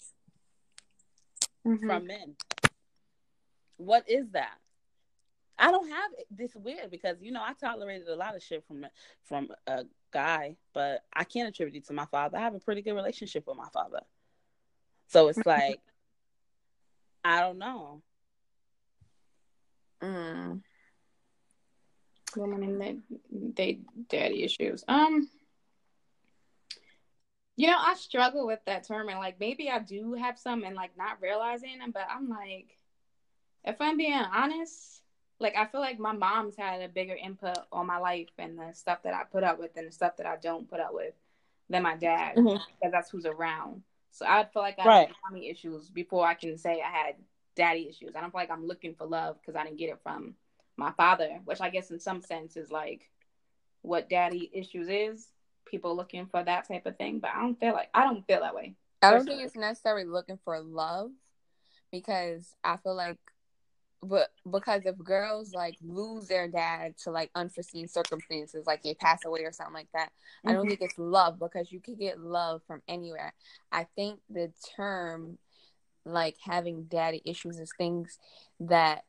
Mhm. 1.65 1.87
from 1.87 2.07
men 2.07 2.35
what 3.77 4.07
is 4.09 4.29
that? 4.31 4.57
I 5.57 5.71
don't 5.71 5.89
have 5.89 6.11
this 6.31 6.55
weird 6.55 6.89
because 6.89 7.17
you 7.21 7.31
know 7.31 7.41
i 7.43 7.53
tolerated 7.53 8.07
a 8.07 8.15
lot 8.15 8.35
of 8.35 8.41
shit 8.43 8.63
from 8.65 8.85
from 9.23 9.49
a 9.67 9.85
guy 10.11 10.55
but 10.73 11.03
i 11.13 11.23
can't 11.23 11.47
attribute 11.49 11.83
it 11.83 11.87
to 11.87 11.93
my 11.93 12.05
father. 12.05 12.37
I 12.37 12.41
have 12.41 12.55
a 12.55 12.59
pretty 12.59 12.81
good 12.81 12.93
relationship 12.93 13.45
with 13.47 13.57
my 13.57 13.69
father 13.73 14.01
so 15.13 15.27
it's 15.27 15.45
like 15.45 15.79
i 17.23 17.39
don't 17.39 17.57
know 17.59 18.01
Mm. 20.01 20.61
women 22.35 22.63
and 22.63 22.81
they, 22.81 22.97
they 23.31 23.79
daddy 24.09 24.43
issues. 24.43 24.83
Um, 24.87 25.29
you 27.55 27.67
know, 27.67 27.77
I 27.77 27.93
struggle 27.93 28.45
with 28.45 28.59
that 28.65 28.85
term, 28.85 29.07
and 29.09 29.19
like 29.19 29.39
maybe 29.39 29.69
I 29.69 29.79
do 29.79 30.13
have 30.13 30.37
some, 30.37 30.63
and 30.63 30.75
like 30.75 30.97
not 30.97 31.21
realizing 31.21 31.79
them. 31.79 31.91
But 31.91 32.07
I'm 32.09 32.27
like, 32.27 32.77
if 33.63 33.79
I'm 33.79 33.95
being 33.95 34.11
honest, 34.13 35.03
like 35.39 35.55
I 35.55 35.65
feel 35.67 35.79
like 35.79 35.99
my 35.99 36.11
mom's 36.11 36.57
had 36.57 36.81
a 36.81 36.89
bigger 36.89 37.15
input 37.15 37.59
on 37.71 37.87
my 37.87 37.97
life 37.97 38.29
and 38.37 38.57
the 38.57 38.73
stuff 38.73 39.03
that 39.03 39.13
I 39.13 39.23
put 39.23 39.43
up 39.43 39.59
with, 39.59 39.77
and 39.77 39.87
the 39.87 39.91
stuff 39.93 40.17
that 40.17 40.25
I 40.25 40.35
don't 40.35 40.69
put 40.69 40.79
up 40.81 40.93
with, 40.93 41.13
than 41.69 41.83
my 41.83 41.95
dad, 41.95 42.35
Mhm. 42.35 42.59
because 42.79 42.91
that's 42.91 43.09
who's 43.09 43.25
around. 43.25 43.83
So 44.13 44.25
I 44.25 44.45
feel 44.45 44.61
like 44.61 44.79
I 44.79 44.83
Right. 44.87 45.07
had 45.07 45.15
mommy 45.25 45.49
issues 45.49 45.89
before 45.89 46.25
I 46.25 46.35
can 46.35 46.57
say 46.57 46.81
I 46.81 46.89
had 46.89 47.15
daddy 47.55 47.89
issues. 47.89 48.15
I 48.15 48.21
don't 48.21 48.31
feel 48.31 48.41
like 48.41 48.51
I'm 48.51 48.67
looking 48.67 48.95
for 48.95 49.05
love 49.05 49.37
because 49.41 49.55
I 49.55 49.63
didn't 49.65 49.79
get 49.79 49.89
it 49.89 49.99
from 50.03 50.35
my 50.77 50.91
father, 50.91 51.39
which 51.45 51.61
I 51.61 51.69
guess 51.69 51.91
in 51.91 51.99
some 51.99 52.21
sense 52.21 52.55
is 52.55 52.71
like 52.71 53.09
what 53.81 54.09
daddy 54.09 54.49
issues 54.53 54.87
is. 54.89 55.27
People 55.65 55.95
looking 55.95 56.27
for 56.27 56.43
that 56.43 56.67
type 56.67 56.85
of 56.85 56.97
thing, 56.97 57.19
but 57.19 57.31
I 57.35 57.41
don't 57.41 57.59
feel 57.59 57.73
like 57.73 57.89
I 57.93 58.03
don't 58.03 58.25
feel 58.27 58.41
that 58.41 58.55
way. 58.55 58.75
I 59.01 59.09
don't 59.11 59.19
Personally. 59.19 59.39
think 59.39 59.47
it's 59.47 59.57
necessarily 59.57 60.05
looking 60.05 60.39
for 60.45 60.59
love 60.61 61.11
because 61.91 62.55
I 62.63 62.77
feel 62.77 62.95
like 62.95 63.17
but 64.03 64.29
because 64.49 64.85
if 64.85 64.97
girls 64.97 65.53
like 65.53 65.75
lose 65.81 66.27
their 66.27 66.47
dad 66.47 66.97
to 66.97 67.11
like 67.11 67.29
unforeseen 67.35 67.87
circumstances 67.87 68.65
like 68.67 68.83
they 68.83 68.93
pass 68.93 69.23
away 69.25 69.41
or 69.43 69.51
something 69.51 69.73
like 69.73 69.91
that 69.93 70.11
I 70.45 70.53
don't 70.53 70.65
Mhm. 70.65 70.69
think 70.69 70.81
it's 70.81 70.97
love 70.97 71.39
because 71.39 71.71
you 71.71 71.79
can 71.79 71.95
get 71.95 72.19
love 72.19 72.61
from 72.67 72.81
anywhere. 72.87 73.33
I 73.71 73.85
think 73.95 74.19
the 74.29 74.51
term 74.75 75.37
like 76.05 76.37
having 76.41 76.83
daddy 76.83 77.21
issues 77.25 77.59
is 77.59 77.71
things 77.77 78.19
that 78.59 79.05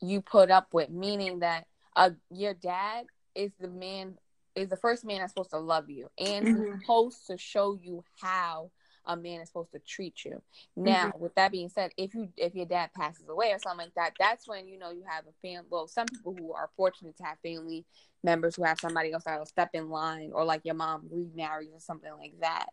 you 0.00 0.20
put 0.20 0.50
up 0.50 0.74
with, 0.74 0.90
meaning 0.90 1.40
that 1.40 1.66
uh 1.96 2.10
your 2.30 2.54
dad 2.54 3.06
is 3.34 3.52
the 3.58 3.68
man 3.68 4.18
is 4.54 4.68
the 4.68 4.76
first 4.76 5.04
man 5.04 5.18
that's 5.18 5.32
supposed 5.32 5.50
to 5.50 5.58
love 5.58 5.90
you 5.90 6.08
and 6.18 6.46
Mhm. 6.46 6.80
supposed 6.80 7.26
to 7.26 7.36
show 7.36 7.74
you 7.80 8.04
how 8.20 8.70
a 9.06 9.16
man 9.16 9.40
is 9.40 9.48
supposed 9.48 9.72
to 9.72 9.78
treat 9.78 10.24
you. 10.24 10.42
Mm-hmm. 10.78 10.84
Now, 10.84 11.12
with 11.18 11.34
that 11.36 11.52
being 11.52 11.68
said, 11.68 11.92
if 11.96 12.14
you 12.14 12.28
if 12.36 12.54
your 12.54 12.66
dad 12.66 12.90
passes 12.94 13.28
away 13.28 13.52
or 13.52 13.58
something 13.58 13.86
like 13.86 13.94
that, 13.94 14.14
that's 14.18 14.48
when 14.48 14.66
you 14.66 14.78
know 14.78 14.90
you 14.90 15.04
have 15.06 15.24
a 15.26 15.32
family. 15.46 15.66
Well, 15.70 15.88
some 15.88 16.06
people 16.06 16.34
who 16.38 16.52
are 16.52 16.70
fortunate 16.76 17.16
to 17.18 17.24
have 17.24 17.38
family 17.42 17.84
members 18.22 18.56
who 18.56 18.64
have 18.64 18.80
somebody 18.80 19.12
else 19.12 19.24
that'll 19.24 19.46
step 19.46 19.70
in 19.74 19.88
line, 19.88 20.30
or 20.32 20.44
like 20.44 20.62
your 20.64 20.74
mom 20.74 21.08
remarries 21.10 21.70
or 21.72 21.80
something 21.80 22.12
like 22.18 22.34
that. 22.40 22.66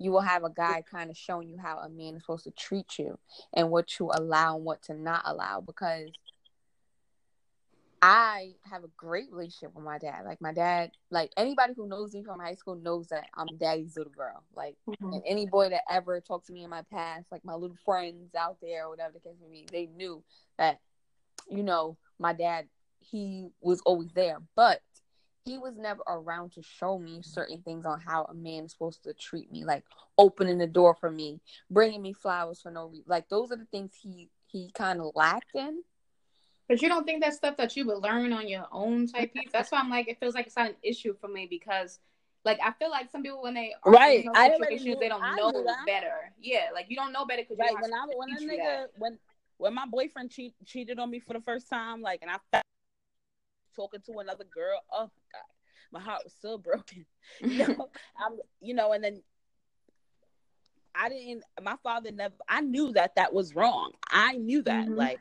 You 0.00 0.12
will 0.12 0.20
have 0.20 0.44
a 0.44 0.50
guy 0.50 0.84
kind 0.88 1.10
of 1.10 1.16
showing 1.16 1.48
you 1.48 1.58
how 1.58 1.78
a 1.78 1.88
man 1.88 2.14
is 2.14 2.22
supposed 2.22 2.44
to 2.44 2.52
treat 2.52 2.98
you 3.00 3.18
and 3.52 3.68
what 3.68 3.88
to 3.88 4.10
allow 4.14 4.54
and 4.54 4.64
what 4.64 4.80
to 4.82 4.94
not 4.94 5.22
allow. 5.24 5.60
Because 5.60 6.10
I 8.00 8.54
have 8.70 8.84
a 8.84 8.90
great 8.96 9.30
relationship 9.32 9.74
with 9.74 9.84
my 9.84 9.98
dad. 9.98 10.24
Like 10.24 10.40
my 10.40 10.52
dad, 10.52 10.92
like 11.10 11.32
anybody 11.36 11.74
who 11.76 11.88
knows 11.88 12.14
me 12.14 12.22
from 12.22 12.38
high 12.38 12.54
school 12.54 12.76
knows 12.76 13.08
that 13.08 13.26
I'm 13.34 13.48
daddy's 13.56 13.96
little 13.96 14.12
girl. 14.12 14.44
Like 14.54 14.76
Mhm. 14.86 15.14
and 15.14 15.22
any 15.26 15.46
boy 15.46 15.68
that 15.70 15.82
ever 15.90 16.20
talked 16.20 16.46
to 16.46 16.52
me 16.52 16.64
in 16.64 16.70
my 16.70 16.82
past, 16.82 17.30
like 17.32 17.44
my 17.44 17.54
little 17.54 17.76
friends 17.84 18.34
out 18.34 18.60
there 18.60 18.86
or 18.86 18.90
whatever 18.90 19.14
the 19.14 19.20
case 19.20 19.38
may 19.40 19.48
be, 19.48 19.66
they 19.70 19.86
knew 19.86 20.22
that, 20.58 20.80
you 21.50 21.62
know, 21.62 21.96
my 22.18 22.32
dad, 22.32 22.68
he 23.00 23.50
was 23.60 23.80
always 23.82 24.12
there. 24.12 24.38
But 24.54 24.82
he 25.44 25.56
was 25.58 25.76
never 25.76 26.02
around 26.06 26.52
to 26.52 26.62
show 26.62 26.98
me 26.98 27.22
certain 27.22 27.62
things 27.62 27.86
on 27.86 28.00
how 28.00 28.24
a 28.24 28.34
man 28.34 28.64
is 28.64 28.72
supposed 28.72 29.02
to 29.04 29.14
treat 29.14 29.50
me, 29.50 29.64
like 29.64 29.84
opening 30.18 30.58
the 30.58 30.66
door 30.66 30.94
for 30.94 31.10
me, 31.10 31.40
bringing 31.70 32.02
me 32.02 32.12
flowers 32.12 32.60
for 32.60 32.70
no 32.70 32.86
reason. 32.86 33.06
Like 33.08 33.28
those 33.28 33.50
are 33.50 33.56
the 33.56 33.64
things 33.66 33.94
he 34.00 34.30
he 34.46 34.70
kind 34.74 35.00
of 35.00 35.12
lacked 35.14 35.54
in. 35.54 35.82
But 36.68 36.82
you 36.82 36.88
don't 36.88 37.04
think 37.04 37.22
that's 37.22 37.36
stuff 37.36 37.56
that 37.56 37.76
you 37.76 37.86
would 37.86 37.98
learn 38.02 38.32
on 38.32 38.46
your 38.48 38.66
own 38.70 39.06
type 39.06 39.32
piece? 39.32 39.50
That's 39.52 39.72
why 39.72 39.78
I'm 39.78 39.88
like, 39.90 40.08
it 40.08 40.20
feels 40.20 40.34
like 40.34 40.46
it's 40.46 40.56
not 40.56 40.70
an 40.70 40.76
issue 40.82 41.14
for 41.20 41.28
me 41.28 41.46
because 41.48 41.98
Like 42.44 42.60
I 42.64 42.72
feel 42.72 42.90
like 42.90 43.10
some 43.10 43.22
people 43.22 43.42
when 43.42 43.54
they 43.54 43.74
are 43.82 43.92
Right. 43.92 44.24
in 44.24 44.32
those 44.32 44.36
situations, 44.36 44.84
knew- 44.86 44.96
they 45.00 45.08
don't 45.08 45.22
I 45.22 45.34
know 45.36 45.52
better. 45.86 46.32
Yeah, 46.40 46.68
like 46.72 46.86
you 46.88 46.96
don't 46.96 47.12
know 47.12 47.24
better 47.26 47.42
because 47.42 47.58
Right. 47.58 47.74
When 47.80 47.92
I 47.92 48.06
when 48.14 48.30
a 48.30 48.32
teach 48.36 48.42
you 48.42 48.50
nigga 48.52 48.56
that. 48.56 48.90
when 48.98 49.18
when 49.58 49.74
my 49.74 49.86
boyfriend 49.86 50.30
cheat, 50.30 50.54
cheated 50.64 50.98
on 51.00 51.10
me 51.10 51.18
for 51.18 51.32
the 51.32 51.40
first 51.40 51.68
time, 51.68 52.00
like, 52.00 52.22
and 52.22 52.30
I 52.30 52.36
felt 52.52 52.64
talking 53.74 54.00
to 54.06 54.18
another 54.20 54.44
girl. 54.44 54.80
Oh 54.92 55.02
my 55.04 55.24
god, 55.32 55.50
my 55.90 56.00
heart 56.00 56.22
was 56.24 56.34
so 56.40 56.58
broken. 56.58 57.04
You 57.40 57.58
know, 57.58 57.90
I'm, 58.24 58.38
you 58.60 58.72
know, 58.74 58.92
and 58.92 59.02
then 59.04 59.22
I 60.94 61.08
didn't. 61.08 61.44
My 61.62 61.76
father 61.82 62.10
never. 62.10 62.34
I 62.48 62.60
knew 62.60 62.92
that 62.92 63.14
that 63.16 63.32
was 63.32 63.54
wrong. 63.54 63.92
I 64.10 64.34
knew 64.34 64.62
that. 64.62 64.86
Mhm. 64.88 64.96
Like, 64.96 65.20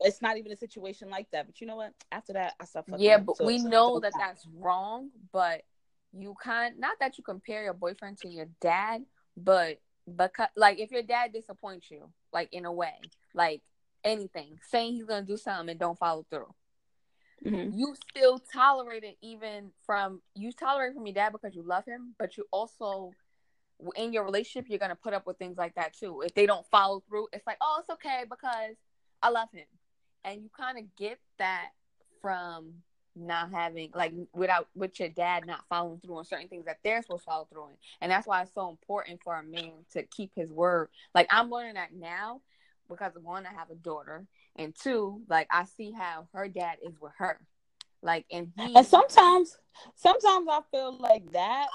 it's 0.00 0.22
not 0.22 0.36
even 0.38 0.52
a 0.52 0.56
situation 0.56 1.10
like 1.10 1.30
that. 1.30 1.46
But 1.46 1.60
you 1.60 1.66
know 1.66 1.76
what? 1.76 1.92
After 2.10 2.32
that, 2.34 2.54
I 2.60 2.64
stopped. 2.64 2.90
fucking 2.90 3.04
Yeah, 3.04 3.18
but 3.18 3.36
So- 3.36 3.46
we 3.46 3.58
know 3.58 3.94
so- 3.96 4.00
that 4.00 4.12
that's 4.18 4.46
wrong. 4.46 5.10
But 5.32 5.62
you 6.12 6.34
can't. 6.42 6.78
Not 6.78 6.98
that 7.00 7.18
you 7.18 7.24
compare 7.24 7.62
your 7.64 7.74
boyfriend 7.74 8.18
to 8.18 8.28
your 8.28 8.46
dad, 8.60 9.04
but 9.36 9.80
because 10.16 10.48
like 10.56 10.78
if 10.78 10.90
your 10.90 11.02
dad 11.02 11.32
disappoints 11.32 11.90
you, 11.90 12.12
like 12.32 12.52
in 12.52 12.64
a 12.64 12.72
way, 12.72 12.98
like 13.34 13.62
anything, 14.02 14.58
saying 14.68 14.94
he's 14.94 15.04
gonna 15.04 15.22
do 15.26 15.36
something 15.36 15.68
and 15.70 15.78
don't 15.78 15.98
follow 15.98 16.24
through, 16.30 16.52
Mhm. 17.44 17.76
you 17.76 17.94
still 18.10 18.38
tolerate 18.38 19.04
it 19.04 19.18
even 19.20 19.72
from 19.84 20.22
you 20.34 20.52
tolerate 20.52 20.94
from 20.94 21.06
your 21.06 21.14
dad 21.14 21.30
because 21.32 21.54
you 21.54 21.62
love 21.62 21.84
him, 21.84 22.14
but 22.18 22.36
you 22.36 22.46
also 22.50 23.12
in 23.96 24.12
your 24.12 24.24
relationship 24.24 24.68
you're 24.68 24.78
gonna 24.78 24.96
put 24.96 25.14
up 25.14 25.26
with 25.26 25.38
things 25.38 25.56
like 25.56 25.74
that 25.74 25.92
too. 25.94 26.22
If 26.22 26.34
they 26.34 26.44
don't 26.46 26.66
follow 26.66 27.00
through, 27.00 27.28
it's 27.32 27.46
like, 27.46 27.56
oh, 27.60 27.76
it's 27.80 27.88
okay 27.90 28.24
because 28.28 28.76
I 29.22 29.28
love 29.30 29.50
him, 29.52 29.66
and 30.24 30.42
you 30.42 30.50
kind 30.56 30.78
of 30.78 30.84
get 30.96 31.18
that 31.38 31.70
from 32.20 32.74
not 33.16 33.50
having 33.50 33.90
like 33.94 34.12
without 34.32 34.68
with 34.74 34.98
your 35.00 35.08
dad 35.08 35.44
not 35.46 35.64
following 35.68 35.98
through 35.98 36.16
on 36.16 36.24
certain 36.24 36.48
things 36.48 36.64
that 36.64 36.78
they're 36.84 37.02
supposed 37.02 37.22
to 37.22 37.26
follow 37.26 37.46
through 37.50 37.62
on. 37.62 37.70
And 38.00 38.10
that's 38.10 38.26
why 38.26 38.42
it's 38.42 38.54
so 38.54 38.68
important 38.68 39.20
for 39.22 39.36
a 39.36 39.42
man 39.42 39.72
to 39.92 40.04
keep 40.04 40.32
his 40.34 40.52
word. 40.52 40.88
Like 41.14 41.26
I'm 41.30 41.50
learning 41.50 41.74
that 41.74 41.92
now 41.92 42.40
because 42.88 43.12
one, 43.22 43.46
I 43.46 43.52
have 43.52 43.70
a 43.70 43.76
daughter, 43.76 44.26
and 44.56 44.74
two, 44.74 45.22
like 45.28 45.46
I 45.50 45.64
see 45.64 45.92
how 45.92 46.26
her 46.34 46.48
dad 46.48 46.78
is 46.84 47.00
with 47.00 47.12
her. 47.18 47.40
Like 48.02 48.26
and 48.30 48.52
he 48.56 48.74
And 48.74 48.86
sometimes, 48.86 49.56
sometimes 49.94 50.46
I 50.50 50.60
feel 50.70 50.96
like 50.98 51.30
that 51.32 51.68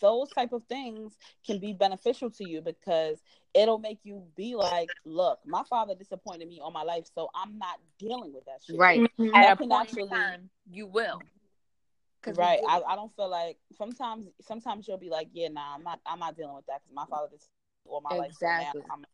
those 0.00 0.30
type 0.30 0.52
of 0.52 0.64
things 0.64 1.16
can 1.46 1.58
be 1.58 1.72
beneficial 1.72 2.30
to 2.30 2.44
you 2.44 2.60
because 2.60 3.18
it'll 3.54 3.78
make 3.78 4.00
you 4.04 4.22
be 4.36 4.54
like, 4.54 4.90
look, 5.04 5.40
my 5.44 5.62
father 5.68 5.94
disappointed 5.94 6.48
me 6.48 6.60
all 6.60 6.70
my 6.70 6.82
life, 6.82 7.06
so 7.14 7.28
I'm 7.34 7.58
not 7.58 7.78
dealing 7.98 8.32
with 8.32 8.44
that 8.46 8.62
shit. 8.66 8.76
right 8.78 9.00
Mhm. 9.18 9.32
at 9.34 9.42
That 9.42 9.54
a 9.54 9.56
can 9.56 9.68
point 9.68 9.90
in 9.90 10.08
time 10.08 10.50
you 10.70 10.86
will. 10.86 11.22
'Cause 12.22 12.36
we 12.36 12.44
Right. 12.44 12.58
do. 12.58 12.64
I, 12.66 12.82
I 12.82 12.96
don't 12.96 13.14
feel 13.16 13.28
like 13.30 13.58
sometimes 13.72 14.28
sometimes 14.42 14.86
you'll 14.86 14.98
be 14.98 15.08
like, 15.08 15.28
yeah, 15.32 15.48
nah, 15.48 15.74
I'm 15.74 15.82
not 15.82 16.00
I'm 16.04 16.18
not 16.18 16.36
dealing 16.36 16.54
with 16.54 16.66
that 16.66 16.82
because 16.82 16.94
my 16.94 17.06
father 17.06 17.28
just 17.30 17.48
all 17.86 18.00
my 18.02 18.14
Exactly. 18.14 18.18
life. 18.18 18.32
So 18.38 18.46
now 18.46 18.72
I'm, 18.90 19.04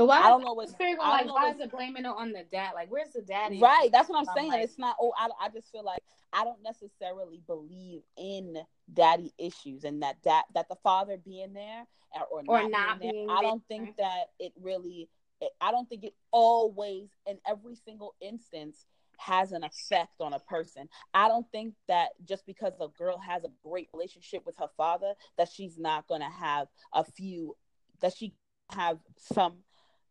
But 0.00 0.06
why? 0.06 0.20
I 0.20 0.30
don't 0.30 0.42
know 0.42 0.54
what's- 0.54 0.70
It's 0.70 0.78
very 0.78 0.92
I 0.92 1.18
don't 1.18 1.26
like 1.26 1.34
why 1.34 1.50
is 1.50 1.60
it 1.60 1.70
blaming 1.70 2.06
it 2.06 2.08
on 2.08 2.32
the 2.32 2.44
dad? 2.44 2.72
Like 2.74 2.90
where's 2.90 3.10
the 3.10 3.20
daddy? 3.20 3.60
right. 3.60 3.90
That's 3.92 4.08
what 4.08 4.16
I'm 4.16 4.26
I'm 4.30 4.34
saying. 4.34 4.48
like- 4.48 4.64
it's 4.64 4.78
not. 4.78 4.96
Oh, 4.98 5.12
I 5.14 5.28
I 5.38 5.50
just 5.50 5.70
feel 5.70 5.84
like 5.84 6.02
I 6.32 6.42
don't 6.44 6.62
necessarily 6.62 7.42
believe 7.46 8.00
in 8.16 8.56
daddy 8.94 9.34
issues 9.36 9.84
and 9.84 10.02
that 10.02 10.16
that 10.24 10.44
that 10.54 10.70
the 10.70 10.76
father 10.76 11.18
being 11.18 11.52
there 11.52 11.84
or, 12.14 12.22
or, 12.30 12.40
Or 12.48 12.62
not, 12.62 12.70
not 12.70 13.00
being 13.00 13.12
being 13.12 13.26
there. 13.26 13.36
I 13.36 13.42
don't 13.42 13.62
think 13.68 13.98
that 13.98 14.30
it 14.38 14.54
really. 14.58 15.10
It, 15.42 15.50
I 15.60 15.70
don't 15.70 15.86
think 15.86 16.04
it 16.04 16.14
always 16.30 17.10
in 17.26 17.38
every 17.46 17.74
single 17.74 18.14
instance 18.22 18.86
has 19.18 19.52
an 19.52 19.64
effect 19.64 20.14
on 20.20 20.32
a 20.32 20.38
person. 20.38 20.88
I 21.12 21.28
don't 21.28 21.46
think 21.52 21.74
that 21.88 22.12
just 22.24 22.46
because 22.46 22.72
a 22.80 22.88
girl 22.88 23.18
has 23.18 23.44
a 23.44 23.50
great 23.62 23.90
relationship 23.92 24.46
with 24.46 24.56
her 24.56 24.68
father 24.78 25.12
that 25.36 25.50
she's 25.50 25.76
not 25.76 26.06
going 26.06 26.22
to 26.22 26.30
have 26.30 26.68
a 26.94 27.04
few 27.04 27.54
that 28.00 28.14
she 28.16 28.32
have 28.70 28.98
some 29.18 29.58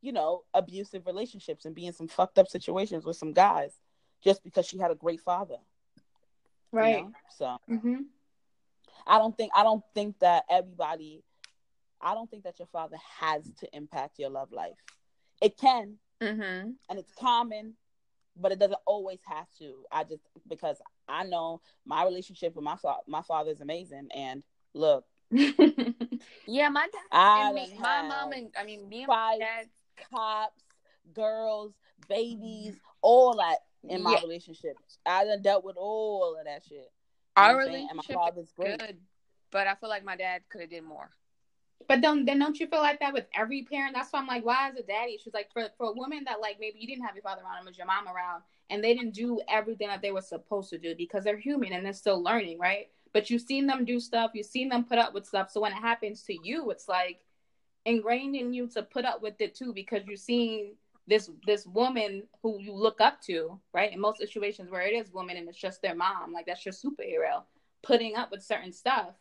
you 0.02 0.12
know 0.12 0.44
abusive 0.54 1.06
relationships 1.06 1.66
and 1.66 1.76
be 1.76 1.86
in 1.86 1.94
some 1.94 2.08
fucked 2.08 2.38
up 2.40 2.48
situations 2.48 3.06
with 3.06 3.16
some 3.18 3.34
guys 3.34 3.80
just 4.24 4.44
because 4.44 4.66
she 4.66 4.78
had 4.78 4.92
a 4.92 4.96
great 4.96 5.22
father. 5.22 5.58
you 6.78 6.88
Right. 6.88 6.90
know? 6.90 7.14
So 7.30 7.58
Mm-hmm. 7.70 8.02
I 9.08 9.18
don't 9.18 9.36
think 9.38 9.52
I 9.56 9.64
don't 9.64 9.84
think 9.94 10.20
that 10.20 10.46
everybody 10.50 11.24
I 12.02 12.14
don't 12.14 12.30
think 12.30 12.44
that 12.44 12.60
your 12.60 12.68
father 12.68 12.98
has 13.20 13.52
to 13.60 13.76
impact 13.76 14.20
your 14.20 14.30
love 14.30 14.52
life. 14.52 14.78
It 15.42 15.58
can 15.58 15.98
Mhm. 16.22 16.76
and 16.90 17.00
it's 17.00 17.12
common, 17.14 17.76
but 18.36 18.52
it 18.52 18.60
doesn't 18.60 18.80
always 18.86 19.20
have 19.26 19.48
to. 19.60 19.86
I 19.92 20.04
just 20.04 20.24
because 20.48 20.82
I 21.08 21.24
know 21.24 21.62
my 21.86 22.04
relationship 22.04 22.56
with 22.56 22.64
my 22.64 22.76
fa- 22.76 23.00
my 23.08 23.22
father 23.22 23.52
is 23.52 23.62
amazing 23.62 24.10
and 24.14 24.44
look, 24.74 25.06
Yeah, 26.46 26.70
my 26.70 26.88
dad 26.88 27.02
I 27.12 27.40
and 27.48 27.54
me, 27.54 27.76
my 27.80 28.02
had 28.02 28.08
mom 28.08 28.32
and 28.34 28.54
I 28.58 28.64
mean 28.66 28.88
me 28.90 29.04
and 29.04 29.08
my 29.08 29.38
dad. 29.40 29.70
Cops, 30.12 30.64
girls, 31.14 31.74
babies, 32.08 32.74
mm-hmm. 32.76 32.98
all 33.02 33.36
that 33.38 33.60
in 33.88 34.02
my 34.04 34.14
Yeah. 34.14 34.22
relationship. 34.22 34.78
I 35.06 35.26
done 35.26 35.42
dealt 35.42 35.64
with 35.64 35.78
all 35.78 36.36
of 36.38 36.46
that 36.46 36.64
shit. 36.64 36.78
You 36.78 36.90
Our 37.38 37.56
what 37.58 37.68
I'm? 37.68 37.74
And 37.74 37.84
my 37.84 37.88
relationship 37.88 38.16
father's 38.16 38.48
is 38.48 38.54
great. 38.54 38.80
good, 38.80 38.98
but 39.52 39.68
I 39.68 39.76
feel 39.76 39.90
like 39.90 40.04
my 40.04 40.16
dad 40.16 40.42
could 40.50 40.62
have 40.62 40.70
did 40.70 40.84
more. 40.84 41.10
But 41.88 42.02
don't 42.02 42.26
then 42.26 42.40
don't 42.40 42.60
you 42.60 42.68
feel 42.68 42.82
like 42.82 43.00
that 43.00 43.14
with 43.14 43.26
every 43.34 43.64
parent? 43.64 43.96
That's 43.96 44.12
why 44.12 44.20
I'm 44.20 44.28
like, 44.28 44.46
why 44.46 44.70
is 44.70 44.76
it 44.76 44.88
daddy 44.88 45.18
She's 45.18 45.34
Like 45.34 45.52
for 45.54 45.66
for 45.78 45.88
a 45.88 45.94
woman 45.94 46.24
that 46.26 46.42
like 46.42 46.58
maybe 46.60 46.78
you 46.80 46.88
didn't 46.88 47.06
have 47.06 47.16
your 47.16 47.24
father 47.24 47.42
around, 47.42 47.64
it 47.64 47.66
was 47.68 47.78
your 47.78 47.88
mom 47.88 48.08
around, 48.08 48.44
and 48.70 48.84
they 48.84 48.94
didn't 48.94 49.14
do 49.14 49.40
everything 49.48 49.88
that 49.88 50.02
they 50.02 50.12
were 50.12 50.22
supposed 50.22 50.70
to 50.72 50.78
do 50.78 50.94
because 50.96 51.24
they're 51.24 51.38
human 51.38 51.72
and 51.74 51.86
they're 51.86 51.94
still 51.94 52.22
learning, 52.22 52.60
right? 52.60 52.90
But 53.14 53.30
you've 53.30 53.42
seen 53.42 53.66
them 53.66 53.86
do 53.86 54.00
stuff, 54.00 54.32
you've 54.34 54.46
seen 54.46 54.70
them 54.70 54.84
put 54.84 55.00
up 55.00 55.14
with 55.14 55.26
stuff. 55.26 55.50
So 55.52 55.62
when 55.62 55.72
it 55.72 55.78
happens 55.82 56.22
to 56.24 56.38
you, 56.44 56.70
it's 56.70 56.88
like 56.90 57.22
ingrained 57.90 58.36
in 58.36 58.54
you 58.54 58.68
to 58.70 58.84
put 58.84 59.06
up 59.06 59.22
with 59.22 59.42
it 59.42 59.56
too 59.56 59.74
because 59.74 60.04
you've 60.08 60.20
seen 60.20 60.76
this 61.08 61.30
this 61.46 61.66
woman 61.66 62.24
who 62.44 62.60
you 62.60 62.74
look 62.74 63.02
up 63.02 63.22
to, 63.24 63.60
right? 63.74 63.92
In 63.92 64.00
most 64.00 64.20
situations 64.20 64.72
where 64.72 64.82
it 64.82 64.94
is 64.94 65.12
woman 65.14 65.38
and 65.38 65.50
it's 65.50 65.58
just 65.58 65.82
their 65.82 65.96
mom, 65.96 66.34
like 66.34 66.46
that's 66.46 66.66
your 66.66 66.74
superhero, 66.74 67.44
putting 67.84 68.16
up 68.16 68.32
with 68.32 68.44
certain 68.44 68.72
stuff. 68.72 69.16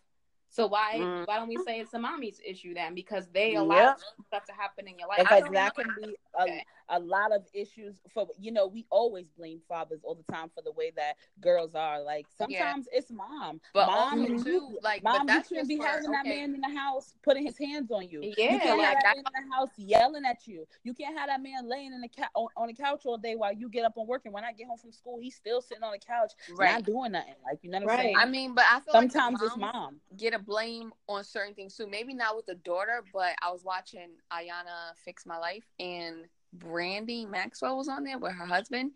So 0.50 0.66
why 0.66 1.00
Mm. 1.00 1.26
why 1.26 1.36
don't 1.36 1.48
we 1.48 1.56
say 1.58 1.80
it's 1.80 1.94
a 1.94 1.98
mommy's 1.98 2.40
issue 2.46 2.74
then? 2.74 2.94
Because 2.94 3.28
they 3.32 3.54
allow 3.56 3.76
Yep. 3.76 3.98
stuff 4.28 4.44
to 4.46 4.52
happen 4.52 4.88
in 4.88 4.98
your 4.98 5.08
life. 5.08 5.20
Because 5.28 5.44
that 5.52 5.74
can 5.74 5.92
be 5.94 6.16
Okay. 6.42 6.64
a 6.90 6.98
lot 6.98 7.32
of 7.32 7.42
issues 7.52 8.00
for 8.14 8.26
you 8.38 8.50
know 8.50 8.66
we 8.66 8.86
always 8.90 9.26
blame 9.36 9.60
fathers 9.68 10.00
all 10.04 10.14
the 10.14 10.32
time 10.32 10.48
for 10.54 10.62
the 10.62 10.72
way 10.72 10.90
that 10.96 11.14
girls 11.40 11.74
are. 11.74 12.02
Like 12.02 12.26
sometimes 12.36 12.88
it's 12.92 13.10
mom. 13.10 13.60
But 13.74 13.86
mom 13.88 14.20
also 14.20 14.32
you- 14.32 14.44
too, 14.44 14.78
like, 14.82 15.02
mom 15.02 15.12
but 15.12 15.20
you 15.22 15.26
that's 15.38 15.48
can't 15.50 15.68
be 15.68 15.76
for, 15.76 15.86
having 15.86 16.10
that 16.12 16.24
man 16.24 16.54
in 16.54 16.60
the 16.60 16.78
house 16.78 17.14
putting 17.22 17.44
his 17.44 17.58
hands 17.58 17.90
on 17.90 18.08
you. 18.08 18.20
Yeah, 18.22 18.52
you 18.54 18.58
can't 18.60 18.78
like 18.78 18.86
have 18.88 18.96
that 18.96 19.02
that- 19.04 19.16
man 19.16 19.42
in 19.42 19.48
the 19.50 19.54
house 19.56 19.68
yelling 19.76 20.24
at 20.24 20.46
you. 20.46 20.66
You 20.84 20.94
can't 20.94 21.16
have 21.18 21.28
that 21.28 21.42
man 21.42 21.68
laying 21.68 21.92
in 21.92 22.00
the 22.00 22.08
ca- 22.08 22.30
on, 22.34 22.48
on 22.56 22.68
the 22.68 22.74
couch 22.74 23.02
all 23.04 23.18
day 23.18 23.36
while 23.36 23.52
you 23.52 23.68
get 23.68 23.84
up 23.84 23.96
and 23.96 24.06
work 24.06 24.22
and 24.24 24.32
when 24.32 24.44
i 24.44 24.52
get 24.52 24.66
home 24.68 24.78
from 24.78 24.92
school 24.92 25.18
he's 25.20 25.34
still 25.34 25.60
sitting 25.60 25.82
on 25.82 25.92
the 25.92 25.98
couch 25.98 26.32
right. 26.56 26.72
not 26.72 26.84
doing 26.84 27.12
nothing. 27.12 27.34
Like 27.44 27.58
you 27.62 27.70
know 27.70 27.78
what 27.78 27.82
i'm 27.82 27.88
Right. 27.88 27.98
saying? 28.04 28.16
I 28.16 28.24
mean, 28.26 28.54
but 28.54 28.64
I 28.70 28.80
feel 28.80 28.94
like 28.94 29.08
the 29.08 29.18
sometimes 29.18 29.42
it's 29.42 29.56
mom. 29.56 30.00
get 30.16 30.32
a 30.34 30.38
blame 30.38 30.92
on 31.08 31.24
certain 31.24 31.54
things 31.54 31.76
too. 31.76 31.86
Maybe 31.86 32.14
not 32.14 32.36
with 32.36 32.46
the 32.46 32.54
daughter, 32.54 33.02
but 33.12 33.34
I 33.42 33.50
was 33.50 33.64
watching 33.64 34.08
Iyanla 34.32 34.96
Fix 35.04 35.26
My 35.26 35.38
Life 35.38 35.64
and 35.80 36.27
Brandy 36.52 37.26
Maxwell 37.26 37.76
was 37.76 37.88
on 37.88 38.04
there 38.04 38.18
with 38.18 38.32
her 38.32 38.46
husband. 38.46 38.92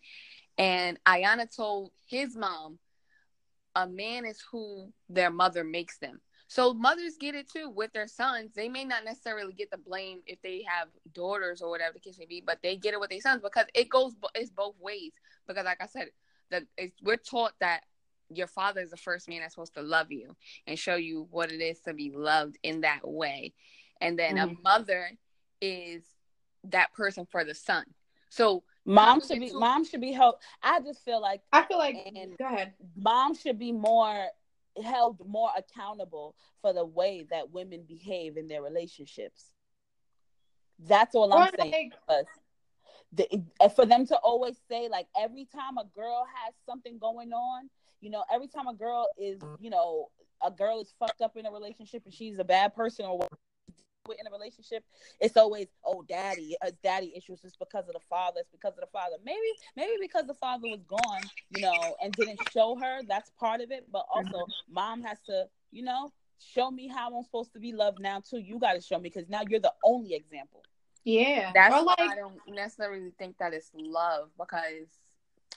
And 0.58 0.98
Iyanla 1.06 1.54
told 1.54 1.92
his 2.06 2.36
mom, 2.36 2.78
a 3.74 3.86
man 3.86 4.26
is 4.26 4.42
who 4.50 4.92
their 5.08 5.30
mother 5.30 5.64
makes 5.64 5.98
them. 5.98 6.20
So 6.48 6.74
mothers 6.74 7.16
get 7.18 7.34
it 7.34 7.50
too 7.50 7.70
with 7.70 7.94
their 7.94 8.06
sons. 8.06 8.50
They 8.54 8.68
may 8.68 8.84
not 8.84 9.06
necessarily 9.06 9.54
get 9.54 9.70
the 9.70 9.78
blame 9.78 10.20
if 10.26 10.40
they 10.42 10.62
have 10.68 10.88
daughters 11.14 11.62
or 11.62 11.70
whatever 11.70 11.94
the 11.94 12.00
case 12.00 12.18
may 12.18 12.26
be, 12.26 12.42
but 12.46 12.58
they 12.62 12.76
get 12.76 12.92
it 12.92 13.00
with 13.00 13.08
their 13.08 13.22
sons 13.22 13.40
because 13.42 13.64
it 13.74 13.88
goes 13.88 14.12
it's 14.34 14.50
both 14.50 14.74
ways. 14.78 15.12
Because 15.46 15.64
like 15.64 15.82
I 15.82 15.86
said, 15.86 16.08
the 16.50 16.66
it's, 16.76 16.94
we're 17.02 17.16
taught 17.16 17.54
that 17.60 17.84
your 18.28 18.46
father 18.46 18.82
is 18.82 18.90
the 18.90 18.98
first 18.98 19.30
man 19.30 19.40
that's 19.40 19.54
supposed 19.54 19.74
to 19.74 19.82
love 19.82 20.12
you 20.12 20.36
and 20.66 20.78
show 20.78 20.96
you 20.96 21.26
what 21.30 21.50
it 21.50 21.62
is 21.62 21.80
to 21.80 21.94
be 21.94 22.12
loved 22.14 22.58
in 22.62 22.82
that 22.82 23.00
way. 23.02 23.54
And 24.02 24.18
then 24.18 24.36
a 24.36 24.46
mm-hmm. 24.48 24.62
mother 24.62 25.10
is 25.62 26.02
that 26.64 26.92
person 26.92 27.26
for 27.26 27.44
the 27.44 27.54
son. 27.54 27.84
So 28.28 28.62
mom 28.84 29.20
should 29.20 29.38
be 29.40 29.46
into- 29.46 29.58
mom 29.58 29.84
should 29.84 30.00
be 30.00 30.12
held. 30.12 30.36
i 30.62 30.80
just 30.80 31.04
feel 31.04 31.20
like 31.20 31.42
I 31.52 31.62
feel 31.64 31.78
like 31.78 31.96
And- 32.14 32.36
go 32.38 32.46
ahead. 32.46 32.74
mom 32.96 33.34
should 33.34 33.58
be 33.58 33.72
more 33.72 34.28
held 34.82 35.20
more 35.28 35.50
accountable 35.56 36.34
for 36.62 36.72
the 36.72 36.84
way 36.84 37.24
that 37.30 37.50
women 37.50 37.82
behave 37.84 38.36
in 38.38 38.48
their 38.48 38.62
relationships. 38.62 39.52
That's 40.78 41.14
all 41.14 41.32
I'm 41.32 41.48
Or, 41.48 41.50
saying. 41.58 41.70
like, 41.72 41.92
Because 42.06 42.26
the, 43.12 43.42
eh, 43.60 43.68
for 43.68 43.84
them 43.84 44.06
to 44.06 44.16
always 44.16 44.56
say 44.68 44.88
like 44.88 45.08
every 45.16 45.44
time 45.44 45.76
a 45.78 45.84
girl 45.84 46.24
has 46.42 46.54
something 46.64 46.98
going 46.98 47.32
on, 47.34 47.68
you 48.00 48.08
know, 48.10 48.24
every 48.32 48.48
time 48.48 48.66
a 48.66 48.74
girl 48.74 49.06
is, 49.18 49.40
you 49.60 49.68
know, 49.70 50.10
a 50.42 50.50
girl 50.50 50.80
is 50.80 50.92
fucked 50.98 51.20
up 51.20 51.36
in 51.36 51.44
a 51.46 51.50
relationship 51.52 52.02
and 52.06 52.14
she's 52.14 52.38
a 52.38 52.44
bad 52.44 52.74
person 52.74 53.04
or 53.06 53.28
what, 54.04 54.16
we're 54.16 54.20
in 54.20 54.26
a 54.26 54.36
relationship, 54.36 54.84
it's 55.20 55.36
always 55.36 55.68
oh 55.84 56.04
daddy, 56.08 56.56
uh, 56.64 56.70
daddy 56.82 57.12
issues. 57.16 57.40
It's 57.44 57.56
because 57.56 57.86
of 57.88 57.94
the 57.94 58.00
father. 58.08 58.40
It's 58.40 58.50
because 58.50 58.74
of 58.74 58.80
the 58.80 58.90
father. 58.92 59.16
Maybe 59.24 59.38
maybe 59.76 59.92
because 60.00 60.26
the 60.26 60.34
father 60.34 60.68
was 60.68 60.82
gone, 60.88 61.22
you 61.50 61.62
know, 61.62 61.96
and 62.02 62.12
didn't 62.12 62.40
show 62.52 62.76
her. 62.80 63.00
That's 63.08 63.30
part 63.38 63.60
of 63.60 63.70
it. 63.70 63.86
But 63.90 64.06
also, 64.12 64.30
mm-hmm. 64.30 64.74
mom 64.74 65.02
has 65.02 65.18
to, 65.26 65.46
you 65.70 65.82
know, 65.82 66.12
show 66.38 66.70
me 66.70 66.88
how 66.88 67.16
I'm 67.16 67.24
supposed 67.24 67.52
to 67.54 67.60
be 67.60 67.72
loved 67.72 68.00
now 68.00 68.20
too. 68.20 68.38
You 68.38 68.58
got 68.58 68.74
to 68.74 68.80
show 68.80 68.98
me 68.98 69.10
because 69.14 69.28
now 69.28 69.42
you're 69.48 69.60
the 69.60 69.74
only 69.84 70.14
example. 70.14 70.62
Yeah, 71.04 71.50
that's 71.52 71.74
or 71.74 71.84
why 71.84 71.96
like, 71.98 72.10
I 72.10 72.16
don't 72.16 72.38
necessarily 72.48 73.10
think 73.18 73.38
that 73.38 73.52
it's 73.52 73.70
love 73.74 74.28
because 74.38 74.86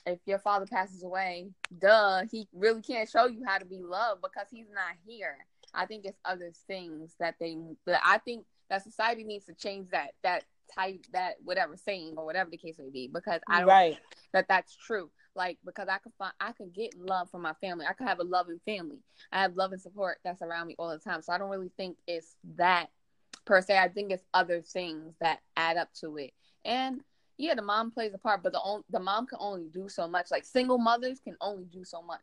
if 0.04 0.18
your 0.24 0.38
father 0.38 0.66
passes 0.66 1.04
away, 1.04 1.50
duh, 1.78 2.24
he 2.30 2.48
really 2.52 2.82
can't 2.82 3.08
show 3.08 3.26
you 3.26 3.44
how 3.46 3.58
to 3.58 3.64
be 3.64 3.78
loved 3.78 4.22
because 4.22 4.48
he's 4.50 4.66
not 4.72 4.94
here. 5.06 5.36
I 5.74 5.86
think 5.86 6.04
it's 6.04 6.18
other 6.24 6.52
things 6.66 7.14
that 7.20 7.36
they. 7.40 7.56
But 7.84 8.00
I 8.04 8.18
think 8.18 8.44
that 8.70 8.82
society 8.82 9.24
needs 9.24 9.46
to 9.46 9.54
change 9.54 9.90
that 9.90 10.12
that 10.22 10.44
type 10.74 11.06
that 11.12 11.34
whatever 11.44 11.76
saying 11.76 12.14
or 12.16 12.24
whatever 12.24 12.50
the 12.50 12.56
case 12.56 12.76
may 12.78 12.90
be 12.90 13.08
because 13.12 13.40
I 13.48 13.60
don't 13.60 13.68
right. 13.68 13.98
that 14.32 14.48
that's 14.48 14.76
true. 14.76 15.10
Like 15.34 15.58
because 15.64 15.88
I 15.88 15.98
could 15.98 16.12
find 16.18 16.32
I 16.40 16.52
could 16.52 16.72
get 16.74 16.98
love 16.98 17.30
from 17.30 17.42
my 17.42 17.54
family. 17.60 17.86
I 17.88 17.92
could 17.92 18.08
have 18.08 18.20
a 18.20 18.24
loving 18.24 18.60
family. 18.64 18.98
I 19.32 19.42
have 19.42 19.56
love 19.56 19.72
and 19.72 19.80
support 19.80 20.18
that's 20.24 20.42
around 20.42 20.66
me 20.66 20.76
all 20.78 20.90
the 20.90 20.98
time. 20.98 21.22
So 21.22 21.32
I 21.32 21.38
don't 21.38 21.50
really 21.50 21.70
think 21.76 21.98
it's 22.06 22.36
that 22.56 22.88
per 23.44 23.60
se. 23.60 23.78
I 23.78 23.88
think 23.88 24.10
it's 24.10 24.24
other 24.34 24.60
things 24.60 25.14
that 25.20 25.40
add 25.56 25.76
up 25.76 25.92
to 26.00 26.16
it. 26.16 26.32
And 26.64 27.00
yeah, 27.38 27.54
the 27.54 27.62
mom 27.62 27.90
plays 27.90 28.14
a 28.14 28.18
part, 28.18 28.42
but 28.42 28.52
the 28.52 28.58
on, 28.58 28.82
the 28.90 28.98
mom 28.98 29.26
can 29.26 29.38
only 29.40 29.68
do 29.72 29.88
so 29.88 30.08
much. 30.08 30.30
Like 30.30 30.44
single 30.44 30.78
mothers 30.78 31.20
can 31.20 31.36
only 31.40 31.64
do 31.64 31.84
so 31.84 32.02
much. 32.02 32.20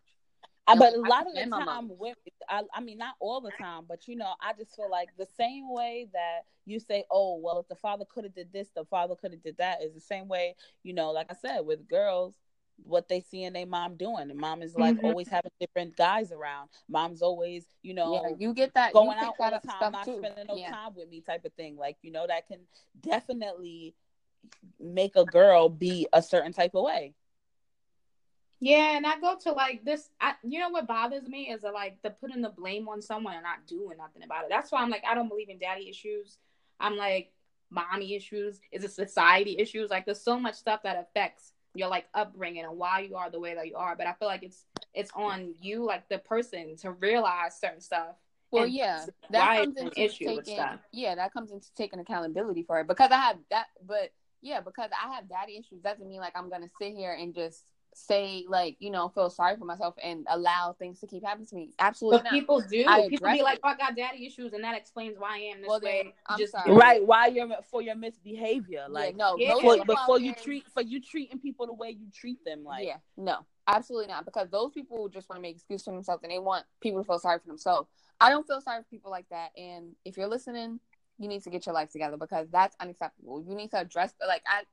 Uh, 0.67 0.75
but 0.77 0.93
a 0.93 0.99
lot 0.99 1.27
of 1.27 1.33
the 1.33 1.45
time, 1.49 1.89
women, 1.97 2.15
I, 2.47 2.61
I, 2.73 2.79
mean, 2.81 2.97
not 2.97 3.15
all 3.19 3.41
the 3.41 3.51
time, 3.59 3.83
but 3.87 4.07
you 4.07 4.15
know, 4.15 4.33
I 4.41 4.53
just 4.57 4.75
feel 4.75 4.89
like 4.89 5.09
the 5.17 5.27
same 5.37 5.71
way 5.71 6.07
that 6.13 6.41
you 6.65 6.79
say, 6.79 7.03
"Oh, 7.11 7.37
well, 7.37 7.59
if 7.59 7.67
the 7.67 7.75
father 7.75 8.05
could 8.05 8.23
have 8.23 8.33
did 8.33 8.53
this, 8.53 8.69
the 8.73 8.85
father 8.85 9.15
could 9.15 9.31
have 9.31 9.43
did 9.43 9.57
that," 9.57 9.83
is 9.83 9.93
the 9.93 9.99
same 9.99 10.29
way, 10.29 10.55
you 10.83 10.93
know, 10.93 11.11
like 11.11 11.27
I 11.29 11.35
said, 11.35 11.65
with 11.65 11.87
girls, 11.89 12.35
what 12.77 13.07
they 13.07 13.19
see 13.19 13.43
in 13.43 13.53
their 13.53 13.65
mom 13.65 13.95
doing, 13.97 14.29
and 14.29 14.39
mom 14.39 14.61
is 14.61 14.75
like 14.75 14.95
mm-hmm. 14.95 15.07
always 15.07 15.27
having 15.27 15.51
different 15.59 15.97
guys 15.97 16.31
around. 16.31 16.69
Mom's 16.87 17.21
always, 17.21 17.65
you 17.81 17.93
know, 17.93 18.21
yeah, 18.23 18.35
you 18.39 18.53
get 18.53 18.73
that 18.75 18.93
going 18.93 19.17
out 19.17 19.35
all 19.39 19.51
the 19.51 19.67
time, 19.67 19.91
not 19.91 20.05
too. 20.05 20.17
spending 20.19 20.45
no 20.47 20.55
yeah. 20.55 20.71
time 20.71 20.93
with 20.95 21.09
me, 21.09 21.21
type 21.21 21.43
of 21.43 21.53
thing. 21.53 21.75
Like 21.75 21.97
you 22.01 22.11
know, 22.11 22.25
that 22.27 22.47
can 22.47 22.59
definitely 23.01 23.95
make 24.79 25.15
a 25.15 25.25
girl 25.25 25.69
be 25.69 26.07
a 26.13 26.21
certain 26.21 26.53
type 26.53 26.73
of 26.73 26.83
way. 26.83 27.13
Yeah, 28.63 28.95
and 28.95 29.05
I 29.05 29.19
go 29.19 29.35
to 29.43 29.51
like 29.51 29.83
this. 29.83 30.09
I, 30.21 30.35
you 30.41 30.57
know 30.57 30.69
what 30.69 30.87
bothers 30.87 31.27
me 31.27 31.49
is 31.51 31.63
that, 31.63 31.73
like 31.73 31.97
the 32.01 32.11
putting 32.11 32.41
the 32.41 32.47
blame 32.47 32.87
on 32.87 33.01
someone 33.01 33.33
and 33.33 33.43
not 33.43 33.67
doing 33.67 33.97
nothing 33.97 34.23
about 34.23 34.45
it. 34.45 34.49
That's 34.49 34.71
why 34.71 34.81
I'm 34.81 34.89
like, 34.89 35.03
I 35.05 35.13
don't 35.15 35.27
believe 35.27 35.49
in 35.49 35.57
daddy 35.59 35.89
issues. 35.89 36.37
I'm 36.79 36.95
like, 36.95 37.33
mommy 37.69 38.15
issues 38.15 38.61
is 38.71 38.85
a 38.85 38.87
society 38.87 39.57
issues. 39.59 39.89
Like, 39.89 40.05
there's 40.05 40.21
so 40.21 40.39
much 40.39 40.55
stuff 40.55 40.83
that 40.83 40.97
affects 40.97 41.51
your 41.75 41.89
like 41.89 42.05
upbringing 42.13 42.63
and 42.63 42.77
why 42.77 43.01
you 43.01 43.17
are 43.17 43.29
the 43.29 43.39
way 43.39 43.53
that 43.53 43.67
you 43.67 43.75
are. 43.75 43.97
But 43.97 44.07
I 44.07 44.13
feel 44.13 44.29
like 44.29 44.43
it's 44.43 44.63
it's 44.93 45.11
on 45.13 45.55
you, 45.59 45.83
like 45.83 46.07
the 46.07 46.19
person, 46.19 46.77
to 46.77 46.91
realize 46.91 47.59
certain 47.59 47.81
stuff. 47.81 48.15
Well, 48.49 48.65
yeah, 48.65 49.07
that 49.31 49.57
comes 49.57 49.75
into 49.75 50.07
taking, 50.07 50.57
yeah, 50.93 51.15
that 51.15 51.33
comes 51.33 51.51
into 51.51 51.67
taking 51.75 51.99
accountability 51.99 52.63
for 52.63 52.79
it 52.79 52.87
because 52.87 53.11
I 53.11 53.17
have 53.17 53.37
that, 53.49 53.65
but 53.85 54.13
yeah, 54.41 54.61
because 54.61 54.89
I 54.93 55.15
have 55.15 55.27
daddy 55.27 55.57
issues 55.57 55.81
doesn't 55.81 56.07
mean 56.07 56.21
like 56.21 56.37
I'm 56.37 56.49
gonna 56.49 56.69
sit 56.79 56.93
here 56.93 57.11
and 57.11 57.35
just 57.35 57.65
say 57.95 58.45
like 58.47 58.75
you 58.79 58.89
know 58.89 59.09
feel 59.09 59.29
sorry 59.29 59.55
for 59.57 59.65
myself 59.65 59.95
and 60.03 60.25
allow 60.29 60.75
things 60.77 60.99
to 60.99 61.07
keep 61.07 61.23
happening 61.23 61.47
to 61.47 61.55
me. 61.55 61.71
Absolutely, 61.79 62.19
but 62.19 62.23
not. 62.25 62.33
people 62.33 62.61
do. 62.61 62.85
I 62.87 63.07
people 63.07 63.31
be 63.31 63.41
like, 63.41 63.59
oh, 63.63 63.69
"I 63.69 63.75
got 63.75 63.95
daddy 63.95 64.25
issues," 64.25 64.53
and 64.53 64.63
that 64.63 64.75
explains 64.75 65.17
why 65.17 65.35
I 65.35 65.39
am 65.53 65.61
this 65.61 65.69
well, 65.69 65.79
way. 65.81 66.13
I'm 66.27 66.39
just 66.39 66.51
sorry. 66.51 66.71
right 66.71 67.05
why 67.05 67.27
you're 67.27 67.49
for 67.69 67.81
your 67.81 67.95
misbehavior. 67.95 68.85
Like 68.89 69.11
yeah, 69.11 69.17
no, 69.17 69.35
yeah. 69.37 69.53
before, 69.55 69.85
before 69.85 70.19
you 70.19 70.33
treat 70.33 70.65
for 70.71 70.81
you 70.81 71.01
treating 71.01 71.39
people 71.39 71.67
the 71.67 71.73
way 71.73 71.89
you 71.89 72.07
treat 72.13 72.43
them. 72.45 72.63
Like 72.63 72.85
yeah, 72.85 72.97
no, 73.17 73.45
absolutely 73.67 74.07
not. 74.07 74.25
Because 74.25 74.49
those 74.49 74.71
people 74.71 75.07
just 75.09 75.29
want 75.29 75.37
to 75.37 75.41
make 75.41 75.55
excuses 75.55 75.85
for 75.85 75.91
themselves 75.91 76.23
and 76.23 76.31
they 76.31 76.39
want 76.39 76.65
people 76.81 77.01
to 77.01 77.07
feel 77.07 77.19
sorry 77.19 77.39
for 77.39 77.47
themselves. 77.47 77.89
I 78.19 78.29
don't 78.29 78.47
feel 78.47 78.61
sorry 78.61 78.81
for 78.81 78.89
people 78.89 79.11
like 79.11 79.27
that. 79.29 79.51
And 79.57 79.95
if 80.05 80.17
you're 80.17 80.27
listening, 80.27 80.79
you 81.19 81.27
need 81.27 81.43
to 81.43 81.49
get 81.49 81.65
your 81.65 81.75
life 81.75 81.91
together 81.91 82.17
because 82.17 82.47
that's 82.51 82.75
unacceptable. 82.79 83.43
You 83.47 83.55
need 83.55 83.71
to 83.71 83.79
address 83.79 84.13
like 84.25 84.43
at 84.47 84.65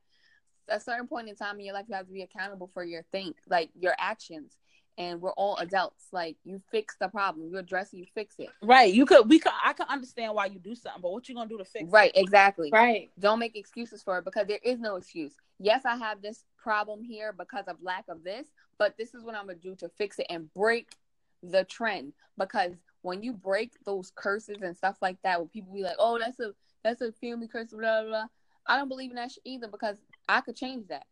a 0.69 0.79
certain 0.79 1.07
point 1.07 1.29
in 1.29 1.35
time 1.35 1.59
in 1.59 1.65
your 1.65 1.73
life 1.73 1.85
you 1.87 1.95
have 1.95 2.07
to 2.07 2.13
be 2.13 2.21
accountable 2.21 2.69
for 2.73 2.83
your 2.83 3.03
think 3.11 3.37
like 3.49 3.69
your 3.79 3.93
actions. 3.97 4.57
And 4.97 5.21
we're 5.21 5.31
all 5.31 5.55
adults. 5.57 6.07
Like 6.11 6.35
you 6.43 6.61
fix 6.69 6.95
the 6.99 7.07
problem, 7.07 7.49
you 7.49 7.57
address 7.57 7.93
it, 7.93 7.97
you 7.97 8.05
fix 8.13 8.35
it. 8.37 8.49
Right. 8.61 8.93
You 8.93 9.05
could 9.05 9.29
we 9.29 9.39
could 9.39 9.53
I 9.63 9.73
can 9.73 9.87
understand 9.89 10.35
why 10.35 10.47
you 10.47 10.59
do 10.59 10.75
something, 10.75 11.01
but 11.01 11.11
what 11.11 11.27
you 11.29 11.35
gonna 11.35 11.49
do 11.49 11.57
to 11.57 11.65
fix 11.65 11.89
right, 11.89 12.11
it? 12.13 12.17
Right, 12.17 12.23
exactly. 12.23 12.69
Right. 12.71 13.09
Don't 13.17 13.39
make 13.39 13.55
excuses 13.55 14.03
for 14.03 14.17
it 14.19 14.25
because 14.25 14.47
there 14.47 14.59
is 14.63 14.79
no 14.79 14.97
excuse. 14.97 15.33
Yes, 15.59 15.85
I 15.85 15.95
have 15.95 16.21
this 16.21 16.43
problem 16.57 17.03
here 17.03 17.33
because 17.33 17.65
of 17.67 17.77
lack 17.81 18.05
of 18.09 18.23
this, 18.23 18.47
but 18.77 18.97
this 18.97 19.13
is 19.13 19.23
what 19.23 19.33
I'm 19.35 19.47
gonna 19.47 19.57
do 19.57 19.75
to 19.75 19.89
fix 19.89 20.19
it 20.19 20.27
and 20.29 20.53
break 20.53 20.95
the 21.41 21.63
trend 21.63 22.13
because 22.37 22.73
when 23.01 23.23
you 23.23 23.33
break 23.33 23.73
those 23.85 24.11
curses 24.13 24.61
and 24.61 24.75
stuff 24.75 24.97
like 25.01 25.17
that, 25.23 25.39
when 25.39 25.49
people 25.49 25.73
be 25.73 25.83
like, 25.83 25.95
"Oh, 25.99 26.19
that's 26.19 26.39
a 26.39 26.53
that's 26.83 27.01
a 27.01 27.11
family 27.13 27.47
curse," 27.47 27.71
blah 27.71 28.01
blah. 28.01 28.09
blah. 28.09 28.27
I 28.67 28.77
don't 28.77 28.89
believe 28.89 29.09
in 29.09 29.15
that 29.15 29.31
either 29.43 29.67
because 29.67 29.97
I 30.27 30.41
could 30.41 30.55
change 30.55 30.87
that. 30.87 31.05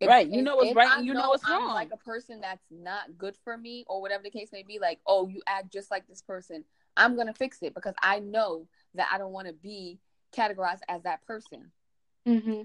If, 0.00 0.08
right, 0.08 0.26
you 0.26 0.40
know 0.40 0.56
what's 0.56 0.74
right, 0.74 1.04
you 1.04 1.12
know, 1.12 1.20
know 1.20 1.28
what's 1.28 1.44
I'm 1.46 1.62
wrong. 1.62 1.74
Like 1.74 1.90
a 1.92 1.98
person 1.98 2.40
that's 2.40 2.64
not 2.70 3.18
good 3.18 3.36
for 3.44 3.56
me, 3.58 3.84
or 3.86 4.00
whatever 4.00 4.22
the 4.22 4.30
case 4.30 4.48
may 4.50 4.62
be. 4.62 4.78
Like, 4.78 4.98
oh, 5.06 5.28
you 5.28 5.42
act 5.46 5.72
just 5.72 5.90
like 5.90 6.06
this 6.06 6.22
person. 6.22 6.64
I'm 6.96 7.16
gonna 7.16 7.34
fix 7.34 7.58
it 7.62 7.74
because 7.74 7.94
I 8.02 8.20
know 8.20 8.66
that 8.94 9.08
I 9.12 9.18
don't 9.18 9.32
want 9.32 9.48
to 9.48 9.52
be 9.52 9.98
categorized 10.34 10.80
as 10.88 11.02
that 11.02 11.24
person. 11.26 11.70
Mm-hmm. 12.26 12.62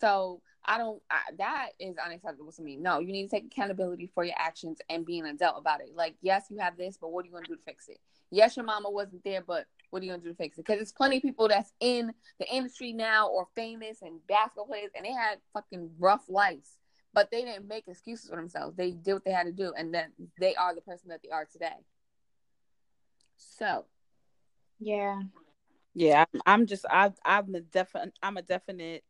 So 0.00 0.42
I 0.64 0.76
don't. 0.76 1.02
I, 1.10 1.20
that 1.38 1.70
is 1.78 1.96
unacceptable 1.96 2.52
to 2.52 2.62
me. 2.62 2.76
No, 2.76 2.98
you 2.98 3.12
need 3.12 3.30
to 3.30 3.30
take 3.30 3.46
accountability 3.46 4.10
for 4.14 4.24
your 4.24 4.36
actions 4.38 4.78
and 4.90 5.06
be 5.06 5.18
an 5.18 5.26
adult 5.26 5.56
about 5.58 5.80
it. 5.80 5.94
Like, 5.94 6.16
yes, 6.20 6.46
you 6.50 6.58
have 6.58 6.76
this, 6.76 6.98
but 7.00 7.12
what 7.12 7.22
are 7.22 7.26
you 7.26 7.32
going 7.32 7.44
to 7.44 7.50
do 7.50 7.56
to 7.56 7.62
fix 7.62 7.88
it? 7.88 7.98
Yes, 8.30 8.56
your 8.56 8.66
mama 8.66 8.90
wasn't 8.90 9.24
there, 9.24 9.42
but 9.42 9.66
what 9.94 10.02
are 10.02 10.06
you 10.06 10.10
going 10.10 10.22
to 10.22 10.26
do 10.26 10.32
to 10.32 10.36
fix 10.36 10.58
it? 10.58 10.62
Because 10.66 10.78
there's 10.78 10.92
plenty 10.92 11.18
of 11.18 11.22
people 11.22 11.46
that's 11.46 11.72
in 11.78 12.12
the 12.40 12.52
industry 12.52 12.92
now 12.92 13.28
or 13.28 13.46
famous 13.54 14.02
and 14.02 14.18
basketball 14.26 14.66
players, 14.66 14.90
and 14.96 15.06
they 15.06 15.12
had 15.12 15.38
fucking 15.52 15.88
rough 16.00 16.24
lives, 16.28 16.78
but 17.12 17.30
they 17.30 17.44
didn't 17.44 17.68
make 17.68 17.86
excuses 17.86 18.28
for 18.28 18.34
themselves. 18.34 18.76
They 18.76 18.90
did 18.90 19.12
what 19.12 19.24
they 19.24 19.30
had 19.30 19.46
to 19.46 19.52
do, 19.52 19.72
and 19.78 19.94
then 19.94 20.10
they 20.40 20.56
are 20.56 20.74
the 20.74 20.80
person 20.80 21.10
that 21.10 21.20
they 21.22 21.30
are 21.30 21.44
today. 21.44 21.76
So, 23.36 23.84
yeah, 24.80 25.22
yeah, 25.94 26.24
I'm 26.44 26.66
just 26.66 26.84
I 26.90 27.12
I'm 27.24 27.54
a 27.54 27.60
definite 27.60 28.14
I'm 28.20 28.36
a 28.36 28.42
definite 28.42 29.04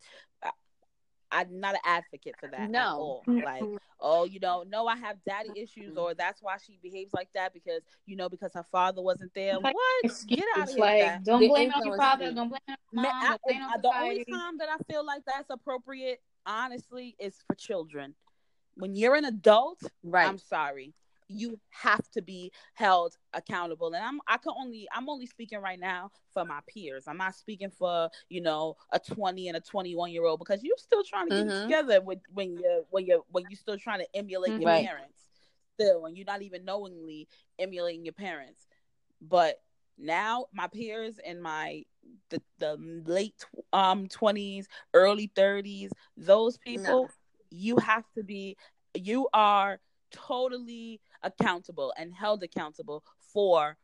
I'm 1.34 1.60
not 1.60 1.74
an 1.74 1.80
advocate 1.84 2.36
for 2.38 2.48
that. 2.48 2.70
No, 2.70 3.22
like, 3.26 3.62
oh, 4.00 4.24
you 4.24 4.38
know, 4.38 4.64
no, 4.68 4.86
I 4.86 4.96
have 4.96 5.16
daddy 5.26 5.50
issues, 5.56 5.96
or 5.96 6.14
that's 6.14 6.40
why 6.40 6.56
she 6.64 6.78
behaves 6.82 7.12
like 7.12 7.28
that 7.34 7.52
because 7.52 7.82
you 8.06 8.16
know 8.16 8.28
because 8.28 8.52
her 8.54 8.64
father 8.70 9.02
wasn't 9.02 9.32
there. 9.34 9.58
Like, 9.58 9.74
what? 9.74 10.24
Get 10.26 10.44
out 10.56 10.68
of 10.68 10.74
here! 10.74 10.78
Like, 10.78 11.24
don't 11.24 11.46
blame 11.48 11.72
on 11.74 11.84
your 11.84 11.96
father. 11.96 12.32
Don't 12.32 12.48
blame 12.48 12.60
on 12.68 12.76
mom. 12.92 13.06
I, 13.06 13.36
blame 13.44 13.62
on 13.62 13.80
the 13.82 13.92
only 13.94 14.24
time 14.24 14.58
that 14.58 14.68
I 14.68 14.76
feel 14.90 15.04
like 15.04 15.22
that's 15.26 15.50
appropriate, 15.50 16.20
honestly, 16.46 17.16
is 17.18 17.34
for 17.46 17.56
children. 17.56 18.14
When 18.76 18.94
you're 18.94 19.16
an 19.16 19.24
adult, 19.24 19.80
right? 20.02 20.28
I'm 20.28 20.38
sorry 20.38 20.94
you 21.28 21.58
have 21.70 22.06
to 22.10 22.22
be 22.22 22.52
held 22.74 23.16
accountable 23.32 23.86
and 23.86 24.04
i'm 24.04 24.20
i 24.28 24.36
can 24.36 24.52
only 24.58 24.86
i'm 24.94 25.08
only 25.08 25.26
speaking 25.26 25.60
right 25.60 25.80
now 25.80 26.10
for 26.32 26.44
my 26.44 26.60
peers 26.68 27.04
i'm 27.06 27.16
not 27.16 27.34
speaking 27.34 27.70
for 27.70 28.08
you 28.28 28.40
know 28.40 28.74
a 28.92 28.98
20 28.98 29.48
and 29.48 29.56
a 29.56 29.60
21 29.60 30.10
year 30.10 30.24
old 30.24 30.38
because 30.38 30.62
you're 30.62 30.76
still 30.76 31.02
trying 31.02 31.28
to 31.28 31.36
get 31.36 31.46
mm-hmm. 31.46 31.62
together 31.62 32.00
with 32.00 32.18
when 32.32 32.56
you're 32.58 32.82
when 32.90 33.06
you're 33.06 33.22
when 33.30 33.44
you're 33.48 33.56
still 33.56 33.78
trying 33.78 34.00
to 34.00 34.06
emulate 34.14 34.52
mm-hmm. 34.52 34.62
your 34.62 34.70
right. 34.70 34.86
parents 34.86 35.22
still 35.74 36.06
and 36.06 36.16
you're 36.16 36.26
not 36.26 36.42
even 36.42 36.64
knowingly 36.64 37.26
emulating 37.58 38.04
your 38.04 38.12
parents 38.12 38.66
but 39.20 39.60
now 39.98 40.46
my 40.52 40.66
peers 40.66 41.18
in 41.24 41.40
my 41.40 41.82
the, 42.30 42.40
the 42.58 42.76
late 43.06 43.44
um 43.72 44.06
20s 44.08 44.66
early 44.92 45.30
30s 45.36 45.90
those 46.16 46.58
people 46.58 47.04
no. 47.04 47.08
you 47.50 47.76
have 47.78 48.04
to 48.14 48.22
be 48.22 48.56
you 48.94 49.28
are 49.32 49.80
totally 50.14 51.00
accountable 51.24 51.92
and 51.98 52.14
held 52.14 52.42
accountable 52.42 53.02
for 53.32 53.76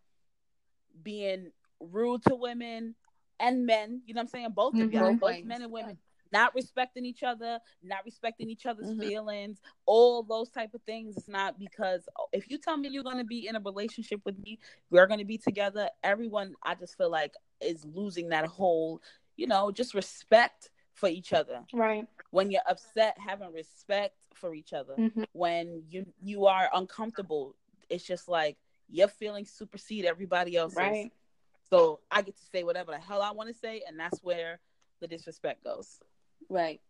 being 1.02 1.50
rude 1.80 2.22
to 2.24 2.34
women 2.34 2.94
and 3.40 3.66
men. 3.66 4.02
You 4.06 4.14
know 4.14 4.20
what 4.20 4.24
I'm 4.24 4.28
saying? 4.28 4.48
Both 4.54 4.74
of 4.74 4.92
y'all, 4.92 5.08
mm-hmm. 5.08 5.16
both 5.16 5.44
men 5.44 5.62
and 5.62 5.72
women, 5.72 5.98
not 6.32 6.54
respecting 6.54 7.04
each 7.04 7.22
other, 7.22 7.58
not 7.82 8.04
respecting 8.04 8.48
each 8.48 8.66
other's 8.66 8.88
mm-hmm. 8.88 9.00
feelings, 9.00 9.60
all 9.86 10.22
those 10.22 10.50
type 10.50 10.74
of 10.74 10.82
things. 10.82 11.16
It's 11.16 11.28
not 11.28 11.58
because 11.58 12.08
if 12.32 12.50
you 12.50 12.58
tell 12.58 12.76
me 12.76 12.88
you're 12.88 13.02
going 13.02 13.18
to 13.18 13.24
be 13.24 13.48
in 13.48 13.56
a 13.56 13.60
relationship 13.60 14.20
with 14.24 14.38
me, 14.38 14.58
we're 14.90 15.06
going 15.06 15.18
to 15.18 15.24
be 15.24 15.38
together. 15.38 15.88
Everyone, 16.04 16.54
I 16.62 16.74
just 16.74 16.96
feel 16.96 17.10
like 17.10 17.34
is 17.60 17.84
losing 17.84 18.28
that 18.28 18.46
whole, 18.46 19.00
you 19.36 19.46
know, 19.46 19.70
just 19.70 19.94
respect 19.94 20.70
for 20.94 21.08
each 21.08 21.32
other. 21.32 21.62
Right. 21.72 22.06
When 22.30 22.50
you're 22.50 22.62
upset, 22.68 23.16
having 23.18 23.52
respect 23.52 24.14
for 24.40 24.54
each 24.54 24.72
other. 24.72 24.94
Mm-hmm. 24.98 25.24
When 25.32 25.82
you 25.88 26.06
you 26.20 26.46
are 26.46 26.68
uncomfortable, 26.74 27.54
it's 27.88 28.04
just 28.04 28.28
like 28.28 28.56
your 28.88 29.08
feelings 29.08 29.50
supersede 29.50 30.04
everybody 30.04 30.56
else's. 30.56 30.78
Right. 30.78 31.12
So 31.68 32.00
I 32.10 32.22
get 32.22 32.36
to 32.36 32.42
say 32.52 32.64
whatever 32.64 32.92
the 32.92 32.98
hell 32.98 33.22
I 33.22 33.30
want 33.30 33.48
to 33.48 33.54
say, 33.54 33.82
and 33.86 33.98
that's 33.98 34.20
where 34.22 34.58
the 35.00 35.06
disrespect 35.06 35.62
goes. 35.62 36.00
Right. 36.48 36.80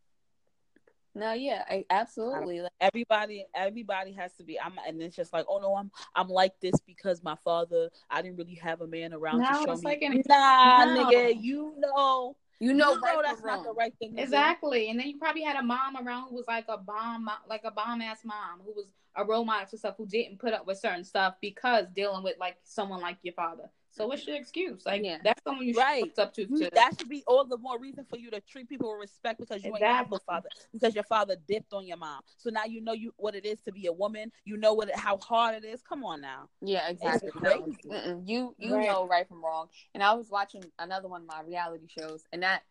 No, 1.14 1.32
yeah, 1.32 1.64
I, 1.68 1.84
absolutely. 1.90 2.60
Like, 2.60 2.70
Everybody, 2.80 3.44
everybody 3.54 4.12
has 4.12 4.32
to 4.34 4.44
be. 4.44 4.60
I'm, 4.60 4.74
and 4.86 5.02
it's 5.02 5.16
just 5.16 5.32
like, 5.32 5.44
oh 5.48 5.58
no, 5.58 5.74
I'm, 5.74 5.90
I'm 6.14 6.28
like 6.28 6.52
this 6.60 6.76
because 6.86 7.22
my 7.22 7.34
father. 7.44 7.90
I 8.08 8.22
didn't 8.22 8.38
really 8.38 8.54
have 8.54 8.80
a 8.80 8.86
man 8.86 9.12
around 9.12 9.40
No, 9.40 9.48
to 9.48 9.54
show 9.66 9.74
me. 9.74 9.80
like 9.82 10.02
an- 10.02 10.22
nah, 10.28 10.84
No. 10.84 11.04
nigga, 11.10 11.34
you 11.42 11.74
know, 11.78 12.36
you 12.60 12.74
know, 12.74 12.92
you 12.92 13.00
right 13.00 13.14
know 13.14 13.22
from 13.22 13.22
that's 13.22 13.42
not 13.42 13.64
the 13.64 13.72
right 13.72 13.94
thing. 13.98 14.10
to 14.10 14.16
do. 14.16 14.22
Exactly. 14.22 14.90
And 14.90 15.00
then 15.00 15.08
you 15.08 15.18
probably 15.18 15.42
had 15.42 15.56
a 15.56 15.62
mom 15.62 15.96
around 15.96 16.28
who 16.28 16.36
was 16.36 16.46
like 16.46 16.66
a 16.68 16.76
bomb, 16.76 17.28
like 17.48 17.62
a 17.64 17.70
bomb 17.70 18.02
ass 18.02 18.20
mom 18.24 18.60
who 18.64 18.72
was 18.72 18.86
a 19.16 19.24
role 19.24 19.44
model 19.44 19.66
for 19.66 19.76
stuff 19.76 19.94
who 19.96 20.06
didn't 20.06 20.38
put 20.38 20.52
up 20.52 20.66
with 20.66 20.78
certain 20.78 21.04
stuff 21.04 21.34
because 21.40 21.86
dealing 21.94 22.22
with 22.22 22.36
like 22.38 22.56
someone 22.62 23.00
like 23.00 23.16
your 23.22 23.34
father. 23.34 23.70
So 23.92 24.06
what's 24.06 24.26
your 24.26 24.36
excuse? 24.36 24.86
Like 24.86 25.02
Yeah. 25.04 25.18
that's 25.22 25.42
someone 25.42 25.66
you 25.66 25.74
should 25.74 25.80
Right. 25.80 26.02
look 26.02 26.18
up 26.18 26.34
to. 26.34 26.46
To 26.46 26.70
that 26.74 26.98
should 26.98 27.08
be 27.08 27.24
all 27.26 27.44
the 27.44 27.58
more 27.58 27.78
reason 27.78 28.04
for 28.04 28.16
you 28.16 28.30
to 28.30 28.40
treat 28.40 28.68
people 28.68 28.90
with 28.92 29.00
respect 29.00 29.40
because 29.40 29.64
you 29.64 29.74
ain't 29.74 29.84
have 29.84 30.08
no 30.10 30.16
Exactly. 30.16 30.24
father 30.26 30.48
because 30.72 30.94
your 30.94 31.04
father 31.04 31.36
dipped 31.48 31.72
on 31.72 31.86
your 31.86 31.96
mom. 31.96 32.22
So 32.36 32.50
now 32.50 32.64
you 32.64 32.80
know 32.80 32.92
you 32.92 33.12
what 33.16 33.34
it 33.34 33.44
is 33.44 33.60
to 33.62 33.72
be 33.72 33.86
a 33.86 33.92
woman. 33.92 34.30
You 34.44 34.56
know 34.56 34.74
what 34.74 34.88
it, 34.88 34.96
how 34.96 35.18
hard 35.18 35.56
it 35.56 35.64
is. 35.66 35.82
Come 35.82 36.04
on 36.04 36.20
now. 36.20 36.48
Yeah, 36.60 36.88
exactly. 36.88 37.30
It's 37.34 37.84
No, 37.84 38.22
You 38.24 38.54
you 38.58 38.74
Right. 38.76 38.86
know 38.86 39.06
right 39.06 39.26
from 39.26 39.44
wrong. 39.44 39.68
And 39.94 40.02
I 40.02 40.14
was 40.14 40.30
watching 40.30 40.64
another 40.78 41.08
one 41.08 41.22
of 41.22 41.26
my 41.26 41.42
reality 41.42 41.86
shows, 41.88 42.24
and 42.32 42.42
that 42.42 42.62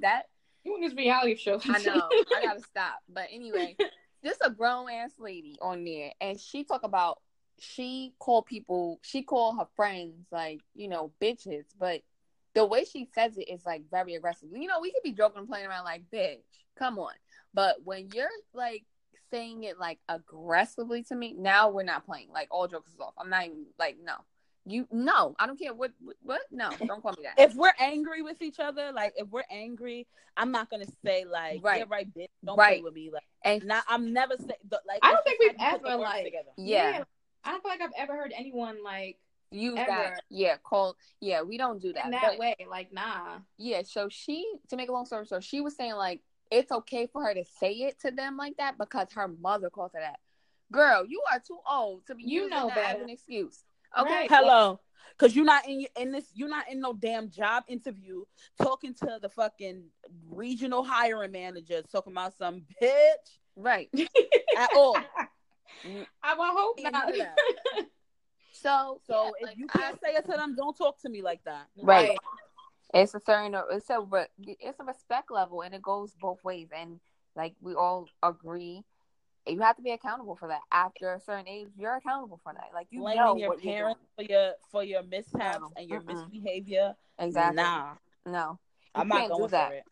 that 0.00 0.24
you 0.64 0.74
in 0.74 0.80
this 0.80 0.94
reality 0.94 1.36
show. 1.36 1.60
I 1.68 1.78
know 1.78 2.08
I 2.36 2.40
gotta 2.42 2.60
stop. 2.60 2.98
But 3.08 3.28
anyway, 3.32 3.76
just 4.24 4.40
a 4.44 4.50
grown 4.50 4.90
ass 4.90 5.12
lady 5.18 5.56
on 5.62 5.84
there, 5.84 6.12
and 6.20 6.38
she 6.40 6.64
talk 6.64 6.82
about 6.82 7.20
she 7.58 8.14
called 8.18 8.46
people, 8.46 9.00
she 9.02 9.22
called 9.22 9.58
her 9.58 9.66
friends 9.76 10.26
like 10.30 10.60
you 10.74 10.88
know 10.88 11.12
bitches, 11.20 11.64
but 11.78 12.02
the 12.54 12.64
way 12.64 12.84
she 12.84 13.06
says 13.14 13.36
it 13.36 13.48
is 13.48 13.64
like 13.66 13.82
very 13.90 14.14
aggressive. 14.14 14.48
You 14.52 14.66
know, 14.68 14.80
we 14.80 14.90
could 14.92 15.02
be 15.02 15.12
joking 15.12 15.40
and 15.40 15.48
playing 15.48 15.66
around 15.66 15.84
like 15.84 16.02
bitch, 16.12 16.38
come 16.76 16.98
on, 16.98 17.12
but 17.54 17.76
when 17.84 18.08
you're 18.14 18.28
like 18.54 18.84
saying 19.30 19.64
it 19.64 19.78
like 19.78 19.98
aggressively 20.08 21.02
to 21.04 21.14
me, 21.14 21.34
now 21.38 21.68
we're 21.70 21.82
not 21.82 22.06
playing. 22.06 22.28
Like 22.32 22.48
all 22.50 22.66
jokes 22.66 22.92
is 22.92 23.00
off. 23.00 23.14
I'm 23.18 23.30
not 23.30 23.44
even 23.44 23.66
like 23.78 23.96
no. 24.02 24.14
You 24.66 24.86
no, 24.92 25.34
I 25.38 25.46
don't 25.46 25.58
care 25.58 25.72
what 25.72 25.92
what, 26.00 26.16
what? 26.22 26.40
no, 26.50 26.70
don't 26.86 27.00
call 27.02 27.12
me 27.12 27.24
that. 27.24 27.42
If 27.42 27.54
we're 27.54 27.72
angry 27.78 28.20
with 28.20 28.42
each 28.42 28.60
other, 28.60 28.92
like 28.92 29.14
if 29.16 29.26
we're 29.28 29.44
angry, 29.50 30.06
I'm 30.36 30.50
not 30.52 30.68
gonna 30.68 30.84
say 31.02 31.24
like, 31.24 31.64
Right. 31.64 31.78
yeah, 31.78 31.84
right, 31.88 32.06
bitch, 32.14 32.28
don't 32.44 32.58
Right. 32.58 32.80
play 32.80 32.82
with 32.82 32.92
me. 32.92 33.10
Like, 33.10 33.22
and 33.44 33.64
not, 33.64 33.84
I'm 33.88 34.12
never 34.12 34.36
say 34.36 34.56
like. 34.70 34.98
I 35.02 35.12
don't 35.12 35.24
think 35.24 35.40
we've 35.40 35.56
how 35.58 35.66
you 35.68 35.72
put 35.78 35.82
the 35.84 35.88
ever, 35.88 35.98
words 36.00 36.10
like- 36.12 36.24
together. 36.24 36.48
yeah. 36.58 37.04
I 37.44 37.50
don't 37.50 37.62
feel 37.62 37.70
like 37.70 37.80
I've 37.82 37.90
ever 37.96 38.14
heard 38.16 38.32
anyone 38.36 38.82
like 38.84 39.18
you 39.50 39.76
Ever. 39.76 39.86
that. 39.90 40.22
Yeah, 40.28 40.56
call. 40.62 40.96
Yeah, 41.20 41.42
we 41.42 41.56
don't 41.56 41.80
do 41.80 41.92
that. 41.94 42.04
in 42.06 42.10
that 42.10 42.22
But, 42.22 42.38
way. 42.38 42.56
Like 42.68 42.92
nah. 42.92 43.38
Yeah, 43.56 43.82
so 43.84 44.08
she, 44.10 44.46
to 44.68 44.76
make 44.76 44.88
a 44.88 44.92
long 44.92 45.06
story 45.06 45.24
short, 45.26 45.44
she 45.44 45.60
was 45.60 45.74
saying 45.76 45.94
like 45.94 46.20
it's 46.50 46.70
okay 46.72 47.06
for 47.06 47.22
her 47.24 47.34
to 47.34 47.44
say 47.60 47.72
it 47.72 48.00
to 48.00 48.10
them 48.10 48.36
like 48.36 48.56
that 48.58 48.76
because 48.78 49.08
her 49.14 49.28
mother 49.28 49.70
calls 49.70 49.92
her 49.94 50.00
that. 50.00 50.18
Girl, 50.70 51.04
you 51.06 51.22
are 51.32 51.40
too 51.40 51.58
old 51.70 52.06
to 52.06 52.14
be 52.14 52.24
You 52.24 52.42
using 52.42 52.50
know 52.50 52.68
that 52.68 52.78
as 52.78 52.92
better. 52.92 53.02
an 53.04 53.10
excuse. 53.10 53.64
Okay, 53.98 54.10
Right. 54.10 54.30
Hello. 54.30 54.80
Cause 55.16 55.34
you're 55.34 55.44
not 55.44 55.66
in 55.68 55.84
in 55.98 56.12
this, 56.12 56.26
you're 56.34 56.48
not 56.48 56.70
in 56.70 56.78
no 56.80 56.92
damn 56.92 57.28
job 57.28 57.64
interview 57.66 58.22
talking 58.62 58.94
to 58.94 59.18
the 59.20 59.28
fucking 59.28 59.82
regional 60.30 60.84
hiring 60.84 61.32
manager 61.32 61.82
talking 61.90 62.12
about 62.12 62.36
some 62.38 62.62
bitch 62.80 63.38
right. 63.56 63.88
at 64.56 64.68
all. 64.76 64.96
Mm. 65.86 66.06
I 66.22 66.34
would 66.34 66.50
hope 66.50 66.78
Ain't 66.80 66.92
not. 66.92 67.08
none 67.08 67.18
that. 67.18 67.38
So, 68.52 69.00
So 69.06 69.24
yeah, 69.24 69.30
if 69.40 69.46
like, 69.48 69.58
you 69.58 69.66
can't 69.68 70.00
say 70.02 70.14
it 70.14 70.24
to 70.26 70.32
them, 70.32 70.56
don't 70.56 70.76
talk 70.76 71.00
to 71.02 71.08
me 71.08 71.22
like 71.22 71.44
that. 71.44 71.68
Right. 71.80 72.18
it's 72.92 73.14
a 73.14 73.20
certain, 73.20 73.54
it's 73.70 73.88
a, 73.90 74.00
re- 74.00 74.26
it's 74.40 74.80
a 74.80 74.84
respect 74.84 75.30
level, 75.30 75.62
and 75.62 75.74
it 75.74 75.82
goes 75.82 76.14
both 76.20 76.42
ways. 76.42 76.68
And 76.76 76.98
like 77.36 77.54
we 77.60 77.74
all 77.74 78.08
agree, 78.22 78.82
you 79.46 79.60
have 79.60 79.76
to 79.76 79.82
be 79.82 79.92
accountable 79.92 80.34
for 80.34 80.48
that. 80.48 80.62
After 80.72 81.14
a 81.14 81.20
certain 81.20 81.46
age, 81.46 81.68
you're 81.78 81.94
accountable 81.94 82.40
for 82.42 82.52
that. 82.52 82.70
Like 82.74 82.88
you 82.90 83.00
Blaming 83.00 83.16
know 83.22 83.36
your 83.36 83.48
what 83.50 83.62
you're 83.62 83.74
parents 83.74 84.00
for 84.16 84.22
your 84.24 84.52
for 84.72 84.82
your 84.82 85.02
mishaps 85.04 85.60
No. 85.60 85.72
and 85.76 85.88
your 85.88 86.00
Mm-mm. 86.00 86.06
misbehavior. 86.32 86.94
exactly. 87.18 87.62
Nah, 87.62 87.94
No, 88.26 88.58
I'm 88.94 89.06
not 89.08 89.18
can't 89.18 89.30
do 89.32 89.36
going 89.38 89.50
that. 89.50 89.68
for 89.68 89.74
it. 89.74 89.84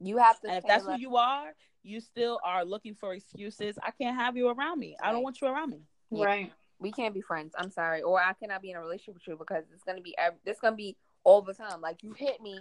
You 0.00 0.16
have 0.16 0.40
to. 0.40 0.48
And 0.48 0.56
if 0.56 0.64
that's 0.66 0.84
like, 0.84 0.96
who 0.96 1.00
you 1.00 1.16
are, 1.16 1.52
you 1.82 2.00
still 2.00 2.40
are 2.44 2.64
looking 2.64 2.94
for 2.94 3.14
excuses. 3.14 3.78
I 3.82 3.90
can't 3.90 4.16
have 4.16 4.36
you 4.36 4.48
around 4.48 4.78
me. 4.78 4.96
I 5.02 5.12
don't 5.12 5.22
want 5.22 5.40
you 5.40 5.48
around 5.48 5.70
me. 5.70 5.82
Yeah. 6.10 6.24
Right. 6.24 6.52
we 6.78 6.90
can't 6.90 7.14
be 7.14 7.20
friends. 7.20 7.54
I'm 7.56 7.70
sorry, 7.70 8.02
or 8.02 8.20
I 8.20 8.32
cannot 8.32 8.62
be 8.62 8.70
in 8.70 8.76
a 8.76 8.80
relationship 8.80 9.14
with 9.14 9.28
you 9.28 9.36
because 9.36 9.64
it's 9.72 9.84
gonna 9.84 10.00
be 10.00 10.16
ev- 10.18 10.34
this 10.44 10.58
gonna 10.60 10.76
be 10.76 10.96
all 11.24 11.42
the 11.42 11.54
time. 11.54 11.80
Like 11.80 12.02
you 12.02 12.12
hit 12.12 12.40
me 12.40 12.58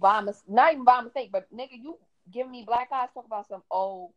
by 0.00 0.20
mis- 0.20 0.42
not 0.48 0.72
even 0.72 0.84
by 0.84 1.00
mistake, 1.02 1.30
but 1.32 1.46
nigga, 1.54 1.72
you 1.72 1.98
give 2.32 2.48
me 2.48 2.64
black 2.66 2.88
eyes. 2.92 3.08
Talk 3.14 3.26
about 3.26 3.48
some 3.48 3.62
oh, 3.70 4.12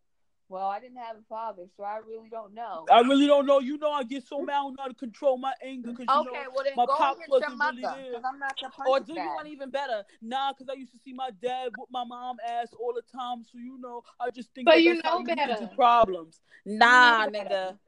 well, 0.52 0.68
I 0.68 0.80
didn't 0.80 0.98
have 0.98 1.16
a 1.16 1.22
father, 1.30 1.62
so 1.78 1.82
I 1.82 1.96
really 2.06 2.28
don't 2.30 2.52
know. 2.52 2.84
I 2.92 3.00
really 3.00 3.26
don't 3.26 3.46
know. 3.46 3.58
You 3.58 3.78
know, 3.78 3.90
I 3.90 4.02
get 4.04 4.26
so 4.26 4.38
mad, 4.42 4.56
I 4.56 4.62
don't 4.62 4.76
to 4.90 4.94
control 4.94 5.38
my 5.38 5.54
anger 5.64 5.92
because 5.92 6.06
you 6.06 6.24
know. 6.30 6.32
well 6.54 6.64
then 6.64 6.74
my 6.76 6.84
go 6.84 6.94
pop 6.94 7.16
and 7.16 7.20
get 7.20 7.28
your 7.30 7.56
wasn't 7.56 7.58
mother 7.58 7.96
really 7.96 8.10
there. 8.10 8.20
I'm 8.22 8.38
not 8.38 8.60
your 8.60 8.70
Or 8.86 8.98
punching 8.98 9.14
do 9.14 9.20
you 9.20 9.26
want 9.28 9.48
even 9.48 9.70
better? 9.70 10.04
Nah, 10.20 10.52
because 10.52 10.68
I 10.70 10.78
used 10.78 10.92
to 10.92 10.98
see 10.98 11.14
my 11.14 11.30
dad 11.42 11.70
with 11.78 11.88
my 11.90 12.04
mom 12.04 12.36
ass 12.46 12.68
all 12.78 12.92
the 12.94 13.00
time. 13.18 13.44
So 13.50 13.56
you 13.58 13.78
know, 13.80 14.02
I 14.20 14.30
just 14.30 14.52
think 14.54 14.66
But 14.66 14.72
that 14.74 14.82
you 14.82 14.94
that's 14.96 15.06
how 15.06 15.14
know 15.14 15.20
you 15.20 15.34
better. 15.34 15.52
into 15.54 15.74
problems. 15.74 16.42
Nah, 16.66 17.24
know 17.24 17.30
better. 17.30 17.48
nigga, 17.48 17.78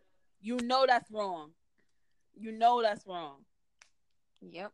you 0.41 0.59
know 0.63 0.87
that's 0.89 1.11
wrong. 1.11 1.51
You 2.35 2.51
know 2.51 2.81
that's 2.81 3.07
wrong. 3.07 3.45
Yep. 4.41 4.73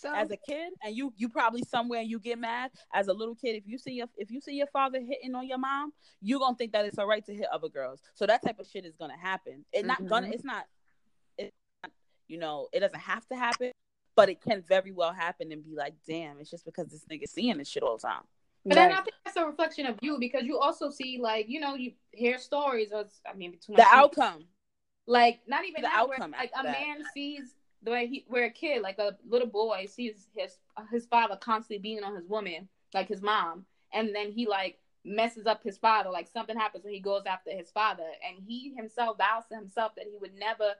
So 0.00 0.14
As 0.14 0.30
a 0.30 0.36
kid, 0.38 0.72
and 0.82 0.96
you 0.96 1.12
you 1.18 1.28
probably 1.28 1.62
somewhere 1.62 2.00
you 2.00 2.18
get 2.18 2.38
mad. 2.38 2.70
As 2.94 3.08
a 3.08 3.12
little 3.12 3.34
kid, 3.34 3.56
if 3.56 3.64
you 3.66 3.76
see 3.76 3.92
your 3.92 4.06
if 4.16 4.30
you 4.30 4.40
see 4.40 4.54
your 4.54 4.66
father 4.68 4.98
hitting 4.98 5.34
on 5.34 5.46
your 5.46 5.58
mom, 5.58 5.92
you 6.22 6.38
gonna 6.38 6.56
think 6.56 6.72
that 6.72 6.86
it's 6.86 6.98
all 6.98 7.06
right 7.06 7.24
to 7.26 7.34
hit 7.34 7.46
other 7.52 7.68
girls. 7.68 8.00
So 8.14 8.24
that 8.26 8.42
type 8.42 8.58
of 8.58 8.66
shit 8.66 8.86
is 8.86 8.96
gonna 8.96 9.18
happen. 9.18 9.64
It's 9.74 9.86
not 9.86 10.06
gonna. 10.06 10.28
Mhm. 10.28 10.32
It's 10.32 10.44
not. 10.44 10.66
It's 11.36 11.52
not. 11.82 11.92
You 12.28 12.38
know, 12.38 12.68
it 12.72 12.80
doesn't 12.80 12.98
have 12.98 13.26
to 13.28 13.36
happen, 13.36 13.72
but 14.16 14.30
it 14.30 14.40
can 14.40 14.62
very 14.62 14.90
well 14.90 15.12
happen 15.12 15.52
and 15.52 15.62
be 15.62 15.74
like, 15.74 15.94
damn, 16.06 16.40
it's 16.40 16.48
just 16.50 16.64
because 16.64 16.86
this 16.88 17.04
nigga 17.04 17.28
seeing 17.28 17.58
this 17.58 17.68
shit 17.68 17.82
all 17.82 17.98
the 17.98 18.02
time. 18.08 18.22
But 18.64 18.76
then 18.76 18.92
I 18.92 19.02
think 19.02 19.14
that's 19.24 19.36
a 19.36 19.44
reflection 19.44 19.84
of 19.84 19.98
you 20.00 20.18
because 20.18 20.44
you 20.44 20.58
also 20.58 20.90
see 20.90 21.18
like 21.20 21.46
you 21.48 21.60
know 21.60 21.74
you 21.74 21.92
hear 22.12 22.38
stories 22.38 22.90
or 22.90 23.04
I 23.30 23.34
mean 23.34 23.58
too 23.60 23.72
much 23.72 23.78
The 23.82 23.86
outcome. 23.94 24.44
like 25.06 25.40
not 25.46 25.64
even 25.66 25.82
The 25.82 25.88
that, 25.88 26.08
where, 26.08 26.14
outcome 26.16 26.30
like 26.38 26.52
a 26.58 26.62
that. 26.62 26.72
man 26.72 27.02
sees 27.12 27.54
the 27.82 27.90
way 27.90 28.06
he 28.06 28.24
where 28.28 28.44
a 28.44 28.50
kid 28.50 28.82
like 28.82 28.98
a 28.98 29.16
little 29.28 29.48
boy 29.48 29.86
sees 29.88 30.26
his 30.34 30.58
his 30.90 31.06
father 31.06 31.36
constantly 31.36 31.78
beating 31.78 32.04
on 32.04 32.14
his 32.14 32.26
woman 32.26 32.68
like 32.94 33.08
his 33.08 33.22
mom 33.22 33.64
and 33.92 34.14
then 34.14 34.30
he 34.30 34.46
like 34.46 34.78
messes 35.04 35.46
up 35.46 35.62
his 35.62 35.78
father 35.78 36.10
like 36.10 36.28
something 36.28 36.56
happens 36.56 36.84
when 36.84 36.92
he 36.92 37.00
goes 37.00 37.22
after 37.26 37.50
his 37.50 37.70
father 37.70 38.04
and 38.28 38.44
he 38.46 38.74
himself 38.76 39.16
vows 39.16 39.44
to 39.48 39.56
himself 39.56 39.94
that 39.94 40.06
he 40.10 40.18
would 40.18 40.34
never 40.38 40.74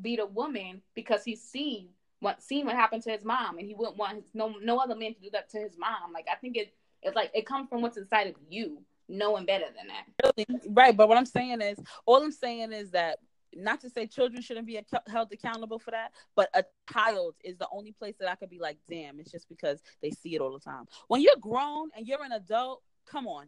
beat 0.00 0.20
a 0.20 0.26
woman 0.26 0.80
because 0.94 1.24
he's 1.24 1.42
seen 1.42 1.88
what 2.20 2.42
seen 2.42 2.66
what 2.66 2.74
happened 2.74 3.02
to 3.02 3.10
his 3.10 3.24
mom 3.24 3.58
and 3.58 3.66
he 3.66 3.74
wouldn't 3.74 3.96
want 3.96 4.16
his, 4.16 4.30
no 4.34 4.54
no 4.62 4.78
other 4.78 4.96
man 4.96 5.14
to 5.14 5.20
do 5.20 5.30
that 5.30 5.48
to 5.50 5.58
his 5.58 5.76
mom. 5.78 6.12
Like 6.12 6.26
I 6.32 6.36
think 6.36 6.56
it 6.56 6.74
it's 7.02 7.14
like 7.14 7.30
it 7.34 7.46
comes 7.46 7.68
from 7.68 7.82
what's 7.82 7.98
inside 7.98 8.28
of 8.28 8.34
you 8.48 8.78
knowing 9.08 9.44
better 9.44 9.66
than 9.76 9.88
that. 9.88 10.66
Right, 10.68 10.96
but 10.96 11.08
what 11.08 11.18
I'm 11.18 11.26
saying 11.26 11.60
is, 11.60 11.78
all 12.06 12.22
I'm 12.22 12.32
saying 12.32 12.72
is 12.72 12.90
that 12.92 13.18
not 13.56 13.80
to 13.82 13.90
say 13.90 14.06
children 14.06 14.42
shouldn't 14.42 14.66
be 14.66 14.76
ac- 14.76 14.86
held 15.08 15.32
accountable 15.32 15.78
for 15.78 15.90
that, 15.92 16.12
but 16.36 16.48
a 16.54 16.64
child 16.92 17.34
is 17.44 17.56
the 17.58 17.68
only 17.72 17.92
place 17.92 18.14
that 18.20 18.30
I 18.30 18.34
could 18.34 18.50
be 18.50 18.58
like, 18.58 18.78
damn, 18.88 19.20
it's 19.20 19.30
just 19.30 19.48
because 19.48 19.82
they 20.02 20.10
see 20.10 20.34
it 20.34 20.40
all 20.40 20.52
the 20.52 20.60
time. 20.60 20.84
When 21.08 21.20
you're 21.20 21.36
grown 21.40 21.90
and 21.96 22.06
you're 22.06 22.22
an 22.22 22.32
adult, 22.32 22.82
come 23.06 23.26
on, 23.26 23.46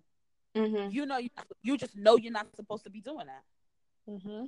mm-hmm. 0.56 0.90
you 0.90 1.06
know, 1.06 1.18
you, 1.18 1.30
you 1.62 1.76
just 1.76 1.96
know 1.96 2.16
you're 2.16 2.32
not 2.32 2.54
supposed 2.56 2.84
to 2.84 2.90
be 2.90 3.00
doing 3.00 3.26
that. 3.26 3.42
Mm-hmm. 4.10 4.44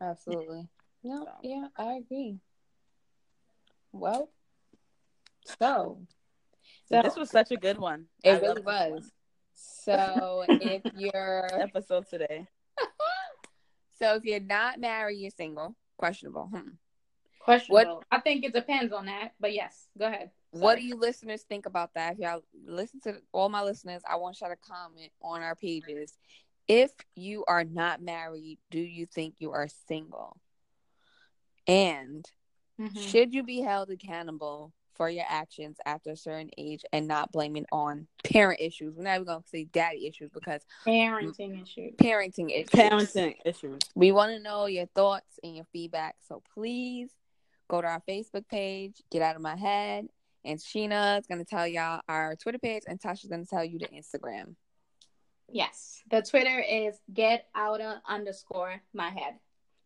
Absolutely. 0.00 0.68
No, 1.02 1.24
So. 1.24 1.30
yeah, 1.42 1.68
I 1.76 1.94
agree. 1.94 2.38
Well, 3.92 4.30
so 5.58 5.98
So- 6.90 7.02
this 7.02 7.16
was 7.16 7.30
such 7.30 7.50
a 7.50 7.56
good 7.56 7.78
one. 7.78 8.06
it 8.24 8.30
I 8.32 8.38
really 8.40 8.62
one. 8.62 8.92
was. 8.92 9.12
So 9.54 10.44
if 10.48 10.82
you're 10.96 11.48
episode 11.60 12.06
today. 12.08 12.46
so 13.98 14.14
if 14.16 14.24
you're 14.24 14.40
not 14.40 14.78
married, 14.80 15.18
you're 15.18 15.30
single. 15.30 15.74
Questionable. 15.98 16.46
Hmm. 16.52 16.70
questionable 17.40 18.02
I 18.10 18.20
think 18.20 18.44
it 18.44 18.52
depends 18.52 18.92
on 18.92 19.06
that 19.06 19.32
but 19.40 19.52
yes 19.54 19.88
go 19.98 20.06
ahead 20.06 20.30
What 20.50 20.76
do 20.76 20.84
you 20.84 20.96
listeners 20.96 21.42
think 21.42 21.66
about 21.66 21.94
that? 21.94 22.14
If 22.14 22.18
y'all 22.18 22.42
listen 22.66 23.00
to 23.00 23.20
all 23.32 23.48
my 23.48 23.62
listeners, 23.62 24.02
I 24.08 24.16
want 24.16 24.40
y'all 24.40 24.50
to 24.50 24.56
comment 24.56 25.12
on 25.20 25.42
our 25.42 25.54
pages. 25.54 26.16
If 26.66 26.92
you 27.14 27.44
are 27.46 27.62
not 27.64 28.00
married, 28.00 28.58
do 28.70 28.80
you 28.80 29.06
think 29.06 29.34
you 29.38 29.52
are 29.52 29.68
single? 29.86 30.36
And 31.66 32.24
Mhm. 32.78 32.98
should 32.98 33.34
you 33.34 33.42
be 33.42 33.60
held 33.60 33.90
accountable 33.90 34.72
for 34.96 35.08
your 35.08 35.24
actions 35.28 35.76
after 35.84 36.10
a 36.10 36.16
certain 36.16 36.50
age 36.56 36.84
and 36.92 37.06
not 37.06 37.32
blaming 37.32 37.66
on 37.72 38.06
parent 38.24 38.60
issues? 38.60 38.94
We're 38.94 39.04
not 39.04 39.14
even 39.14 39.26
going 39.26 39.42
to 39.42 39.48
say 39.48 39.64
daddy 39.64 40.06
issues 40.06 40.30
because 40.32 40.62
parenting 40.86 41.62
issues 41.62 41.94
parenting 41.96 42.50
issues. 42.50 42.70
Parenting 42.70 43.36
issues. 43.44 43.80
We 43.94 44.12
want 44.12 44.32
to 44.32 44.38
know 44.40 44.66
your 44.66 44.86
thoughts 44.86 45.38
and 45.42 45.56
your 45.56 45.66
feedback. 45.72 46.16
So 46.28 46.42
please 46.54 47.10
go 47.68 47.80
to 47.80 47.86
our 47.86 48.02
Facebook 48.08 48.48
page, 48.48 49.02
Get 49.10 49.22
Out 49.22 49.36
of 49.36 49.42
My 49.42 49.56
Head. 49.56 50.08
And 50.44 50.60
Sheena 50.60 51.18
is 51.18 51.26
going 51.26 51.40
to 51.40 51.44
tell 51.44 51.66
y'all 51.66 52.02
our 52.08 52.36
Twitter 52.36 52.60
page, 52.60 52.84
and 52.86 53.00
Tasha's 53.00 53.28
going 53.28 53.42
to 53.42 53.50
tell 53.50 53.64
you 53.64 53.80
the 53.80 53.88
Instagram. 53.88 54.54
Yes. 55.50 56.02
The 56.08 56.22
Twitter 56.22 56.60
is 56.60 56.96
get 57.12 57.48
out 57.54 57.80
of 57.80 57.98
underscore 58.08 58.80
my 58.94 59.10
head. 59.10 59.34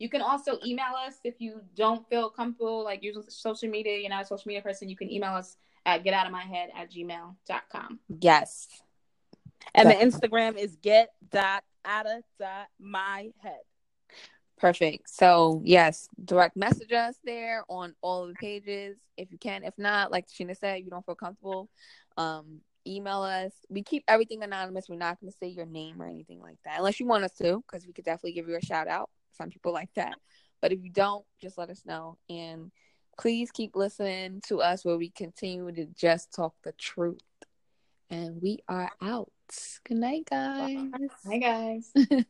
You 0.00 0.08
can 0.08 0.22
also 0.22 0.58
email 0.64 0.94
us 1.06 1.20
if 1.24 1.34
you 1.40 1.60
don't 1.76 2.08
feel 2.08 2.30
comfortable 2.30 2.82
like 2.82 3.02
using 3.02 3.22
social 3.28 3.68
media. 3.68 3.98
You're 3.98 4.08
not 4.08 4.22
a 4.22 4.26
social 4.26 4.48
media 4.48 4.62
person. 4.62 4.88
You 4.88 4.96
can 4.96 5.12
email 5.12 5.34
us 5.34 5.58
at 5.84 6.02
get 6.02 6.14
out 6.14 6.24
of 6.24 6.32
my 6.32 6.42
head 6.42 6.70
at 6.74 6.90
gmail.com. 6.90 8.00
Yes. 8.20 8.66
And 9.74 9.90
the 9.90 9.94
Instagram 9.94 10.56
is 10.56 10.76
get 10.76 11.10
dot 11.30 11.64
out 11.84 12.06
of 12.06 12.22
dot 12.38 12.68
my 12.80 13.28
head. 13.42 13.60
Perfect. 14.56 15.10
So 15.10 15.60
yes, 15.66 16.08
direct 16.24 16.56
message 16.56 16.92
us 16.92 17.16
there 17.22 17.62
on 17.68 17.94
all 18.00 18.26
the 18.26 18.34
pages 18.34 18.96
if 19.18 19.30
you 19.30 19.36
can. 19.36 19.64
If 19.64 19.74
not, 19.76 20.10
like 20.10 20.28
Sheena 20.28 20.56
said, 20.56 20.82
you 20.82 20.88
don't 20.90 21.04
feel 21.04 21.14
comfortable, 21.14 21.68
um, 22.16 22.62
email 22.86 23.20
us. 23.20 23.52
We 23.68 23.82
keep 23.82 24.04
everything 24.08 24.42
anonymous. 24.42 24.86
We're 24.88 24.96
not 24.96 25.20
going 25.20 25.30
to 25.30 25.38
say 25.38 25.48
your 25.48 25.66
name 25.66 26.00
or 26.00 26.06
anything 26.06 26.40
like 26.40 26.58
that, 26.64 26.78
unless 26.78 27.00
you 27.00 27.06
want 27.06 27.24
us 27.24 27.32
to, 27.32 27.62
because 27.66 27.86
we 27.86 27.92
could 27.92 28.06
definitely 28.06 28.32
give 28.32 28.48
you 28.48 28.56
a 28.56 28.64
shout 28.64 28.88
out. 28.88 29.10
Some 29.32 29.50
people 29.50 29.72
like 29.72 29.92
that, 29.94 30.16
but 30.60 30.72
if 30.72 30.82
you 30.82 30.90
don't, 30.90 31.24
just 31.40 31.58
let 31.58 31.70
us 31.70 31.82
know. 31.84 32.18
And 32.28 32.70
please 33.18 33.50
keep 33.50 33.76
listening 33.76 34.40
to 34.48 34.60
us 34.60 34.84
where 34.84 34.96
we 34.96 35.10
continue 35.10 35.70
to 35.72 35.86
just 35.86 36.32
talk 36.34 36.54
the 36.64 36.72
truth. 36.72 37.20
And 38.10 38.40
we 38.42 38.58
are 38.68 38.90
out. 39.00 39.30
Good 39.84 39.98
night, 39.98 40.26
guys. 40.28 40.90
Hi, 41.26 41.38
guys. 41.38 41.92